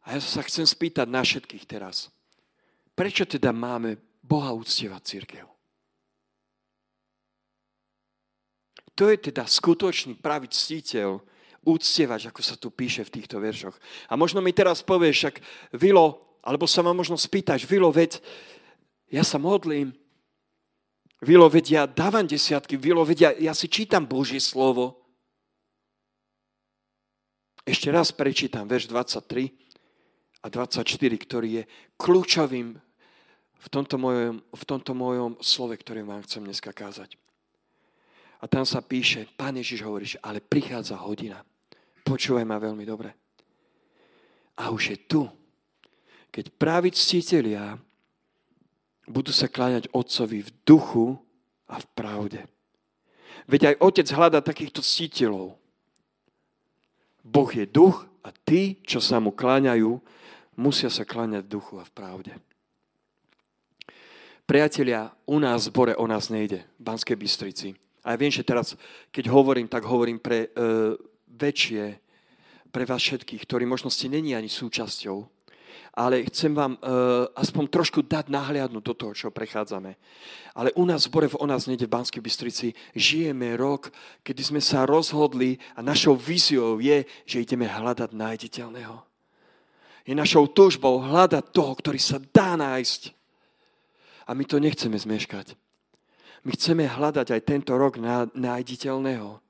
A 0.06 0.14
ja 0.14 0.22
sa 0.22 0.46
chcem 0.46 0.70
spýtať 0.70 1.10
na 1.10 1.26
všetkých 1.26 1.66
teraz. 1.66 2.14
Prečo 2.94 3.26
teda 3.26 3.50
máme 3.50 3.98
Boha 4.22 4.54
uctievať 4.54 5.02
církev? 5.02 5.46
To 8.96 9.12
je 9.12 9.18
teda 9.18 9.44
skutočný 9.44 10.16
pravý 10.22 10.48
ctiteľ, 10.48 11.20
úctievať, 11.66 12.30
ako 12.30 12.42
sa 12.46 12.56
tu 12.56 12.70
píše 12.70 13.02
v 13.04 13.20
týchto 13.20 13.42
veršoch. 13.42 13.76
A 14.08 14.14
možno 14.16 14.40
mi 14.40 14.54
teraz 14.54 14.86
povieš, 14.86 15.16
však 15.18 15.36
Vilo, 15.76 16.38
alebo 16.46 16.70
sa 16.70 16.86
ma 16.86 16.94
možno 16.94 17.18
spýtaš, 17.18 17.66
Vilo, 17.66 17.90
veď 17.90 18.22
ja 19.10 19.26
sa 19.26 19.42
modlím, 19.42 19.92
Ja 21.24 21.88
dávam 21.88 22.28
desiatky, 22.28 22.76
Vilo, 22.76 23.08
ja, 23.16 23.54
si 23.56 23.68
čítam 23.72 24.04
Božie 24.04 24.44
slovo. 24.44 25.00
Ešte 27.66 27.90
raz 27.90 28.14
prečítam 28.14 28.70
verš 28.70 28.92
23 28.92 29.50
a 30.46 30.48
24, 30.54 30.86
ktorý 31.18 31.50
je 31.50 31.64
kľúčovým 31.98 32.78
v 33.58 33.68
tomto 33.74 33.98
mojom, 33.98 34.38
v 34.46 34.64
tomto 34.70 34.94
mojom 34.94 35.32
slove, 35.42 35.74
ktoré 35.74 36.06
vám 36.06 36.22
chcem 36.30 36.46
dneska 36.46 36.70
kázať. 36.70 37.18
A 38.38 38.46
tam 38.46 38.62
sa 38.62 38.86
píše, 38.86 39.26
Pán 39.34 39.58
Ježiš 39.58 39.82
hovorí, 39.82 40.06
ale 40.22 40.44
prichádza 40.44 41.02
hodina. 41.02 41.42
Počúvaj 42.06 42.46
ma 42.46 42.62
veľmi 42.62 42.86
dobre. 42.86 43.10
A 44.62 44.70
už 44.70 44.94
je 44.94 44.98
tu, 45.10 45.26
keď 46.30 46.54
právi 46.54 46.94
ctitelia 46.94 47.82
budú 49.06 49.30
sa 49.30 49.46
kláňať 49.50 49.90
Otcovi 49.94 50.46
v 50.46 50.52
duchu 50.66 51.06
a 51.70 51.82
v 51.82 51.86
pravde. 51.94 52.42
Veď 53.46 53.74
aj 53.74 53.80
Otec 53.82 54.08
hľada 54.10 54.42
takýchto 54.42 54.82
ctiteľov. 54.82 55.58
Boh 57.26 57.50
je 57.50 57.66
duch 57.66 58.06
a 58.26 58.34
tí, 58.34 58.82
čo 58.86 59.02
sa 59.02 59.22
mu 59.22 59.34
kláňajú, 59.34 60.02
musia 60.58 60.90
sa 60.90 61.06
kláňať 61.06 61.46
v 61.46 61.54
duchu 61.58 61.78
a 61.78 61.86
v 61.86 61.94
pravde. 61.94 62.34
Priatelia, 64.46 65.10
u 65.26 65.42
nás 65.42 65.66
v 65.66 65.74
zbore 65.74 65.94
o 65.98 66.06
nás 66.06 66.30
nejde, 66.30 66.62
v 66.78 66.82
Banskej 66.86 67.18
Bystrici. 67.18 67.70
A 68.06 68.14
ja 68.14 68.22
viem, 68.22 68.30
že 68.30 68.46
teraz, 68.46 68.78
keď 69.10 69.34
hovorím, 69.34 69.66
tak 69.66 69.82
hovorím 69.90 70.22
pre 70.22 70.46
e, 70.46 70.50
väčšie, 71.34 71.98
pre 72.70 72.86
vás 72.86 73.02
všetkých, 73.02 73.42
ktorí 73.42 73.66
možno 73.66 73.90
ste 73.90 74.06
není 74.06 74.38
ani 74.38 74.46
súčasťou 74.46 75.35
ale 75.96 76.28
chcem 76.28 76.52
vám 76.52 76.76
uh, 76.76 77.28
aspoň 77.40 77.72
trošku 77.72 78.04
dať 78.04 78.28
nahliadnúť 78.28 78.84
do 78.84 78.94
toho, 78.94 79.14
čo 79.16 79.32
prechádzame. 79.32 79.96
Ale 80.56 80.76
u 80.76 80.84
nás 80.84 81.08
v 81.08 81.12
Bore, 81.12 81.28
o 81.32 81.48
nás 81.48 81.68
nejde 81.68 81.88
v 81.88 81.96
Banskej 81.96 82.20
Bystrici, 82.24 82.68
žijeme 82.96 83.56
rok, 83.56 83.92
kedy 84.24 84.42
sme 84.44 84.62
sa 84.64 84.84
rozhodli 84.84 85.60
a 85.76 85.84
našou 85.84 86.20
víziou 86.20 86.80
je, 86.84 87.08
že 87.24 87.44
ideme 87.44 87.68
hľadať 87.68 88.12
nájditeľného. 88.12 88.98
Je 90.06 90.14
našou 90.14 90.46
túžbou 90.52 91.02
hľadať 91.02 91.50
toho, 91.50 91.74
ktorý 91.74 91.98
sa 91.98 92.22
dá 92.22 92.54
nájsť. 92.54 93.16
A 94.30 94.38
my 94.38 94.44
to 94.46 94.62
nechceme 94.62 94.96
zmeškať. 94.96 95.58
My 96.46 96.54
chceme 96.54 96.86
hľadať 96.86 97.34
aj 97.34 97.42
tento 97.42 97.74
rok 97.74 97.98
nájditeľného. 98.38 99.42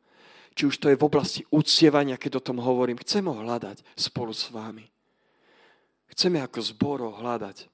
Či 0.55 0.63
už 0.71 0.75
to 0.79 0.87
je 0.87 0.95
v 0.95 1.03
oblasti 1.03 1.43
uctievania, 1.51 2.15
keď 2.15 2.39
o 2.39 2.45
tom 2.47 2.63
hovorím, 2.63 3.03
chcem 3.03 3.27
ho 3.27 3.35
hľadať 3.35 3.83
spolu 3.99 4.31
s 4.31 4.47
vámi. 4.47 4.87
Chceme 6.15 6.39
ako 6.39 6.59
zbor 6.63 6.99
hľadať. 7.19 7.67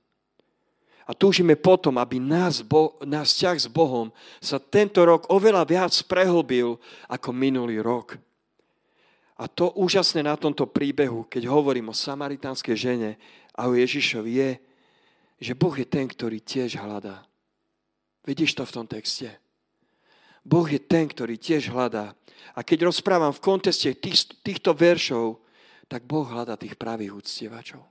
A 1.05 1.13
túžime 1.13 1.53
potom, 1.53 2.01
aby 2.01 2.17
nás, 2.17 2.65
bo, 2.65 2.97
náš 3.05 3.37
vzťah 3.37 3.57
s 3.57 3.67
Bohom 3.69 4.09
sa 4.41 4.57
tento 4.57 5.01
rok 5.05 5.29
oveľa 5.29 5.61
viac 5.65 5.93
prehlbil 6.09 6.81
ako 7.05 7.29
minulý 7.29 7.77
rok. 7.85 8.17
A 9.37 9.49
to 9.49 9.73
úžasné 9.77 10.25
na 10.25 10.37
tomto 10.37 10.69
príbehu, 10.69 11.25
keď 11.25 11.49
hovorím 11.49 11.93
o 11.93 11.97
samaritánskej 11.97 12.77
žene 12.77 13.11
a 13.57 13.69
o 13.69 13.77
Ježišovi, 13.77 14.31
je, 14.33 14.51
že 15.41 15.53
Boh 15.57 15.73
je 15.73 15.85
ten, 15.85 16.05
ktorý 16.05 16.37
tiež 16.41 16.77
hľadá. 16.77 17.25
Vidíš 18.21 18.53
to 18.57 18.65
v 18.65 18.73
tom 18.73 18.85
texte? 18.85 19.33
Boh 20.45 20.65
je 20.65 20.81
ten, 20.81 21.09
ktorý 21.09 21.37
tiež 21.37 21.73
hľadá. 21.73 22.13
A 22.53 22.61
keď 22.61 22.89
rozprávam 22.89 23.33
v 23.33 23.43
konteste 23.43 23.93
tých, 23.97 24.29
týchto 24.41 24.73
veršov, 24.73 25.41
tak 25.85 26.05
Boh 26.05 26.25
hľadá 26.25 26.57
tých 26.57 26.77
pravých 26.77 27.21
úctievačov. 27.21 27.81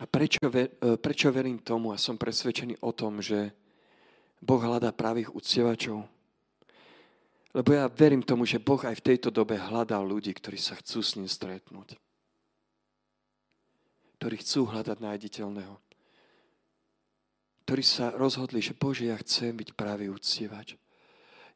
A 0.00 0.08
prečo, 0.08 0.40
e, 0.48 0.96
prečo 0.96 1.28
verím 1.28 1.60
tomu 1.60 1.92
a 1.92 2.00
som 2.00 2.16
presvedčený 2.16 2.80
o 2.80 2.90
tom, 2.96 3.20
že 3.20 3.52
Boh 4.40 4.56
hľadá 4.56 4.96
pravých 4.96 5.36
uctievačov? 5.36 6.08
Lebo 7.52 7.70
ja 7.74 7.84
verím 7.90 8.24
tomu, 8.24 8.48
že 8.48 8.62
Boh 8.62 8.80
aj 8.80 8.96
v 8.96 9.06
tejto 9.12 9.28
dobe 9.28 9.60
hľadá 9.60 10.00
ľudí, 10.00 10.32
ktorí 10.32 10.56
sa 10.56 10.78
chcú 10.80 11.04
s 11.04 11.20
ním 11.20 11.28
stretnúť. 11.28 12.00
Ktorí 14.16 14.40
chcú 14.40 14.70
hľadať 14.70 14.96
nájditeľného. 15.02 15.74
Ktorí 17.66 17.82
sa 17.84 18.14
rozhodli, 18.14 18.64
že 18.64 18.72
Bože, 18.72 19.10
ja 19.10 19.18
chcem 19.20 19.52
byť 19.52 19.76
pravý 19.76 20.08
uctievač. 20.08 20.80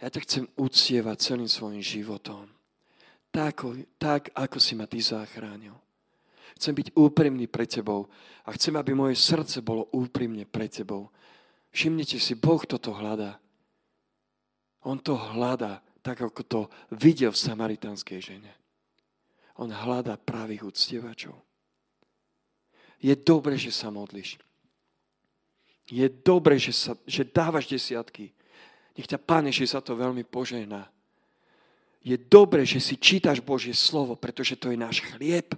Ja 0.02 0.10
ťa 0.10 0.20
chcem 0.26 0.44
uctievať 0.58 1.16
celým 1.16 1.48
svojim 1.48 1.80
životom. 1.80 2.50
Tak, 3.30 3.64
tak, 3.96 4.22
ako 4.36 4.58
si 4.60 4.76
ma 4.76 4.84
ty 4.84 5.00
zachránil. 5.00 5.83
Chcem 6.54 6.74
byť 6.74 6.94
úprimný 6.94 7.50
pre 7.50 7.66
tebou 7.66 8.06
a 8.46 8.54
chcem, 8.54 8.74
aby 8.78 8.94
moje 8.94 9.18
srdce 9.18 9.60
bolo 9.60 9.90
úprimne 9.90 10.46
pre 10.46 10.70
tebou. 10.70 11.10
Všimnite 11.74 12.22
si, 12.22 12.38
Boh 12.38 12.62
toto 12.62 12.94
hľadá. 12.94 13.42
On 14.86 15.00
to 15.00 15.18
hľadá, 15.18 15.82
tak 16.04 16.22
ako 16.22 16.42
to 16.44 16.60
videl 16.94 17.34
v 17.34 17.42
samaritánskej 17.42 18.20
žene. 18.20 18.52
On 19.58 19.70
hľadá 19.70 20.14
pravých 20.18 20.70
uctievačov. 20.70 21.34
Je 23.02 23.14
dobré, 23.18 23.58
že 23.58 23.74
sa 23.74 23.90
modlíš. 23.90 24.38
Je 25.90 26.06
dobré, 26.08 26.56
že, 26.56 26.72
sa, 26.72 26.96
že 27.04 27.28
dávaš 27.28 27.68
desiatky. 27.68 28.32
Nech 28.96 29.10
ťa 29.10 29.20
Pán 29.20 29.44
Ježiš 29.50 29.76
za 29.76 29.80
to 29.84 29.98
veľmi 29.98 30.24
požehná. 30.24 30.88
Je 32.04 32.16
dobré, 32.16 32.64
že 32.68 32.80
si 32.80 33.00
čítaš 33.00 33.40
Božie 33.40 33.72
slovo, 33.72 34.16
pretože 34.16 34.56
to 34.56 34.72
je 34.72 34.78
náš 34.78 35.00
chlieb. 35.00 35.56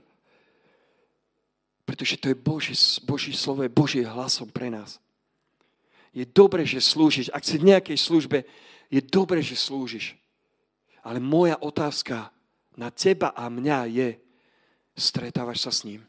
Pretože 1.87 2.19
to 2.19 2.29
je 2.29 2.37
Boží, 2.37 2.75
Boží 3.07 3.33
slovo, 3.33 3.63
je 3.63 3.71
Boží 3.71 4.03
hlasom 4.03 4.51
pre 4.51 4.69
nás. 4.69 4.99
Je 6.11 6.27
dobré, 6.27 6.67
že 6.67 6.83
slúžiš. 6.83 7.31
Ak 7.31 7.47
si 7.47 7.57
v 7.57 7.71
nejakej 7.71 7.95
službe, 7.95 8.43
je 8.91 9.01
dobré, 9.01 9.39
že 9.39 9.55
slúžiš. 9.55 10.19
Ale 11.07 11.23
moja 11.23 11.55
otázka 11.63 12.35
na 12.75 12.91
teba 12.91 13.31
a 13.31 13.47
mňa 13.47 13.79
je, 13.87 14.09
Stretávaš 14.97 15.69
sa 15.69 15.73
s 15.73 15.85
ním. 15.85 16.01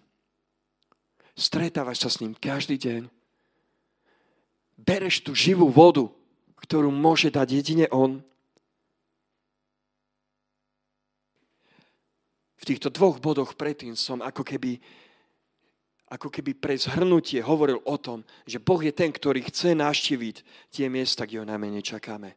Stretávaš 1.35 2.07
sa 2.07 2.09
s 2.09 2.23
ním 2.23 2.31
každý 2.31 2.79
deň. 2.79 3.11
Bereš 4.79 5.27
tú 5.27 5.35
živú 5.35 5.67
vodu, 5.67 6.07
ktorú 6.63 6.87
môže 6.87 7.27
dať 7.27 7.47
jedine 7.51 7.85
on. 7.91 8.23
V 12.57 12.63
týchto 12.63 12.87
dvoch 12.87 13.19
bodoch 13.19 13.59
predtým 13.59 13.93
som 13.99 14.23
ako 14.23 14.47
keby, 14.47 14.79
ako 16.07 16.31
keby 16.31 16.55
pre 16.55 16.79
zhrnutie 16.79 17.43
hovoril 17.43 17.83
o 17.83 17.95
tom, 17.99 18.23
že 18.47 18.63
Boh 18.63 18.79
je 18.79 18.95
ten, 18.95 19.11
ktorý 19.11 19.43
chce 19.43 19.75
naštíviť 19.75 20.35
tie 20.71 20.87
miesta, 20.87 21.27
kde 21.27 21.43
ho 21.43 21.45
najmenej 21.45 21.83
čakáme. 21.83 22.31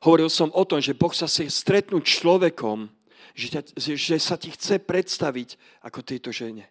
Hovoril 0.00 0.32
som 0.32 0.48
o 0.56 0.64
tom, 0.64 0.80
že 0.80 0.96
Boh 0.96 1.12
sa 1.12 1.28
chce 1.28 1.52
stretnúť 1.52 2.04
človekom, 2.08 2.88
že, 3.36 3.46
ťa, 3.52 3.60
že 3.76 4.16
sa 4.16 4.40
ti 4.40 4.48
chce 4.48 4.80
predstaviť 4.80 5.60
ako 5.84 6.00
tejto 6.00 6.32
žene. 6.32 6.64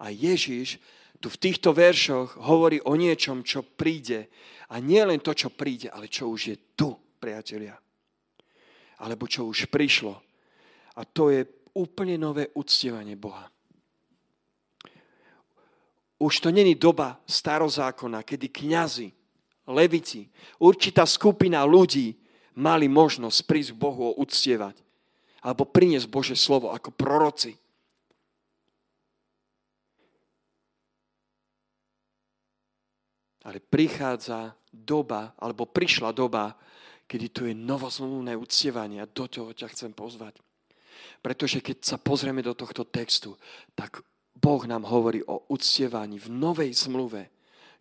A 0.00 0.08
Ježiš 0.08 0.80
tu 1.22 1.30
v 1.30 1.38
týchto 1.38 1.70
veršoch 1.70 2.34
hovorí 2.42 2.82
o 2.82 2.98
niečom, 2.98 3.46
čo 3.46 3.62
príde. 3.62 4.26
A 4.74 4.82
nie 4.82 4.98
len 5.06 5.22
to, 5.22 5.30
čo 5.30 5.54
príde, 5.54 5.86
ale 5.86 6.10
čo 6.10 6.26
už 6.26 6.40
je 6.50 6.56
tu, 6.74 6.98
priatelia. 7.22 7.78
Alebo 8.98 9.30
čo 9.30 9.46
už 9.46 9.70
prišlo. 9.70 10.18
A 10.98 11.06
to 11.06 11.30
je 11.30 11.46
úplne 11.72 12.16
nové 12.20 12.48
uctievanie 12.52 13.16
Boha. 13.16 13.48
Už 16.22 16.38
to 16.38 16.54
není 16.54 16.78
doba 16.78 17.18
starozákona, 17.26 18.22
kedy 18.22 18.46
kňazi, 18.46 19.10
levici, 19.66 20.30
určitá 20.62 21.02
skupina 21.02 21.66
ľudí 21.66 22.14
mali 22.54 22.86
možnosť 22.86 23.38
prísť 23.42 23.70
k 23.74 23.80
Bohu 23.82 24.14
uctievať 24.14 24.78
alebo 25.42 25.66
priniesť 25.66 26.06
Bože 26.06 26.36
slovo 26.38 26.70
ako 26.70 26.94
proroci. 26.94 27.58
Ale 33.42 33.58
prichádza 33.58 34.54
doba, 34.70 35.34
alebo 35.34 35.66
prišla 35.66 36.14
doba, 36.14 36.54
kedy 37.10 37.26
tu 37.34 37.42
je 37.50 37.58
novozmluvné 37.58 38.38
uctievanie 38.38 39.02
a 39.02 39.10
do 39.10 39.26
toho 39.26 39.50
ťa 39.50 39.66
chcem 39.74 39.90
pozvať. 39.90 40.38
Pretože 41.20 41.62
keď 41.62 41.76
sa 41.84 41.96
pozrieme 41.98 42.42
do 42.42 42.54
tohto 42.56 42.86
textu, 42.86 43.38
tak 43.74 44.02
Boh 44.32 44.62
nám 44.66 44.88
hovorí 44.88 45.22
o 45.22 45.46
uctievaní 45.52 46.18
v 46.18 46.28
novej 46.32 46.70
zmluve, 46.74 47.30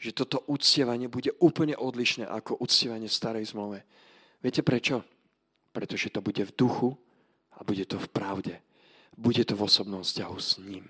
že 0.01 0.13
toto 0.13 0.41
uctievanie 0.49 1.09
bude 1.09 1.29
úplne 1.41 1.77
odlišné 1.77 2.25
ako 2.25 2.57
uctievanie 2.57 3.05
v 3.05 3.17
starej 3.17 3.53
zmluve. 3.53 3.85
Viete 4.41 4.65
prečo? 4.65 5.05
Pretože 5.71 6.09
to 6.09 6.25
bude 6.25 6.41
v 6.41 6.55
duchu 6.57 6.89
a 7.53 7.63
bude 7.63 7.85
to 7.85 8.01
v 8.01 8.09
pravde. 8.09 8.55
Bude 9.13 9.45
to 9.45 9.53
v 9.53 9.65
osobnom 9.69 10.01
vzťahu 10.01 10.37
s 10.41 10.51
ním. 10.57 10.85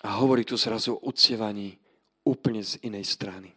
A 0.00 0.16
hovorí 0.16 0.48
tu 0.48 0.56
zrazu 0.56 0.96
o 0.96 1.04
uctievaní 1.04 1.76
úplne 2.24 2.64
z 2.64 2.80
inej 2.80 3.04
strany. 3.04 3.52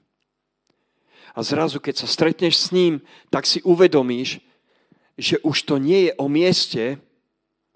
A 1.34 1.42
zrazu, 1.42 1.82
keď 1.82 2.06
sa 2.06 2.08
stretneš 2.08 2.56
s 2.58 2.68
ním, 2.70 3.02
tak 3.34 3.50
si 3.50 3.58
uvedomíš, 3.66 4.38
že 5.18 5.42
už 5.42 5.66
to 5.66 5.82
nie 5.82 6.10
je 6.10 6.14
o 6.18 6.30
mieste, 6.30 7.02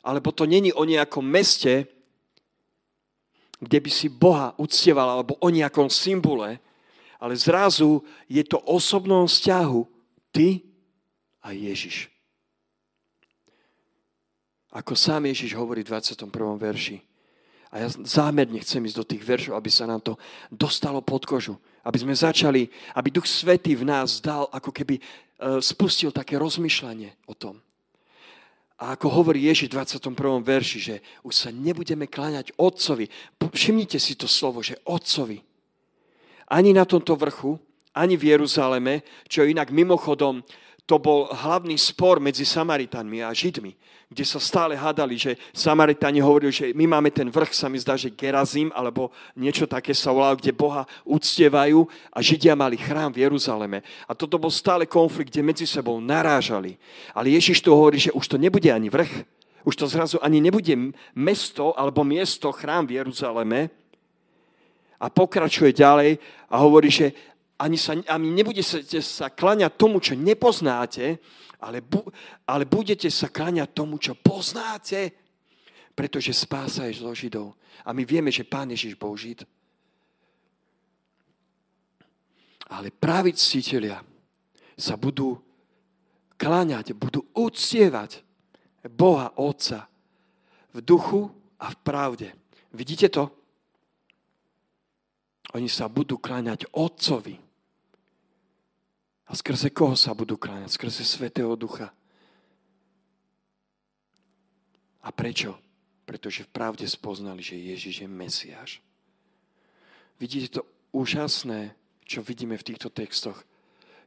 alebo 0.05 0.29
to 0.29 0.45
není 0.45 0.69
o 0.73 0.85
nejakom 0.85 1.25
meste, 1.25 1.89
kde 3.57 3.77
by 3.81 3.89
si 3.89 4.07
Boha 4.13 4.53
uctieval, 4.61 5.09
alebo 5.09 5.33
o 5.41 5.49
nejakom 5.49 5.89
symbole, 5.89 6.61
ale 7.17 7.33
zrazu 7.33 8.05
je 8.29 8.45
to 8.45 8.61
osobnom 8.61 9.25
vzťahu 9.25 9.81
ty 10.29 10.61
a 11.41 11.49
Ježiš. 11.49 12.13
Ako 14.69 14.93
sám 14.93 15.25
Ježiš 15.25 15.57
hovorí 15.57 15.81
v 15.81 15.97
21. 15.97 16.29
verši. 16.61 17.06
A 17.77 17.85
ja 17.85 17.93
zámerne 17.93 18.57
chcem 18.57 18.81
ísť 18.89 18.97
do 18.97 19.05
tých 19.05 19.21
veršov, 19.21 19.53
aby 19.53 19.69
sa 19.69 19.85
nám 19.85 20.01
to 20.01 20.17
dostalo 20.49 20.97
pod 21.05 21.29
kožu. 21.29 21.61
Aby 21.85 22.01
sme 22.01 22.17
začali, 22.17 22.65
aby 22.97 23.13
Duch 23.13 23.29
Svetý 23.29 23.77
v 23.77 23.85
nás 23.85 24.17
dal, 24.17 24.49
ako 24.49 24.73
keby 24.73 24.97
e, 24.97 25.01
spustil 25.61 26.09
také 26.09 26.41
rozmýšľanie 26.41 27.13
o 27.29 27.37
tom. 27.37 27.61
A 28.81 28.97
ako 28.97 29.21
hovorí 29.21 29.45
Ježiš 29.45 29.69
v 29.69 29.77
21. 29.77 30.09
verši, 30.41 30.79
že 30.81 30.95
už 31.21 31.33
sa 31.37 31.49
nebudeme 31.53 32.09
kláňať 32.09 32.49
Otcovi. 32.57 33.13
Všimnite 33.37 34.01
si 34.01 34.17
to 34.17 34.25
slovo, 34.25 34.65
že 34.65 34.81
Otcovi. 34.81 35.45
Ani 36.49 36.73
na 36.73 36.81
tomto 36.81 37.13
vrchu, 37.13 37.61
ani 37.93 38.17
v 38.17 38.33
Jeruzaleme, 38.33 39.05
čo 39.29 39.45
inak 39.45 39.69
mimochodom 39.69 40.41
to 40.87 40.95
bol 40.95 41.27
hlavný 41.27 41.75
spor 41.75 42.23
medzi 42.23 42.47
Samaritanmi 42.47 43.19
a 43.19 43.35
Židmi, 43.35 43.75
kde 44.07 44.23
sa 44.23 44.39
stále 44.39 44.71
hádali, 44.71 45.19
že 45.19 45.35
Samaritani 45.51 46.23
hovorili, 46.23 46.47
že 46.47 46.71
my 46.71 46.87
máme 46.87 47.11
ten 47.11 47.27
vrch, 47.27 47.51
sa 47.51 47.67
mi 47.67 47.75
zdá, 47.75 47.99
že 47.99 48.07
Gerazim, 48.07 48.71
alebo 48.71 49.11
niečo 49.35 49.67
také 49.67 49.91
sa 49.91 50.15
volalo, 50.15 50.39
kde 50.39 50.55
Boha 50.55 50.87
uctievajú 51.03 51.83
a 52.07 52.23
Židia 52.23 52.55
mali 52.55 52.79
chrám 52.79 53.11
v 53.11 53.27
Jeruzaleme. 53.27 53.83
A 54.07 54.15
toto 54.15 54.39
bol 54.39 54.47
stále 54.47 54.87
konflikt, 54.87 55.35
kde 55.35 55.43
medzi 55.43 55.67
sebou 55.67 55.99
narážali. 55.99 56.79
Ale 57.11 57.35
Ježiš 57.35 57.59
tu 57.59 57.75
hovorí, 57.75 57.99
že 57.99 58.15
už 58.15 58.23
to 58.23 58.39
nebude 58.39 58.71
ani 58.71 58.87
vrch, 58.87 59.27
už 59.67 59.75
to 59.75 59.91
zrazu 59.91 60.15
ani 60.23 60.39
nebude 60.39 60.71
mesto 61.11 61.75
alebo 61.75 62.07
miesto, 62.07 62.55
chrám 62.55 62.87
v 62.87 63.03
Jeruzaleme. 63.03 63.67
A 65.03 65.11
pokračuje 65.11 65.75
ďalej 65.75 66.15
a 66.47 66.55
hovorí, 66.63 66.87
že 66.87 67.11
ani, 67.57 67.77
sa, 67.77 67.97
ani 67.97 68.29
nebudete 68.29 69.01
sa 69.01 69.33
klaňať 69.33 69.71
tomu, 69.77 69.97
čo 69.97 70.13
nepoznáte, 70.13 71.17
ale, 71.57 71.81
bu, 71.81 72.05
ale 72.45 72.69
budete 72.69 73.09
sa 73.09 73.33
kláňať 73.33 73.69
tomu, 73.73 73.97
čo 73.97 74.13
poznáte, 74.13 75.09
pretože 75.97 76.29
spása 76.37 76.85
je 76.85 77.01
zo 77.01 77.09
Židov. 77.09 77.57
A 77.81 77.93
my 77.93 78.05
vieme, 78.05 78.29
že 78.29 78.45
Pán 78.45 78.69
Ježiš 78.69 78.93
bol 78.93 79.17
Žid. 79.17 79.41
Ale 82.69 82.93
praví 82.93 83.33
ctiteľia 83.33 84.05
sa 84.77 84.93
budú 84.93 85.41
kláňať, 86.37 86.93
budú 86.93 87.25
uctievať 87.33 88.21
Boha 88.85 89.33
Otca 89.33 89.89
v 90.75 90.79
duchu 90.85 91.33
a 91.57 91.73
v 91.73 91.77
pravde. 91.81 92.29
Vidíte 92.69 93.09
to? 93.09 93.33
Oni 95.57 95.71
sa 95.71 95.89
budú 95.89 96.21
kláňať 96.21 96.69
Otcovi. 96.75 97.46
A 99.27 99.35
skrze 99.35 99.67
koho 99.75 99.95
sa 99.99 100.15
budú 100.15 100.39
kláňať? 100.39 100.79
Skrze 100.79 101.03
Svetého 101.03 101.51
Ducha. 101.59 101.91
A 105.03 105.09
prečo? 105.11 105.59
Pretože 106.07 106.47
v 106.47 106.53
pravde 106.55 106.87
spoznali, 106.87 107.43
že 107.43 107.59
Ježiš 107.59 108.03
je 108.03 108.07
Mesiáš. 108.07 108.71
Vidíte 110.15 110.59
to 110.59 110.61
úžasné, 110.95 111.75
čo 112.07 112.23
vidíme 112.23 112.55
v 112.55 112.67
týchto 112.71 112.87
textoch, 112.87 113.43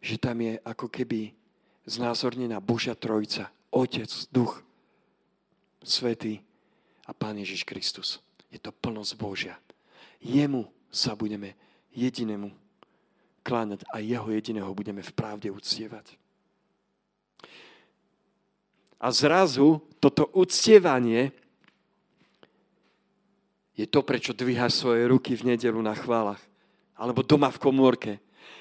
že 0.01 0.17
tam 0.17 0.41
je 0.41 0.57
ako 0.65 0.89
keby 0.89 1.37
znázornená 1.85 2.57
Božia 2.65 2.97
Trojica, 2.97 3.53
Otec, 3.69 4.09
Duch, 4.33 4.65
Svetý 5.85 6.41
a 7.05 7.13
Pán 7.13 7.37
Ježiš 7.37 7.69
Kristus. 7.69 8.25
Je 8.49 8.57
to 8.57 8.73
plnosť 8.73 9.13
Božia. 9.21 9.61
Jemu 10.25 10.69
sa 10.89 11.13
budeme 11.13 11.55
jedinému 11.93 12.51
kláňať 13.43 13.85
a 13.93 13.99
jeho 14.01 14.29
jediného 14.31 14.71
budeme 14.75 15.01
v 15.01 15.13
pravde 15.13 15.49
uctievať. 15.51 16.17
A 19.01 19.09
zrazu 19.09 19.81
toto 19.97 20.29
uctievanie 20.37 21.33
je 23.73 23.89
to, 23.89 24.05
prečo 24.05 24.37
dvíhaš 24.37 24.77
svoje 24.77 25.09
ruky 25.09 25.33
v 25.33 25.57
nedelu 25.57 25.81
na 25.81 25.97
chválach. 25.97 26.41
Alebo 27.01 27.25
doma 27.25 27.49
v 27.49 27.63
komórke. 27.65 28.13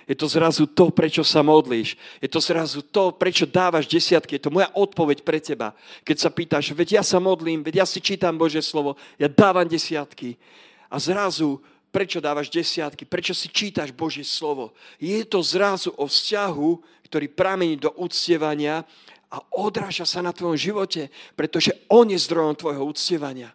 Je 0.08 0.16
to 0.16 0.32
zrazu 0.32 0.64
to, 0.66 0.90
prečo 0.96 1.28
sa 1.28 1.44
modlíš. 1.44 2.00
Je 2.24 2.32
to 2.32 2.40
zrazu 2.40 2.80
to, 2.82 3.12
prečo 3.12 3.44
dávaš 3.44 3.86
desiatky. 3.86 4.40
Je 4.40 4.48
to 4.48 4.56
moja 4.56 4.72
odpoveď 4.72 5.28
pre 5.28 5.44
teba. 5.44 5.76
Keď 6.08 6.18
sa 6.18 6.32
pýtaš, 6.32 6.72
veď 6.72 6.98
ja 6.98 7.04
sa 7.04 7.20
modlím, 7.20 7.62
veď 7.62 7.84
ja 7.84 7.86
si 7.86 8.00
čítam 8.00 8.40
Bože 8.40 8.64
slovo, 8.64 8.96
ja 9.20 9.28
dávam 9.28 9.68
desiatky. 9.68 10.40
A 10.88 10.98
zrazu 10.98 11.60
prečo 11.90 12.22
dávaš 12.22 12.54
desiatky, 12.54 13.06
prečo 13.06 13.34
si 13.34 13.50
čítaš 13.50 13.94
Božie 13.94 14.26
slovo. 14.26 14.78
Je 15.02 15.22
to 15.26 15.42
zrazu 15.42 15.94
o 15.98 16.06
vzťahu, 16.06 16.70
ktorý 17.10 17.28
pramení 17.34 17.76
do 17.78 17.90
uctievania 17.98 18.86
a 19.30 19.38
odráža 19.58 20.06
sa 20.06 20.22
na 20.22 20.34
tvojom 20.34 20.58
živote, 20.58 21.10
pretože 21.34 21.74
On 21.90 22.06
je 22.06 22.18
zdrojom 22.18 22.58
tvojho 22.58 22.86
uctievania. 22.86 23.54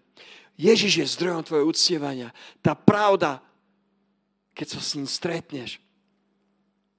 Ježiš 0.55 0.93
je 1.03 1.12
zdrojom 1.18 1.43
tvojho 1.43 1.66
uctievania. 1.66 2.30
Tá 2.62 2.78
pravda, 2.78 3.43
keď 4.55 4.78
sa 4.78 4.80
s 4.82 4.95
ním 4.95 5.07
stretneš 5.07 5.82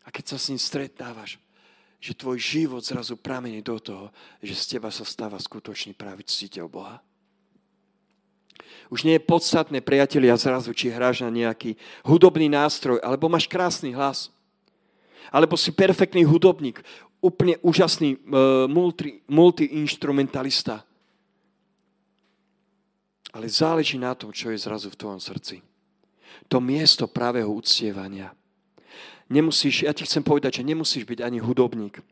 a 0.04 0.12
keď 0.12 0.36
sa 0.36 0.38
s 0.40 0.52
ním 0.52 0.60
stretávaš, 0.60 1.40
že 2.04 2.14
tvoj 2.14 2.38
život 2.38 2.84
zrazu 2.84 3.16
pramení 3.16 3.64
do 3.64 3.80
toho, 3.80 4.12
že 4.44 4.54
z 4.54 4.78
teba 4.78 4.92
sa 4.92 5.08
stáva 5.08 5.40
skutočný 5.40 5.96
pravý 5.96 6.28
ctiteľ 6.28 6.68
Boha. 6.68 7.00
Už 8.94 9.04
nie 9.04 9.18
je 9.18 9.28
podstatné, 9.28 9.82
priatelia, 9.82 10.38
zrazu, 10.38 10.72
či 10.72 10.94
hráš 10.94 11.26
na 11.26 11.34
nejaký 11.34 11.74
hudobný 12.06 12.46
nástroj, 12.48 13.02
alebo 13.02 13.26
máš 13.28 13.50
krásny 13.50 13.92
hlas. 13.92 14.30
Alebo 15.34 15.58
si 15.58 15.74
perfektný 15.74 16.22
hudobník, 16.22 16.86
úplne 17.18 17.58
úžasný 17.66 18.22
uh, 18.22 18.70
multi, 18.70 19.26
multi-instrumentalista. 19.26 20.86
Ale 23.34 23.50
záleží 23.50 23.98
na 23.98 24.14
tom, 24.14 24.30
čo 24.30 24.54
je 24.54 24.62
zrazu 24.62 24.94
v 24.94 25.00
tvojom 25.02 25.20
srdci. 25.20 25.60
To 26.48 26.62
miesto 26.62 27.10
pravého 27.10 27.50
uctievania. 27.50 28.32
Nemusíš, 29.26 29.90
ja 29.90 29.92
ti 29.92 30.06
chcem 30.06 30.22
povedať, 30.22 30.62
že 30.62 30.68
nemusíš 30.70 31.04
byť 31.10 31.26
ani 31.26 31.42
hudobník. 31.42 32.06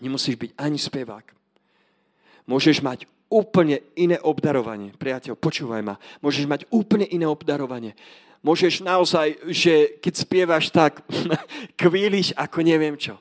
Nemusíš 0.00 0.40
byť 0.40 0.50
ani 0.56 0.80
spevák. 0.80 1.26
Môžeš 2.48 2.80
mať 2.80 3.04
úplne 3.30 3.78
iné 3.94 4.18
obdarovanie. 4.18 4.90
Priateľ, 4.98 5.38
počúvaj 5.38 5.86
ma. 5.86 5.94
Môžeš 6.18 6.50
mať 6.50 6.66
úplne 6.74 7.06
iné 7.06 7.30
obdarovanie. 7.30 7.94
Môžeš 8.42 8.82
naozaj, 8.82 9.38
že 9.48 9.96
keď 10.02 10.14
spievaš 10.18 10.74
tak, 10.74 11.06
kvíliš 11.80 12.34
ako 12.34 12.58
neviem 12.66 12.98
čo. 12.98 13.14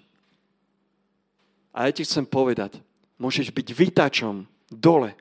A 1.69 1.85
ja 1.87 1.91
ti 1.93 2.01
chcem 2.01 2.25
povedať, 2.25 2.81
môžeš 3.21 3.53
byť 3.53 3.67
vytačom 3.69 4.49
dole 4.73 5.13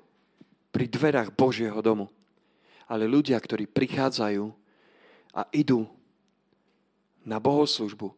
pri 0.73 0.89
dverách 0.89 1.37
Božieho 1.37 1.79
domu. 1.85 2.09
Ale 2.89 3.05
ľudia, 3.05 3.37
ktorí 3.37 3.69
prichádzajú 3.69 4.49
a 5.37 5.45
idú 5.53 5.85
na 7.29 7.37
bohoslužbu, 7.37 8.09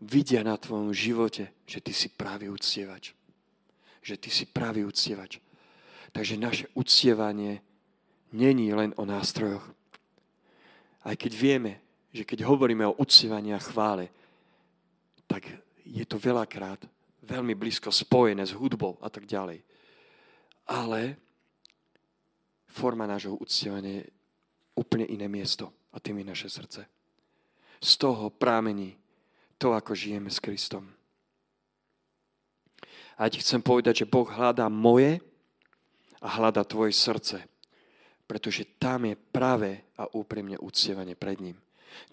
vidia 0.00 0.40
na 0.40 0.56
tvojom 0.56 0.96
živote, 0.96 1.52
že 1.68 1.84
ty 1.84 1.92
si 1.92 2.08
pravý 2.08 2.48
uctievač. 2.48 3.12
Že 4.00 4.14
ty 4.16 4.30
si 4.32 4.44
pravý 4.48 4.88
uctievač. 4.88 5.43
Takže 6.14 6.38
naše 6.38 6.70
uctievanie 6.78 7.58
není 8.30 8.70
len 8.70 8.94
o 8.94 9.02
nástrojoch. 9.02 9.66
Aj 11.02 11.18
keď 11.18 11.32
vieme, 11.34 11.72
že 12.14 12.22
keď 12.22 12.46
hovoríme 12.46 12.86
o 12.86 12.96
uctievaní 13.02 13.50
a 13.50 13.58
chvále, 13.58 14.14
tak 15.26 15.50
je 15.82 16.06
to 16.06 16.14
veľakrát 16.16 16.78
veľmi 17.26 17.58
blízko 17.58 17.90
spojené 17.90 18.46
s 18.46 18.54
hudbou 18.54 18.94
a 19.02 19.10
tak 19.10 19.26
ďalej. 19.26 19.66
Ale 20.70 21.18
forma 22.70 23.10
nášho 23.10 23.34
uctievania 23.34 24.06
je 24.06 24.10
úplne 24.78 25.10
iné 25.10 25.26
miesto 25.26 25.74
a 25.90 25.98
tým 25.98 26.22
je 26.22 26.30
naše 26.30 26.48
srdce. 26.48 26.86
Z 27.82 27.92
toho 27.98 28.30
prámení 28.30 28.94
to, 29.58 29.74
ako 29.74 29.98
žijeme 29.98 30.30
s 30.30 30.38
Kristom. 30.38 30.86
A 33.18 33.26
ja 33.26 33.34
ti 33.34 33.42
chcem 33.42 33.62
povedať, 33.62 34.06
že 34.06 34.10
Boh 34.10 34.26
hľadá 34.26 34.70
moje 34.70 35.18
a 36.24 36.28
hľadá 36.40 36.64
tvoje 36.64 36.96
srdce. 36.96 37.44
Pretože 38.24 38.80
tam 38.80 39.04
je 39.04 39.14
práve 39.20 39.84
a 40.00 40.08
úprimne 40.16 40.56
uctievanie 40.56 41.12
pred 41.12 41.36
ním. 41.44 41.60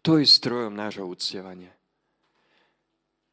To 0.03 0.19
je 0.19 0.27
zdrojom 0.27 0.75
nášho 0.75 1.07
uctievania. 1.07 1.71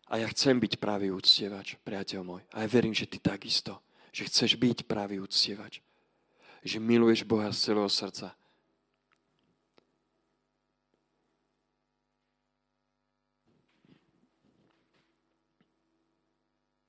A 0.09 0.23
ja 0.23 0.27
chcem 0.33 0.57
byť 0.57 0.81
pravý 0.81 1.13
uctievač, 1.13 1.77
priateľ 1.85 2.21
môj. 2.25 2.43
A 2.55 2.65
ja 2.65 2.69
verím, 2.71 2.97
že 2.97 3.11
ty 3.11 3.21
takisto. 3.21 3.77
Že 4.15 4.23
chceš 4.31 4.51
byť 4.57 4.79
pravý 4.89 5.21
uctievač. 5.21 5.85
Že 6.65 6.81
miluješ 6.81 7.29
Boha 7.29 7.53
z 7.53 7.69
celého 7.69 7.91
srdca 7.93 8.33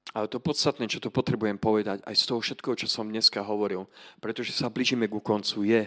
Ale 0.10 0.26
to 0.26 0.42
podstatné, 0.42 0.90
čo 0.90 0.98
to 0.98 1.14
potrebujem 1.14 1.62
povedať, 1.62 2.02
aj 2.02 2.16
z 2.18 2.24
toho 2.26 2.42
všetkého, 2.42 2.74
čo 2.74 2.88
som 2.90 3.06
dneska 3.06 3.46
hovoril, 3.46 3.86
pretože 4.18 4.58
sa 4.58 4.74
blížime 4.74 5.06
ku 5.06 5.22
koncu, 5.22 5.62
je, 5.70 5.84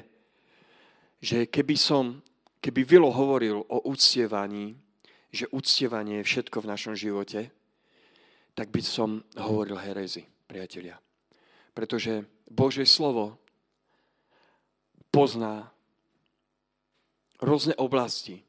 že 1.18 1.38
keby 1.50 1.74
som, 1.74 2.22
keby 2.62 2.86
Vilo 2.86 3.10
hovoril 3.10 3.66
o 3.66 3.78
úctievaní, 3.90 4.78
že 5.34 5.50
úctievanie 5.50 6.22
je 6.22 6.28
všetko 6.28 6.62
v 6.62 6.70
našom 6.70 6.94
živote, 6.94 7.50
tak 8.54 8.68
by 8.68 8.82
som 8.84 9.24
hovoril 9.34 9.80
herezy, 9.80 10.28
priatelia. 10.46 11.00
Pretože 11.72 12.28
Božie 12.46 12.84
slovo 12.84 13.40
pozná 15.08 15.72
rôzne 17.40 17.74
oblasti, 17.80 18.44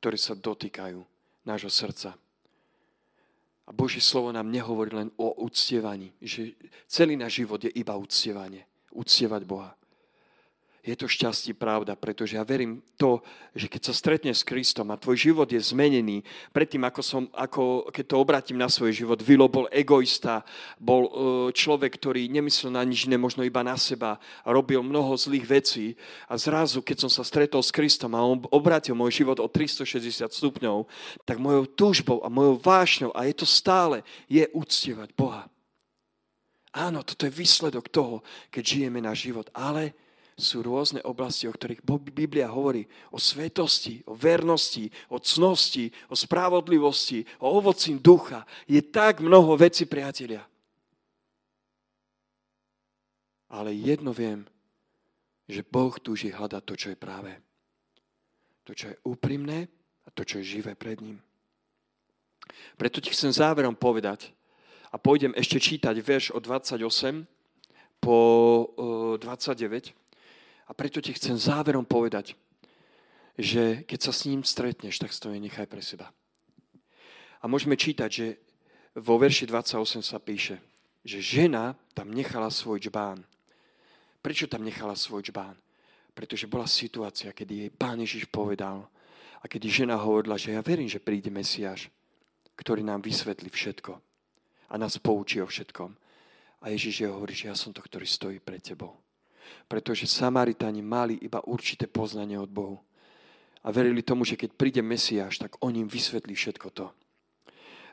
ktoré 0.00 0.16
sa 0.16 0.32
dotýkajú 0.32 1.04
nášho 1.44 1.68
srdca. 1.68 2.16
A 3.70 3.72
Božie 3.72 4.02
slovo 4.02 4.34
nám 4.34 4.50
nehovorí 4.50 4.90
len 4.90 5.14
o 5.14 5.46
uctievaní, 5.46 6.10
že 6.18 6.58
celý 6.90 7.14
náš 7.14 7.46
život 7.46 7.62
je 7.62 7.70
iba 7.70 7.94
uctievanie, 7.94 8.66
uctievať 8.90 9.42
Boha 9.46 9.79
je 10.80 10.96
to 10.96 11.04
šťastie 11.04 11.52
pravda, 11.52 11.92
pretože 11.92 12.40
ja 12.40 12.44
verím 12.44 12.80
to, 12.96 13.20
že 13.52 13.68
keď 13.68 13.90
sa 13.90 13.94
stretneš 13.94 14.40
s 14.40 14.48
Kristom 14.48 14.88
a 14.88 15.00
tvoj 15.00 15.16
život 15.16 15.48
je 15.48 15.60
zmenený, 15.60 16.24
predtým 16.56 16.80
ako, 16.88 17.00
som, 17.04 17.22
ako 17.36 17.92
keď 17.92 18.04
to 18.08 18.16
obratím 18.16 18.56
na 18.56 18.72
svoj 18.72 18.96
život, 18.96 19.20
Vilo 19.20 19.44
bol 19.52 19.68
egoista, 19.68 20.40
bol 20.80 21.02
e, 21.04 21.12
človek, 21.52 22.00
ktorý 22.00 22.32
nemyslel 22.32 22.72
na 22.72 22.82
nič 22.84 23.04
iné, 23.04 23.20
možno 23.20 23.44
iba 23.44 23.60
na 23.60 23.76
seba, 23.76 24.16
robil 24.48 24.80
mnoho 24.80 25.12
zlých 25.20 25.46
vecí 25.46 25.86
a 26.24 26.40
zrazu, 26.40 26.80
keď 26.80 27.04
som 27.04 27.10
sa 27.12 27.28
stretol 27.28 27.60
s 27.60 27.74
Kristom 27.74 28.16
a 28.16 28.24
on 28.24 28.40
obratil 28.48 28.96
môj 28.96 29.20
život 29.20 29.36
o 29.36 29.48
360 29.52 30.32
stupňov, 30.32 30.88
tak 31.28 31.36
mojou 31.36 31.68
túžbou 31.68 32.24
a 32.24 32.32
mojou 32.32 32.56
vášňou, 32.56 33.12
a 33.12 33.28
je 33.28 33.34
to 33.36 33.46
stále, 33.46 34.00
je 34.32 34.48
uctievať 34.56 35.12
Boha. 35.12 35.44
Áno, 36.70 37.02
toto 37.02 37.26
je 37.26 37.34
výsledok 37.34 37.90
toho, 37.90 38.22
keď 38.54 38.62
žijeme 38.62 39.02
náš 39.02 39.26
život, 39.26 39.50
ale 39.50 39.90
sú 40.40 40.64
rôzne 40.64 41.04
oblasti, 41.04 41.46
o 41.46 41.54
ktorých 41.54 41.84
Biblia 42.10 42.48
hovorí. 42.48 42.88
O 43.12 43.20
svetosti, 43.20 44.02
o 44.08 44.16
vernosti, 44.16 44.88
o 45.12 45.20
cnosti, 45.20 45.92
o 46.08 46.16
spravodlivosti, 46.16 47.22
o 47.44 47.60
ovoci 47.60 48.00
ducha. 48.00 48.48
Je 48.64 48.80
tak 48.80 49.20
mnoho 49.20 49.54
vecí, 49.54 49.86
priatelia. 49.86 50.42
Ale 53.50 53.74
jedno 53.74 54.10
viem, 54.16 54.48
že 55.50 55.66
Boh 55.66 55.94
túži 55.98 56.30
hľadať 56.30 56.62
to, 56.62 56.74
čo 56.78 56.88
je 56.94 56.98
práve. 56.98 57.32
To, 58.64 58.72
čo 58.72 58.94
je 58.94 59.00
úprimné 59.02 59.66
a 60.06 60.08
to, 60.14 60.22
čo 60.22 60.38
je 60.38 60.58
živé 60.58 60.78
pred 60.78 61.02
ním. 61.02 61.18
Preto 62.78 63.02
ti 63.02 63.10
chcem 63.10 63.30
záverom 63.34 63.74
povedať 63.74 64.30
a 64.90 64.98
pôjdem 64.98 65.34
ešte 65.34 65.58
čítať 65.58 65.94
verš 66.02 66.34
od 66.34 66.42
28 66.46 67.26
po 68.00 68.18
29. 69.18 69.99
A 70.70 70.72
preto 70.72 71.02
ti 71.02 71.10
chcem 71.10 71.34
záverom 71.34 71.82
povedať, 71.82 72.38
že 73.34 73.82
keď 73.90 73.98
sa 73.98 74.12
s 74.14 74.30
ním 74.30 74.46
stretneš, 74.46 75.02
tak 75.02 75.10
to 75.10 75.34
nechaj 75.34 75.66
pre 75.66 75.82
seba. 75.82 76.14
A 77.42 77.50
môžeme 77.50 77.74
čítať, 77.74 78.06
že 78.06 78.26
vo 78.94 79.18
verši 79.18 79.50
28 79.50 80.06
sa 80.06 80.22
píše, 80.22 80.62
že 81.02 81.18
žena 81.18 81.74
tam 81.90 82.14
nechala 82.14 82.54
svoj 82.54 82.86
čbán. 82.86 83.26
Prečo 84.22 84.46
tam 84.46 84.62
nechala 84.62 84.94
svoj 84.94 85.26
čbán? 85.26 85.58
Pretože 86.14 86.46
bola 86.46 86.70
situácia, 86.70 87.34
kedy 87.34 87.66
jej 87.66 87.70
pán 87.74 87.98
Ježiš 87.98 88.30
povedal 88.30 88.86
a 89.42 89.44
kedy 89.50 89.66
žena 89.66 89.98
hovorila, 89.98 90.38
že 90.38 90.54
ja 90.54 90.62
verím, 90.62 90.86
že 90.86 91.02
príde 91.02 91.34
Mesiáš, 91.34 91.90
ktorý 92.54 92.86
nám 92.86 93.02
vysvetlí 93.02 93.50
všetko 93.50 93.98
a 94.70 94.74
nás 94.78 95.02
poučí 95.02 95.42
o 95.42 95.50
všetkom. 95.50 95.90
A 96.60 96.70
Ježiš 96.70 97.02
je 97.02 97.08
hovorí, 97.08 97.34
že 97.34 97.48
ja 97.48 97.56
som 97.58 97.72
to, 97.74 97.80
ktorý 97.82 98.06
stojí 98.06 98.38
pred 98.38 98.60
tebou 98.62 99.00
pretože 99.68 100.10
Samaritáni 100.10 100.82
mali 100.82 101.18
iba 101.20 101.44
určité 101.44 101.86
poznanie 101.86 102.38
od 102.38 102.50
Bohu. 102.50 102.80
A 103.60 103.68
verili 103.68 104.00
tomu, 104.00 104.24
že 104.24 104.40
keď 104.40 104.50
príde 104.56 104.82
Mesiáš, 104.82 105.36
tak 105.36 105.60
on 105.60 105.76
im 105.76 105.88
vysvetlí 105.88 106.32
všetko 106.32 106.68
to. 106.72 106.86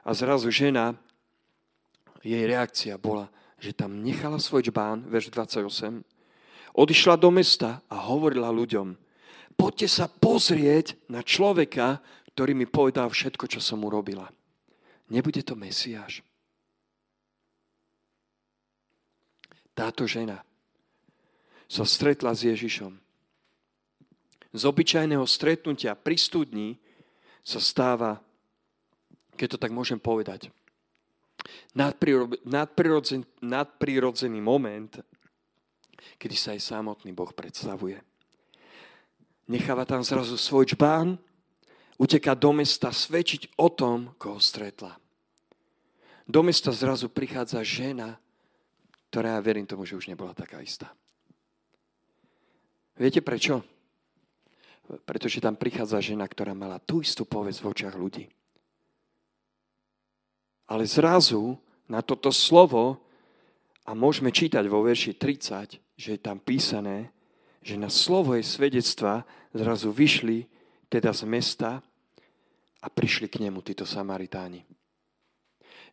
A 0.07 0.09
zrazu 0.15 0.47
žena, 0.47 0.95
jej 2.23 2.43
reakcia 2.47 2.95
bola, 2.95 3.27
že 3.59 3.75
tam 3.75 3.99
nechala 3.99 4.39
svoj 4.39 4.71
čbán, 4.71 5.03
verš 5.11 5.33
28, 5.33 6.05
odišla 6.77 7.15
do 7.19 7.29
mesta 7.33 7.83
a 7.91 8.07
hovorila 8.07 8.53
ľuďom, 8.53 8.95
poďte 9.59 9.87
sa 9.91 10.05
pozrieť 10.07 10.95
na 11.11 11.19
človeka, 11.19 11.99
ktorý 12.31 12.53
mi 12.53 12.69
povedal 12.69 13.09
všetko, 13.09 13.49
čo 13.49 13.59
som 13.59 13.83
urobila. 13.83 14.29
Nebude 15.11 15.43
to 15.43 15.57
Mesiáš. 15.57 16.23
Táto 19.75 20.07
žena 20.09 20.46
sa 21.67 21.83
stretla 21.83 22.31
s 22.31 22.47
Ježišom. 22.47 22.95
Z 24.55 24.61
obyčajného 24.63 25.27
stretnutia 25.27 25.93
pri 25.93 26.15
studni 26.15 26.79
sa 27.43 27.59
stáva, 27.59 28.23
keď 29.35 29.55
to 29.55 29.57
tak 29.59 29.75
môžem 29.75 29.99
povedať, 29.99 30.49
nadprirodzený, 31.75 33.27
nadprirodzený 33.43 34.39
moment, 34.39 34.91
kedy 36.17 36.35
sa 36.35 36.55
aj 36.55 36.61
samotný 36.63 37.11
Boh 37.13 37.29
predstavuje. 37.35 37.99
Necháva 39.47 39.87
tam 39.87 40.03
zrazu 40.03 40.35
svoj 40.35 40.75
čbán, 40.75 41.15
uteká 41.95 42.35
do 42.35 42.51
mesta 42.51 42.91
svedčiť 42.91 43.55
o 43.59 43.71
tom, 43.71 44.15
koho 44.19 44.39
stretla. 44.43 44.99
Do 46.27 46.43
mesta 46.43 46.75
zrazu 46.75 47.07
prichádza 47.07 47.63
žena, 47.63 48.19
ktorá 49.07 49.39
ja 49.39 49.41
verím 49.43 49.63
tomu, 49.63 49.87
že 49.87 49.95
už 49.95 50.11
nebola 50.11 50.35
taká 50.35 50.59
istá. 50.59 50.91
Viete 52.97 53.21
prečo? 53.21 53.61
Pretože 55.05 55.43
tam 55.43 55.53
prichádza 55.53 56.01
žena, 56.01 56.25
ktorá 56.25 56.57
mala 56.57 56.81
tú 56.81 57.05
istú 57.05 57.23
povesť 57.23 57.59
v 57.61 57.69
očiach 57.69 57.95
ľudí. 57.95 58.25
Ale 60.67 60.83
zrazu 60.83 61.55
na 61.87 62.03
toto 62.03 62.33
slovo, 62.33 62.99
a 63.87 63.95
môžeme 63.95 64.35
čítať 64.35 64.67
vo 64.67 64.83
verši 64.83 65.15
30, 65.15 65.79
že 65.95 66.09
je 66.11 66.19
tam 66.19 66.43
písané, 66.43 67.15
že 67.63 67.79
na 67.79 67.87
slovo 67.87 68.35
jej 68.35 68.43
svedectva 68.43 69.23
zrazu 69.55 69.95
vyšli 69.95 70.43
teda 70.91 71.15
z 71.15 71.23
mesta 71.23 71.79
a 72.83 72.87
prišli 72.91 73.31
k 73.31 73.47
nemu 73.47 73.63
títo 73.63 73.87
Samaritáni. 73.87 74.67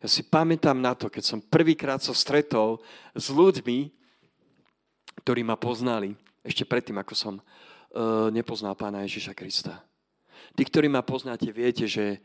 Ja 0.03 0.07
si 0.11 0.27
pamätám 0.27 0.75
na 0.75 0.91
to, 0.91 1.07
keď 1.07 1.23
som 1.23 1.39
prvýkrát 1.39 2.03
sa 2.03 2.11
stretol 2.11 2.83
s 3.15 3.31
ľuďmi, 3.31 3.91
ktorí 5.23 5.41
ma 5.47 5.55
poznali, 5.55 6.19
ešte 6.45 6.61
predtým, 6.61 7.01
ako 7.01 7.13
som 7.17 7.33
uh, 7.41 8.29
nepoznal 8.29 8.77
pána 8.77 9.01
Ježiša 9.01 9.33
Krista. 9.33 9.81
Tí, 10.53 10.61
ktorí 10.61 10.85
ma 10.85 11.01
poznáte, 11.01 11.49
viete, 11.49 11.89
že 11.89 12.21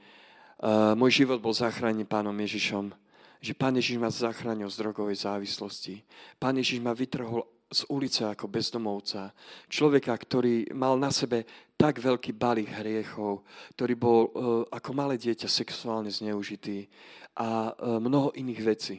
uh, 0.60 0.92
môj 0.92 1.24
život 1.24 1.40
bol 1.40 1.56
zachránený 1.56 2.04
pánom 2.04 2.36
Ježišom, 2.36 2.92
že 3.40 3.56
pán 3.56 3.72
Ježiš 3.80 3.96
ma 3.96 4.12
zachránil 4.12 4.68
z 4.68 4.76
drogovej 4.84 5.24
závislosti. 5.24 6.04
Pán 6.36 6.60
Ježiš 6.60 6.84
ma 6.84 6.92
vytrhol 6.92 7.48
z 7.72 7.86
ulice 7.88 8.28
ako 8.28 8.50
bezdomovca. 8.50 9.32
Človeka, 9.70 10.12
ktorý 10.12 10.68
mal 10.76 11.00
na 11.00 11.08
sebe 11.08 11.48
tak 11.80 11.96
veľký 12.02 12.36
balík 12.36 12.68
hriechov, 12.76 13.40
ktorý 13.72 13.94
bol 13.96 14.20
uh, 14.20 14.28
ako 14.68 14.90
malé 14.92 15.16
dieťa 15.16 15.48
sexuálne 15.48 16.12
zneužitý 16.12 16.92
a 17.40 17.72
uh, 17.72 17.96
mnoho 17.96 18.36
iných 18.36 18.60
vecí. 18.60 18.96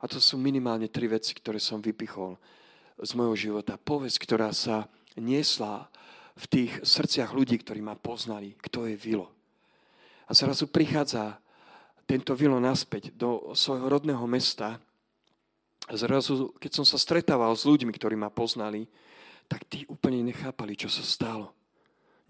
A 0.00 0.08
to 0.08 0.18
sú 0.18 0.40
minimálne 0.40 0.88
tri 0.88 1.06
veci, 1.06 1.36
ktoré 1.36 1.60
som 1.60 1.84
vypichol 1.84 2.40
z 3.00 3.10
môjho 3.16 3.36
života. 3.36 3.80
Povesť, 3.80 4.18
ktorá 4.24 4.50
sa 4.52 4.90
niesla 5.16 5.88
v 6.36 6.44
tých 6.48 6.72
srdciach 6.84 7.36
ľudí, 7.36 7.60
ktorí 7.60 7.84
ma 7.84 7.96
poznali, 7.96 8.56
kto 8.60 8.88
je 8.88 8.96
Vilo. 8.96 9.28
A 10.28 10.32
zrazu 10.32 10.68
prichádza 10.68 11.36
tento 12.08 12.32
Vilo 12.32 12.56
naspäť 12.56 13.12
do 13.12 13.52
svojho 13.52 13.88
rodného 13.88 14.24
mesta 14.24 14.80
a 15.88 15.94
zrazu, 15.98 16.54
keď 16.56 16.70
som 16.72 16.86
sa 16.86 16.96
stretával 16.96 17.52
s 17.52 17.68
ľuďmi, 17.68 17.92
ktorí 17.92 18.14
ma 18.16 18.32
poznali, 18.32 18.86
tak 19.50 19.66
tí 19.68 19.84
úplne 19.90 20.22
nechápali, 20.24 20.78
čo 20.78 20.88
sa 20.88 21.04
stalo. 21.04 21.52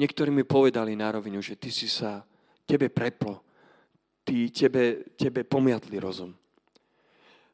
Niektorí 0.00 0.32
mi 0.32 0.42
povedali 0.42 0.96
na 0.96 1.12
rovinu, 1.12 1.38
že 1.44 1.54
ty 1.54 1.70
si 1.70 1.86
sa, 1.86 2.24
tebe 2.64 2.88
preplo, 2.88 3.44
ty, 4.24 4.48
tebe, 4.50 5.14
tebe 5.14 5.44
pomiatli 5.44 6.00
rozum. 6.00 6.32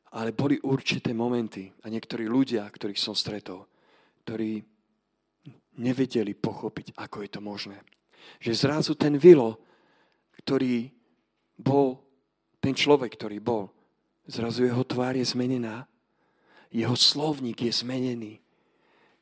Ale 0.09 0.33
boli 0.33 0.57
určité 0.65 1.13
momenty 1.13 1.69
a 1.85 1.93
niektorí 1.93 2.25
ľudia, 2.25 2.65
ktorých 2.65 2.97
som 2.97 3.13
stretol, 3.13 3.69
ktorí 4.25 4.65
nevedeli 5.79 6.33
pochopiť, 6.35 6.97
ako 6.97 7.17
je 7.23 7.31
to 7.31 7.41
možné. 7.45 7.79
Že 8.41 8.53
zrazu 8.57 8.93
ten 8.97 9.21
Vilo, 9.21 9.61
ktorý 10.43 10.91
bol, 11.59 12.01
ten 12.59 12.73
človek, 12.73 13.15
ktorý 13.15 13.39
bol, 13.39 13.71
zrazu 14.25 14.65
jeho 14.65 14.83
tvár 14.85 15.17
je 15.17 15.25
zmenená, 15.29 15.87
jeho 16.69 16.97
slovník 16.97 17.65
je 17.65 17.73
zmenený, 17.73 18.41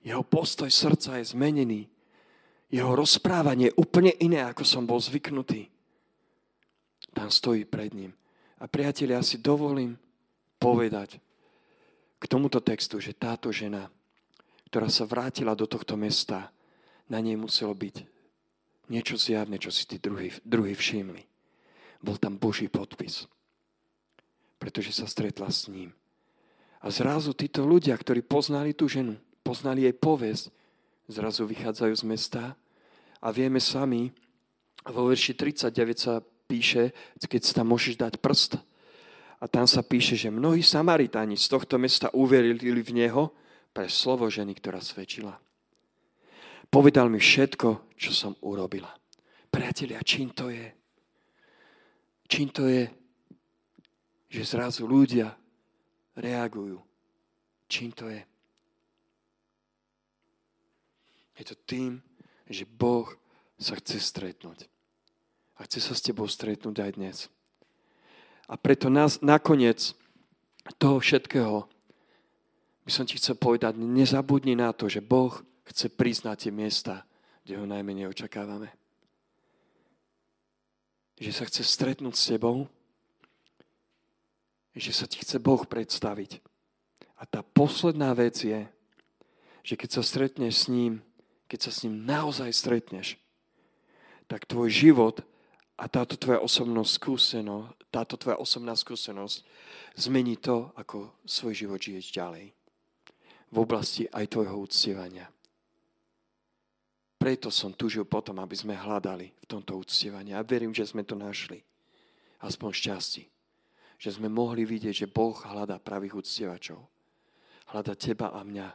jeho 0.02 0.22
postoj 0.22 0.70
srdca 0.70 1.18
je 1.18 1.34
zmenený, 1.34 1.90
jeho 2.70 2.98
rozprávanie 2.98 3.70
je 3.70 3.78
úplne 3.78 4.10
iné, 4.18 4.42
ako 4.42 4.66
som 4.66 4.82
bol 4.86 4.98
zvyknutý. 4.98 5.70
Tam 7.14 7.30
stojí 7.30 7.62
pred 7.64 7.94
ním. 7.94 8.12
A 8.58 8.66
priatelia, 8.66 9.22
ja 9.22 9.24
si 9.24 9.38
dovolím 9.38 9.94
povedať 10.56 11.20
k 12.16 12.24
tomuto 12.24 12.58
textu, 12.64 12.98
že 12.98 13.16
táto 13.16 13.52
žena, 13.52 13.92
ktorá 14.72 14.88
sa 14.88 15.04
vrátila 15.04 15.52
do 15.52 15.68
tohto 15.68 15.94
mesta, 15.94 16.50
na 17.06 17.22
nej 17.22 17.38
muselo 17.38 17.76
byť 17.76 18.02
niečo 18.90 19.18
zjavné, 19.18 19.58
čo 19.58 19.70
si 19.70 19.86
tí 19.86 19.98
druhí, 19.98 20.34
druhí 20.42 20.74
všimli. 20.74 21.22
Bol 22.02 22.16
tam 22.18 22.38
Boží 22.38 22.70
podpis, 22.70 23.26
pretože 24.58 24.94
sa 24.94 25.06
stretla 25.06 25.50
s 25.50 25.66
ním. 25.70 25.94
A 26.82 26.92
zrazu 26.92 27.34
títo 27.34 27.66
ľudia, 27.66 27.96
ktorí 27.98 28.22
poznali 28.22 28.76
tú 28.76 28.86
ženu, 28.86 29.18
poznali 29.42 29.86
jej 29.86 29.96
povesť, 29.96 30.54
zrazu 31.10 31.46
vychádzajú 31.46 31.94
z 31.94 32.04
mesta 32.06 32.42
a 33.22 33.28
vieme 33.30 33.58
sami, 33.58 34.14
vo 34.86 35.10
verši 35.10 35.34
39 35.34 35.98
sa 35.98 36.22
píše, 36.46 36.94
keď 37.18 37.40
sa 37.42 37.52
tam 37.62 37.74
môžeš 37.74 37.98
dať 37.98 38.22
prst, 38.22 38.62
a 39.36 39.44
tam 39.44 39.68
sa 39.68 39.84
píše, 39.84 40.16
že 40.16 40.32
mnohí 40.32 40.64
Samaritáni 40.64 41.36
z 41.36 41.46
tohto 41.52 41.76
mesta 41.76 42.08
uverili 42.16 42.80
v 42.80 42.90
Neho 42.96 43.36
pre 43.76 43.88
slovo 43.92 44.32
ženy, 44.32 44.56
ktorá 44.56 44.80
svedčila. 44.80 45.36
Povedal 46.72 47.12
mi 47.12 47.20
všetko, 47.20 47.92
čo 47.94 48.10
som 48.16 48.32
urobila. 48.42 48.90
Priatelia, 49.52 50.00
čím 50.02 50.32
to 50.32 50.48
je? 50.48 50.66
Čím 52.26 52.48
to 52.50 52.66
je, 52.66 52.90
že 54.32 54.42
zrazu 54.42 54.88
ľudia 54.88 55.30
reagujú? 56.18 56.80
Čím 57.70 57.90
to 57.94 58.10
je? 58.10 58.20
Je 61.36 61.44
to 61.44 61.54
tým, 61.68 62.00
že 62.48 62.64
Boh 62.64 63.06
sa 63.60 63.76
chce 63.76 64.00
stretnúť. 64.00 64.66
A 65.56 65.64
chce 65.64 65.80
sa 65.80 65.94
s 65.96 66.04
tebou 66.04 66.28
stretnúť 66.28 66.76
aj 66.80 66.90
dnes. 66.96 67.16
A 68.46 68.54
preto 68.54 68.86
nás, 68.86 69.18
nakoniec 69.22 69.94
toho 70.78 71.02
všetkého 71.02 71.66
by 72.86 72.90
som 72.94 73.02
ti 73.02 73.18
chcel 73.18 73.34
povedať, 73.34 73.74
nezabudni 73.74 74.54
na 74.54 74.70
to, 74.70 74.86
že 74.86 75.02
Boh 75.02 75.42
chce 75.66 75.90
priznať 75.90 76.46
tie 76.46 76.52
miesta, 76.54 77.02
kde 77.42 77.58
ho 77.58 77.66
najmenej 77.66 78.06
očakávame. 78.06 78.70
Že 81.18 81.30
sa 81.34 81.44
chce 81.50 81.62
stretnúť 81.66 82.14
s 82.14 82.28
tebou, 82.30 82.70
že 84.76 84.94
sa 84.94 85.10
ti 85.10 85.18
chce 85.18 85.42
Boh 85.42 85.66
predstaviť. 85.66 86.38
A 87.18 87.26
tá 87.26 87.42
posledná 87.42 88.14
vec 88.14 88.38
je, 88.38 88.68
že 89.66 89.74
keď 89.74 89.98
sa 89.98 90.02
stretneš 90.06 90.54
s 90.62 90.70
ním, 90.70 91.02
keď 91.50 91.66
sa 91.66 91.70
s 91.74 91.82
ním 91.82 92.06
naozaj 92.06 92.54
stretneš, 92.54 93.18
tak 94.30 94.46
tvoj 94.46 94.70
život 94.70 95.26
a 95.76 95.84
táto 95.92 96.16
tvoja 96.16 96.40
osobná 96.40 96.80
skúsenosť, 96.80 97.92
táto 97.92 98.16
tvoja 98.16 98.40
osobná 98.40 98.72
skúsenosť 98.72 99.44
zmení 99.96 100.40
to, 100.40 100.72
ako 100.76 101.12
svoj 101.28 101.52
život 101.52 101.80
žiješ 101.80 102.12
ďalej. 102.16 102.52
V 103.52 103.56
oblasti 103.56 104.08
aj 104.08 104.32
tvojho 104.32 104.56
uctievania. 104.56 105.28
Preto 107.16 107.48
som 107.48 107.72
tužil 107.72 108.04
potom, 108.04 108.36
aby 108.40 108.52
sme 108.52 108.76
hľadali 108.76 109.32
v 109.32 109.46
tomto 109.48 109.80
uctievaní. 109.80 110.36
A 110.36 110.44
verím, 110.44 110.72
že 110.76 110.84
sme 110.84 111.00
to 111.00 111.16
našli. 111.16 111.64
Aspoň 112.44 112.70
šťastí. 112.76 113.24
Že 113.96 114.20
sme 114.20 114.28
mohli 114.28 114.68
vidieť, 114.68 115.04
že 115.04 115.08
Boh 115.08 115.32
hľadá 115.32 115.80
pravých 115.80 116.20
uctievačov. 116.20 116.80
Hľada 117.72 117.96
teba 117.96 118.36
a 118.36 118.44
mňa. 118.44 118.68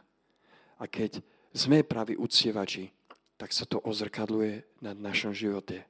A 0.82 0.84
keď 0.90 1.22
sme 1.54 1.86
praví 1.86 2.18
uctievači, 2.18 2.90
tak 3.38 3.54
sa 3.54 3.62
to 3.62 3.78
ozrkadluje 3.86 4.66
na 4.82 4.90
našom 4.94 5.30
živote. 5.30 5.86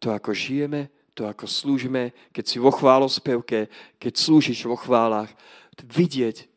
To, 0.00 0.16
ako 0.16 0.32
žijeme, 0.32 0.88
to, 1.12 1.28
ako 1.28 1.44
slúžime, 1.44 2.16
keď 2.32 2.44
si 2.48 2.56
vo 2.56 2.72
chválospevke, 2.72 3.68
keď 4.00 4.12
slúžiš 4.16 4.64
vo 4.64 4.76
chválach, 4.78 5.28
vidieť 5.76 6.48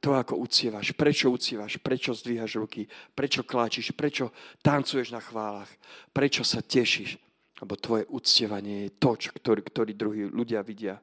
to, 0.00 0.16
ako 0.16 0.40
ucievaš, 0.40 0.96
prečo 0.96 1.30
ucievaš, 1.30 1.78
prečo 1.78 2.16
zdvíhaš 2.16 2.58
ruky, 2.58 2.88
prečo 3.14 3.46
kláčiš, 3.46 3.92
prečo 3.92 4.32
tancuješ 4.64 5.14
na 5.14 5.20
chválach, 5.20 5.68
prečo 6.10 6.42
sa 6.42 6.64
tešíš, 6.64 7.20
lebo 7.62 7.78
tvoje 7.78 8.08
uctievanie 8.10 8.88
je 8.88 8.90
to, 8.98 9.14
čo, 9.14 9.30
ktorý, 9.30 9.60
ktorý 9.62 9.92
druhí 9.94 10.22
ľudia 10.26 10.64
vidia. 10.66 10.98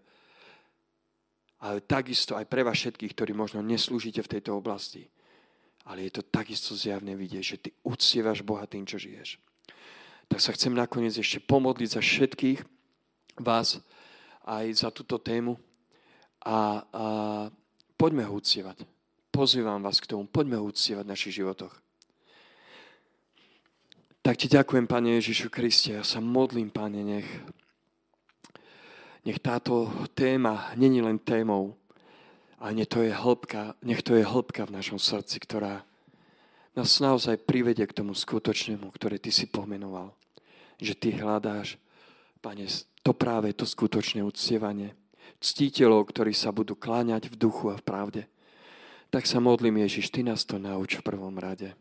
Ale 1.63 1.83
takisto 1.83 2.35
aj 2.35 2.47
pre 2.47 2.63
vás 2.63 2.75
všetkých, 2.75 3.13
ktorí 3.15 3.31
možno 3.31 3.63
neslúžite 3.63 4.19
v 4.19 4.31
tejto 4.35 4.55
oblasti. 4.55 5.07
Ale 5.87 6.07
je 6.07 6.19
to 6.19 6.23
takisto 6.27 6.75
zjavne 6.75 7.15
vidieť, 7.15 7.43
že 7.43 7.57
ty 7.59 7.69
uctievaš 7.87 8.43
Boha 8.43 8.67
tým, 8.67 8.83
čo 8.83 8.99
žiješ. 8.99 9.39
Tak 10.29 10.39
sa 10.39 10.53
chcem 10.53 10.77
nakoniec 10.77 11.17
ešte 11.17 11.41
pomodliť 11.41 11.89
za 11.97 12.01
všetkých, 12.05 12.59
vás 13.41 13.81
aj 14.45 14.65
za 14.77 14.89
túto 14.93 15.17
tému 15.17 15.57
a, 16.45 16.49
a 16.49 16.57
poďme 17.97 18.29
ho 18.29 18.37
uctievať. 18.37 18.85
Pozývam 19.33 19.81
vás 19.81 19.97
k 19.97 20.09
tomu, 20.09 20.29
poďme 20.29 20.61
ho 20.61 20.69
uctievať 20.69 21.05
v 21.05 21.13
našich 21.17 21.33
životoch. 21.41 21.73
Tak 24.19 24.35
ti 24.35 24.47
ďakujem, 24.51 24.85
Pane 24.85 25.17
Ježišu 25.17 25.49
Kriste, 25.49 25.97
ja 25.97 26.03
sa 26.05 26.21
modlím, 26.21 26.69
Pane, 26.69 27.01
nech, 27.01 27.29
nech 29.25 29.39
táto 29.41 29.89
téma 30.13 30.69
není 30.77 31.01
len 31.01 31.17
témou, 31.17 31.73
ale 32.59 32.83
nech 32.83 32.91
to 32.91 33.01
je 33.01 33.09
hĺbka, 33.15 33.79
nech 33.81 34.03
to 34.03 34.13
je 34.13 34.27
hĺbka 34.27 34.67
v 34.67 34.75
našom 34.75 34.99
srdci, 34.99 35.39
ktorá 35.39 35.87
nás 36.75 37.01
naozaj 37.01 37.41
privedie 37.45 37.85
k 37.89 37.97
tomu 38.03 38.13
skutočnému, 38.13 38.89
ktoré 38.93 39.17
Ty 39.17 39.31
si 39.33 39.45
pomenoval. 39.49 40.13
Že 40.79 40.93
Ty 40.95 41.09
hľadáš, 41.23 41.67
Pane, 42.39 42.65
to 43.03 43.11
práve 43.11 43.51
to 43.51 43.67
skutočné 43.67 44.23
uctievanie. 44.23 44.95
Ctiteľov, 45.43 46.07
ktorí 46.11 46.31
sa 46.31 46.55
budú 46.55 46.75
kláňať 46.75 47.27
v 47.31 47.35
duchu 47.35 47.67
a 47.71 47.75
v 47.75 47.83
pravde. 47.83 48.21
Tak 49.11 49.27
sa 49.27 49.43
modlím, 49.43 49.83
Ježiš, 49.83 50.13
Ty 50.13 50.31
nás 50.31 50.47
to 50.47 50.55
nauč 50.55 50.99
v 50.99 51.05
prvom 51.05 51.35
rade. 51.35 51.75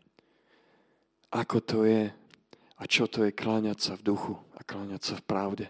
Ako 1.29 1.61
to 1.63 1.85
je 1.85 2.11
a 2.79 2.83
čo 2.87 3.07
to 3.11 3.27
je 3.27 3.35
kláňať 3.35 3.79
sa 3.79 3.93
v 3.99 4.15
duchu 4.15 4.35
a 4.55 4.63
kláňať 4.63 5.01
sa 5.03 5.15
v 5.19 5.27
pravde. 5.27 5.65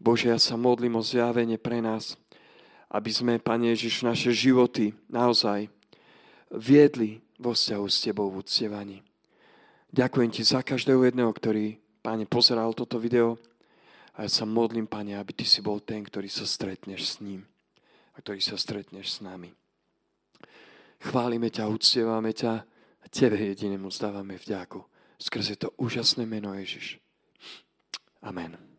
Bože, 0.00 0.32
ja 0.32 0.40
sa 0.40 0.56
modlím 0.56 1.00
o 1.00 1.02
zjavenie 1.04 1.60
pre 1.60 1.80
nás, 1.80 2.16
aby 2.92 3.08
sme, 3.08 3.40
Pane 3.40 3.72
Ježiš, 3.72 4.04
naše 4.04 4.36
životy 4.36 4.92
naozaj 5.08 5.72
viedli 6.52 7.23
vo 7.38 7.52
vzťahu 7.52 7.86
s 7.88 7.96
Tebou 8.02 8.30
v 8.30 8.42
uctievaní. 8.42 8.98
Ďakujem 9.94 10.30
Ti 10.34 10.42
za 10.42 10.60
každého 10.62 11.06
jedného, 11.06 11.30
ktorý, 11.30 11.78
Pane, 12.02 12.26
pozeral 12.26 12.74
toto 12.74 12.98
video 12.98 13.38
a 14.14 14.26
ja 14.26 14.30
sa 14.30 14.44
modlím, 14.44 14.90
Pane, 14.90 15.14
aby 15.14 15.32
Ty 15.34 15.46
si 15.46 15.60
bol 15.62 15.78
ten, 15.78 16.02
ktorý 16.02 16.26
sa 16.26 16.46
stretneš 16.46 17.16
s 17.16 17.24
ním 17.24 17.46
a 18.14 18.22
ktorý 18.22 18.42
sa 18.42 18.58
stretneš 18.58 19.18
s 19.18 19.18
nami. 19.22 19.54
Chválime 20.98 21.50
ťa, 21.50 21.70
uctievame 21.70 22.34
ťa 22.34 22.52
a 23.02 23.06
Tebe 23.06 23.38
jedinému 23.38 23.90
zdávame 23.90 24.34
vďaku. 24.34 24.82
Skrze 25.18 25.54
to 25.54 25.70
úžasné 25.78 26.26
meno 26.26 26.50
Ježiš. 26.58 26.98
Amen. 28.24 28.73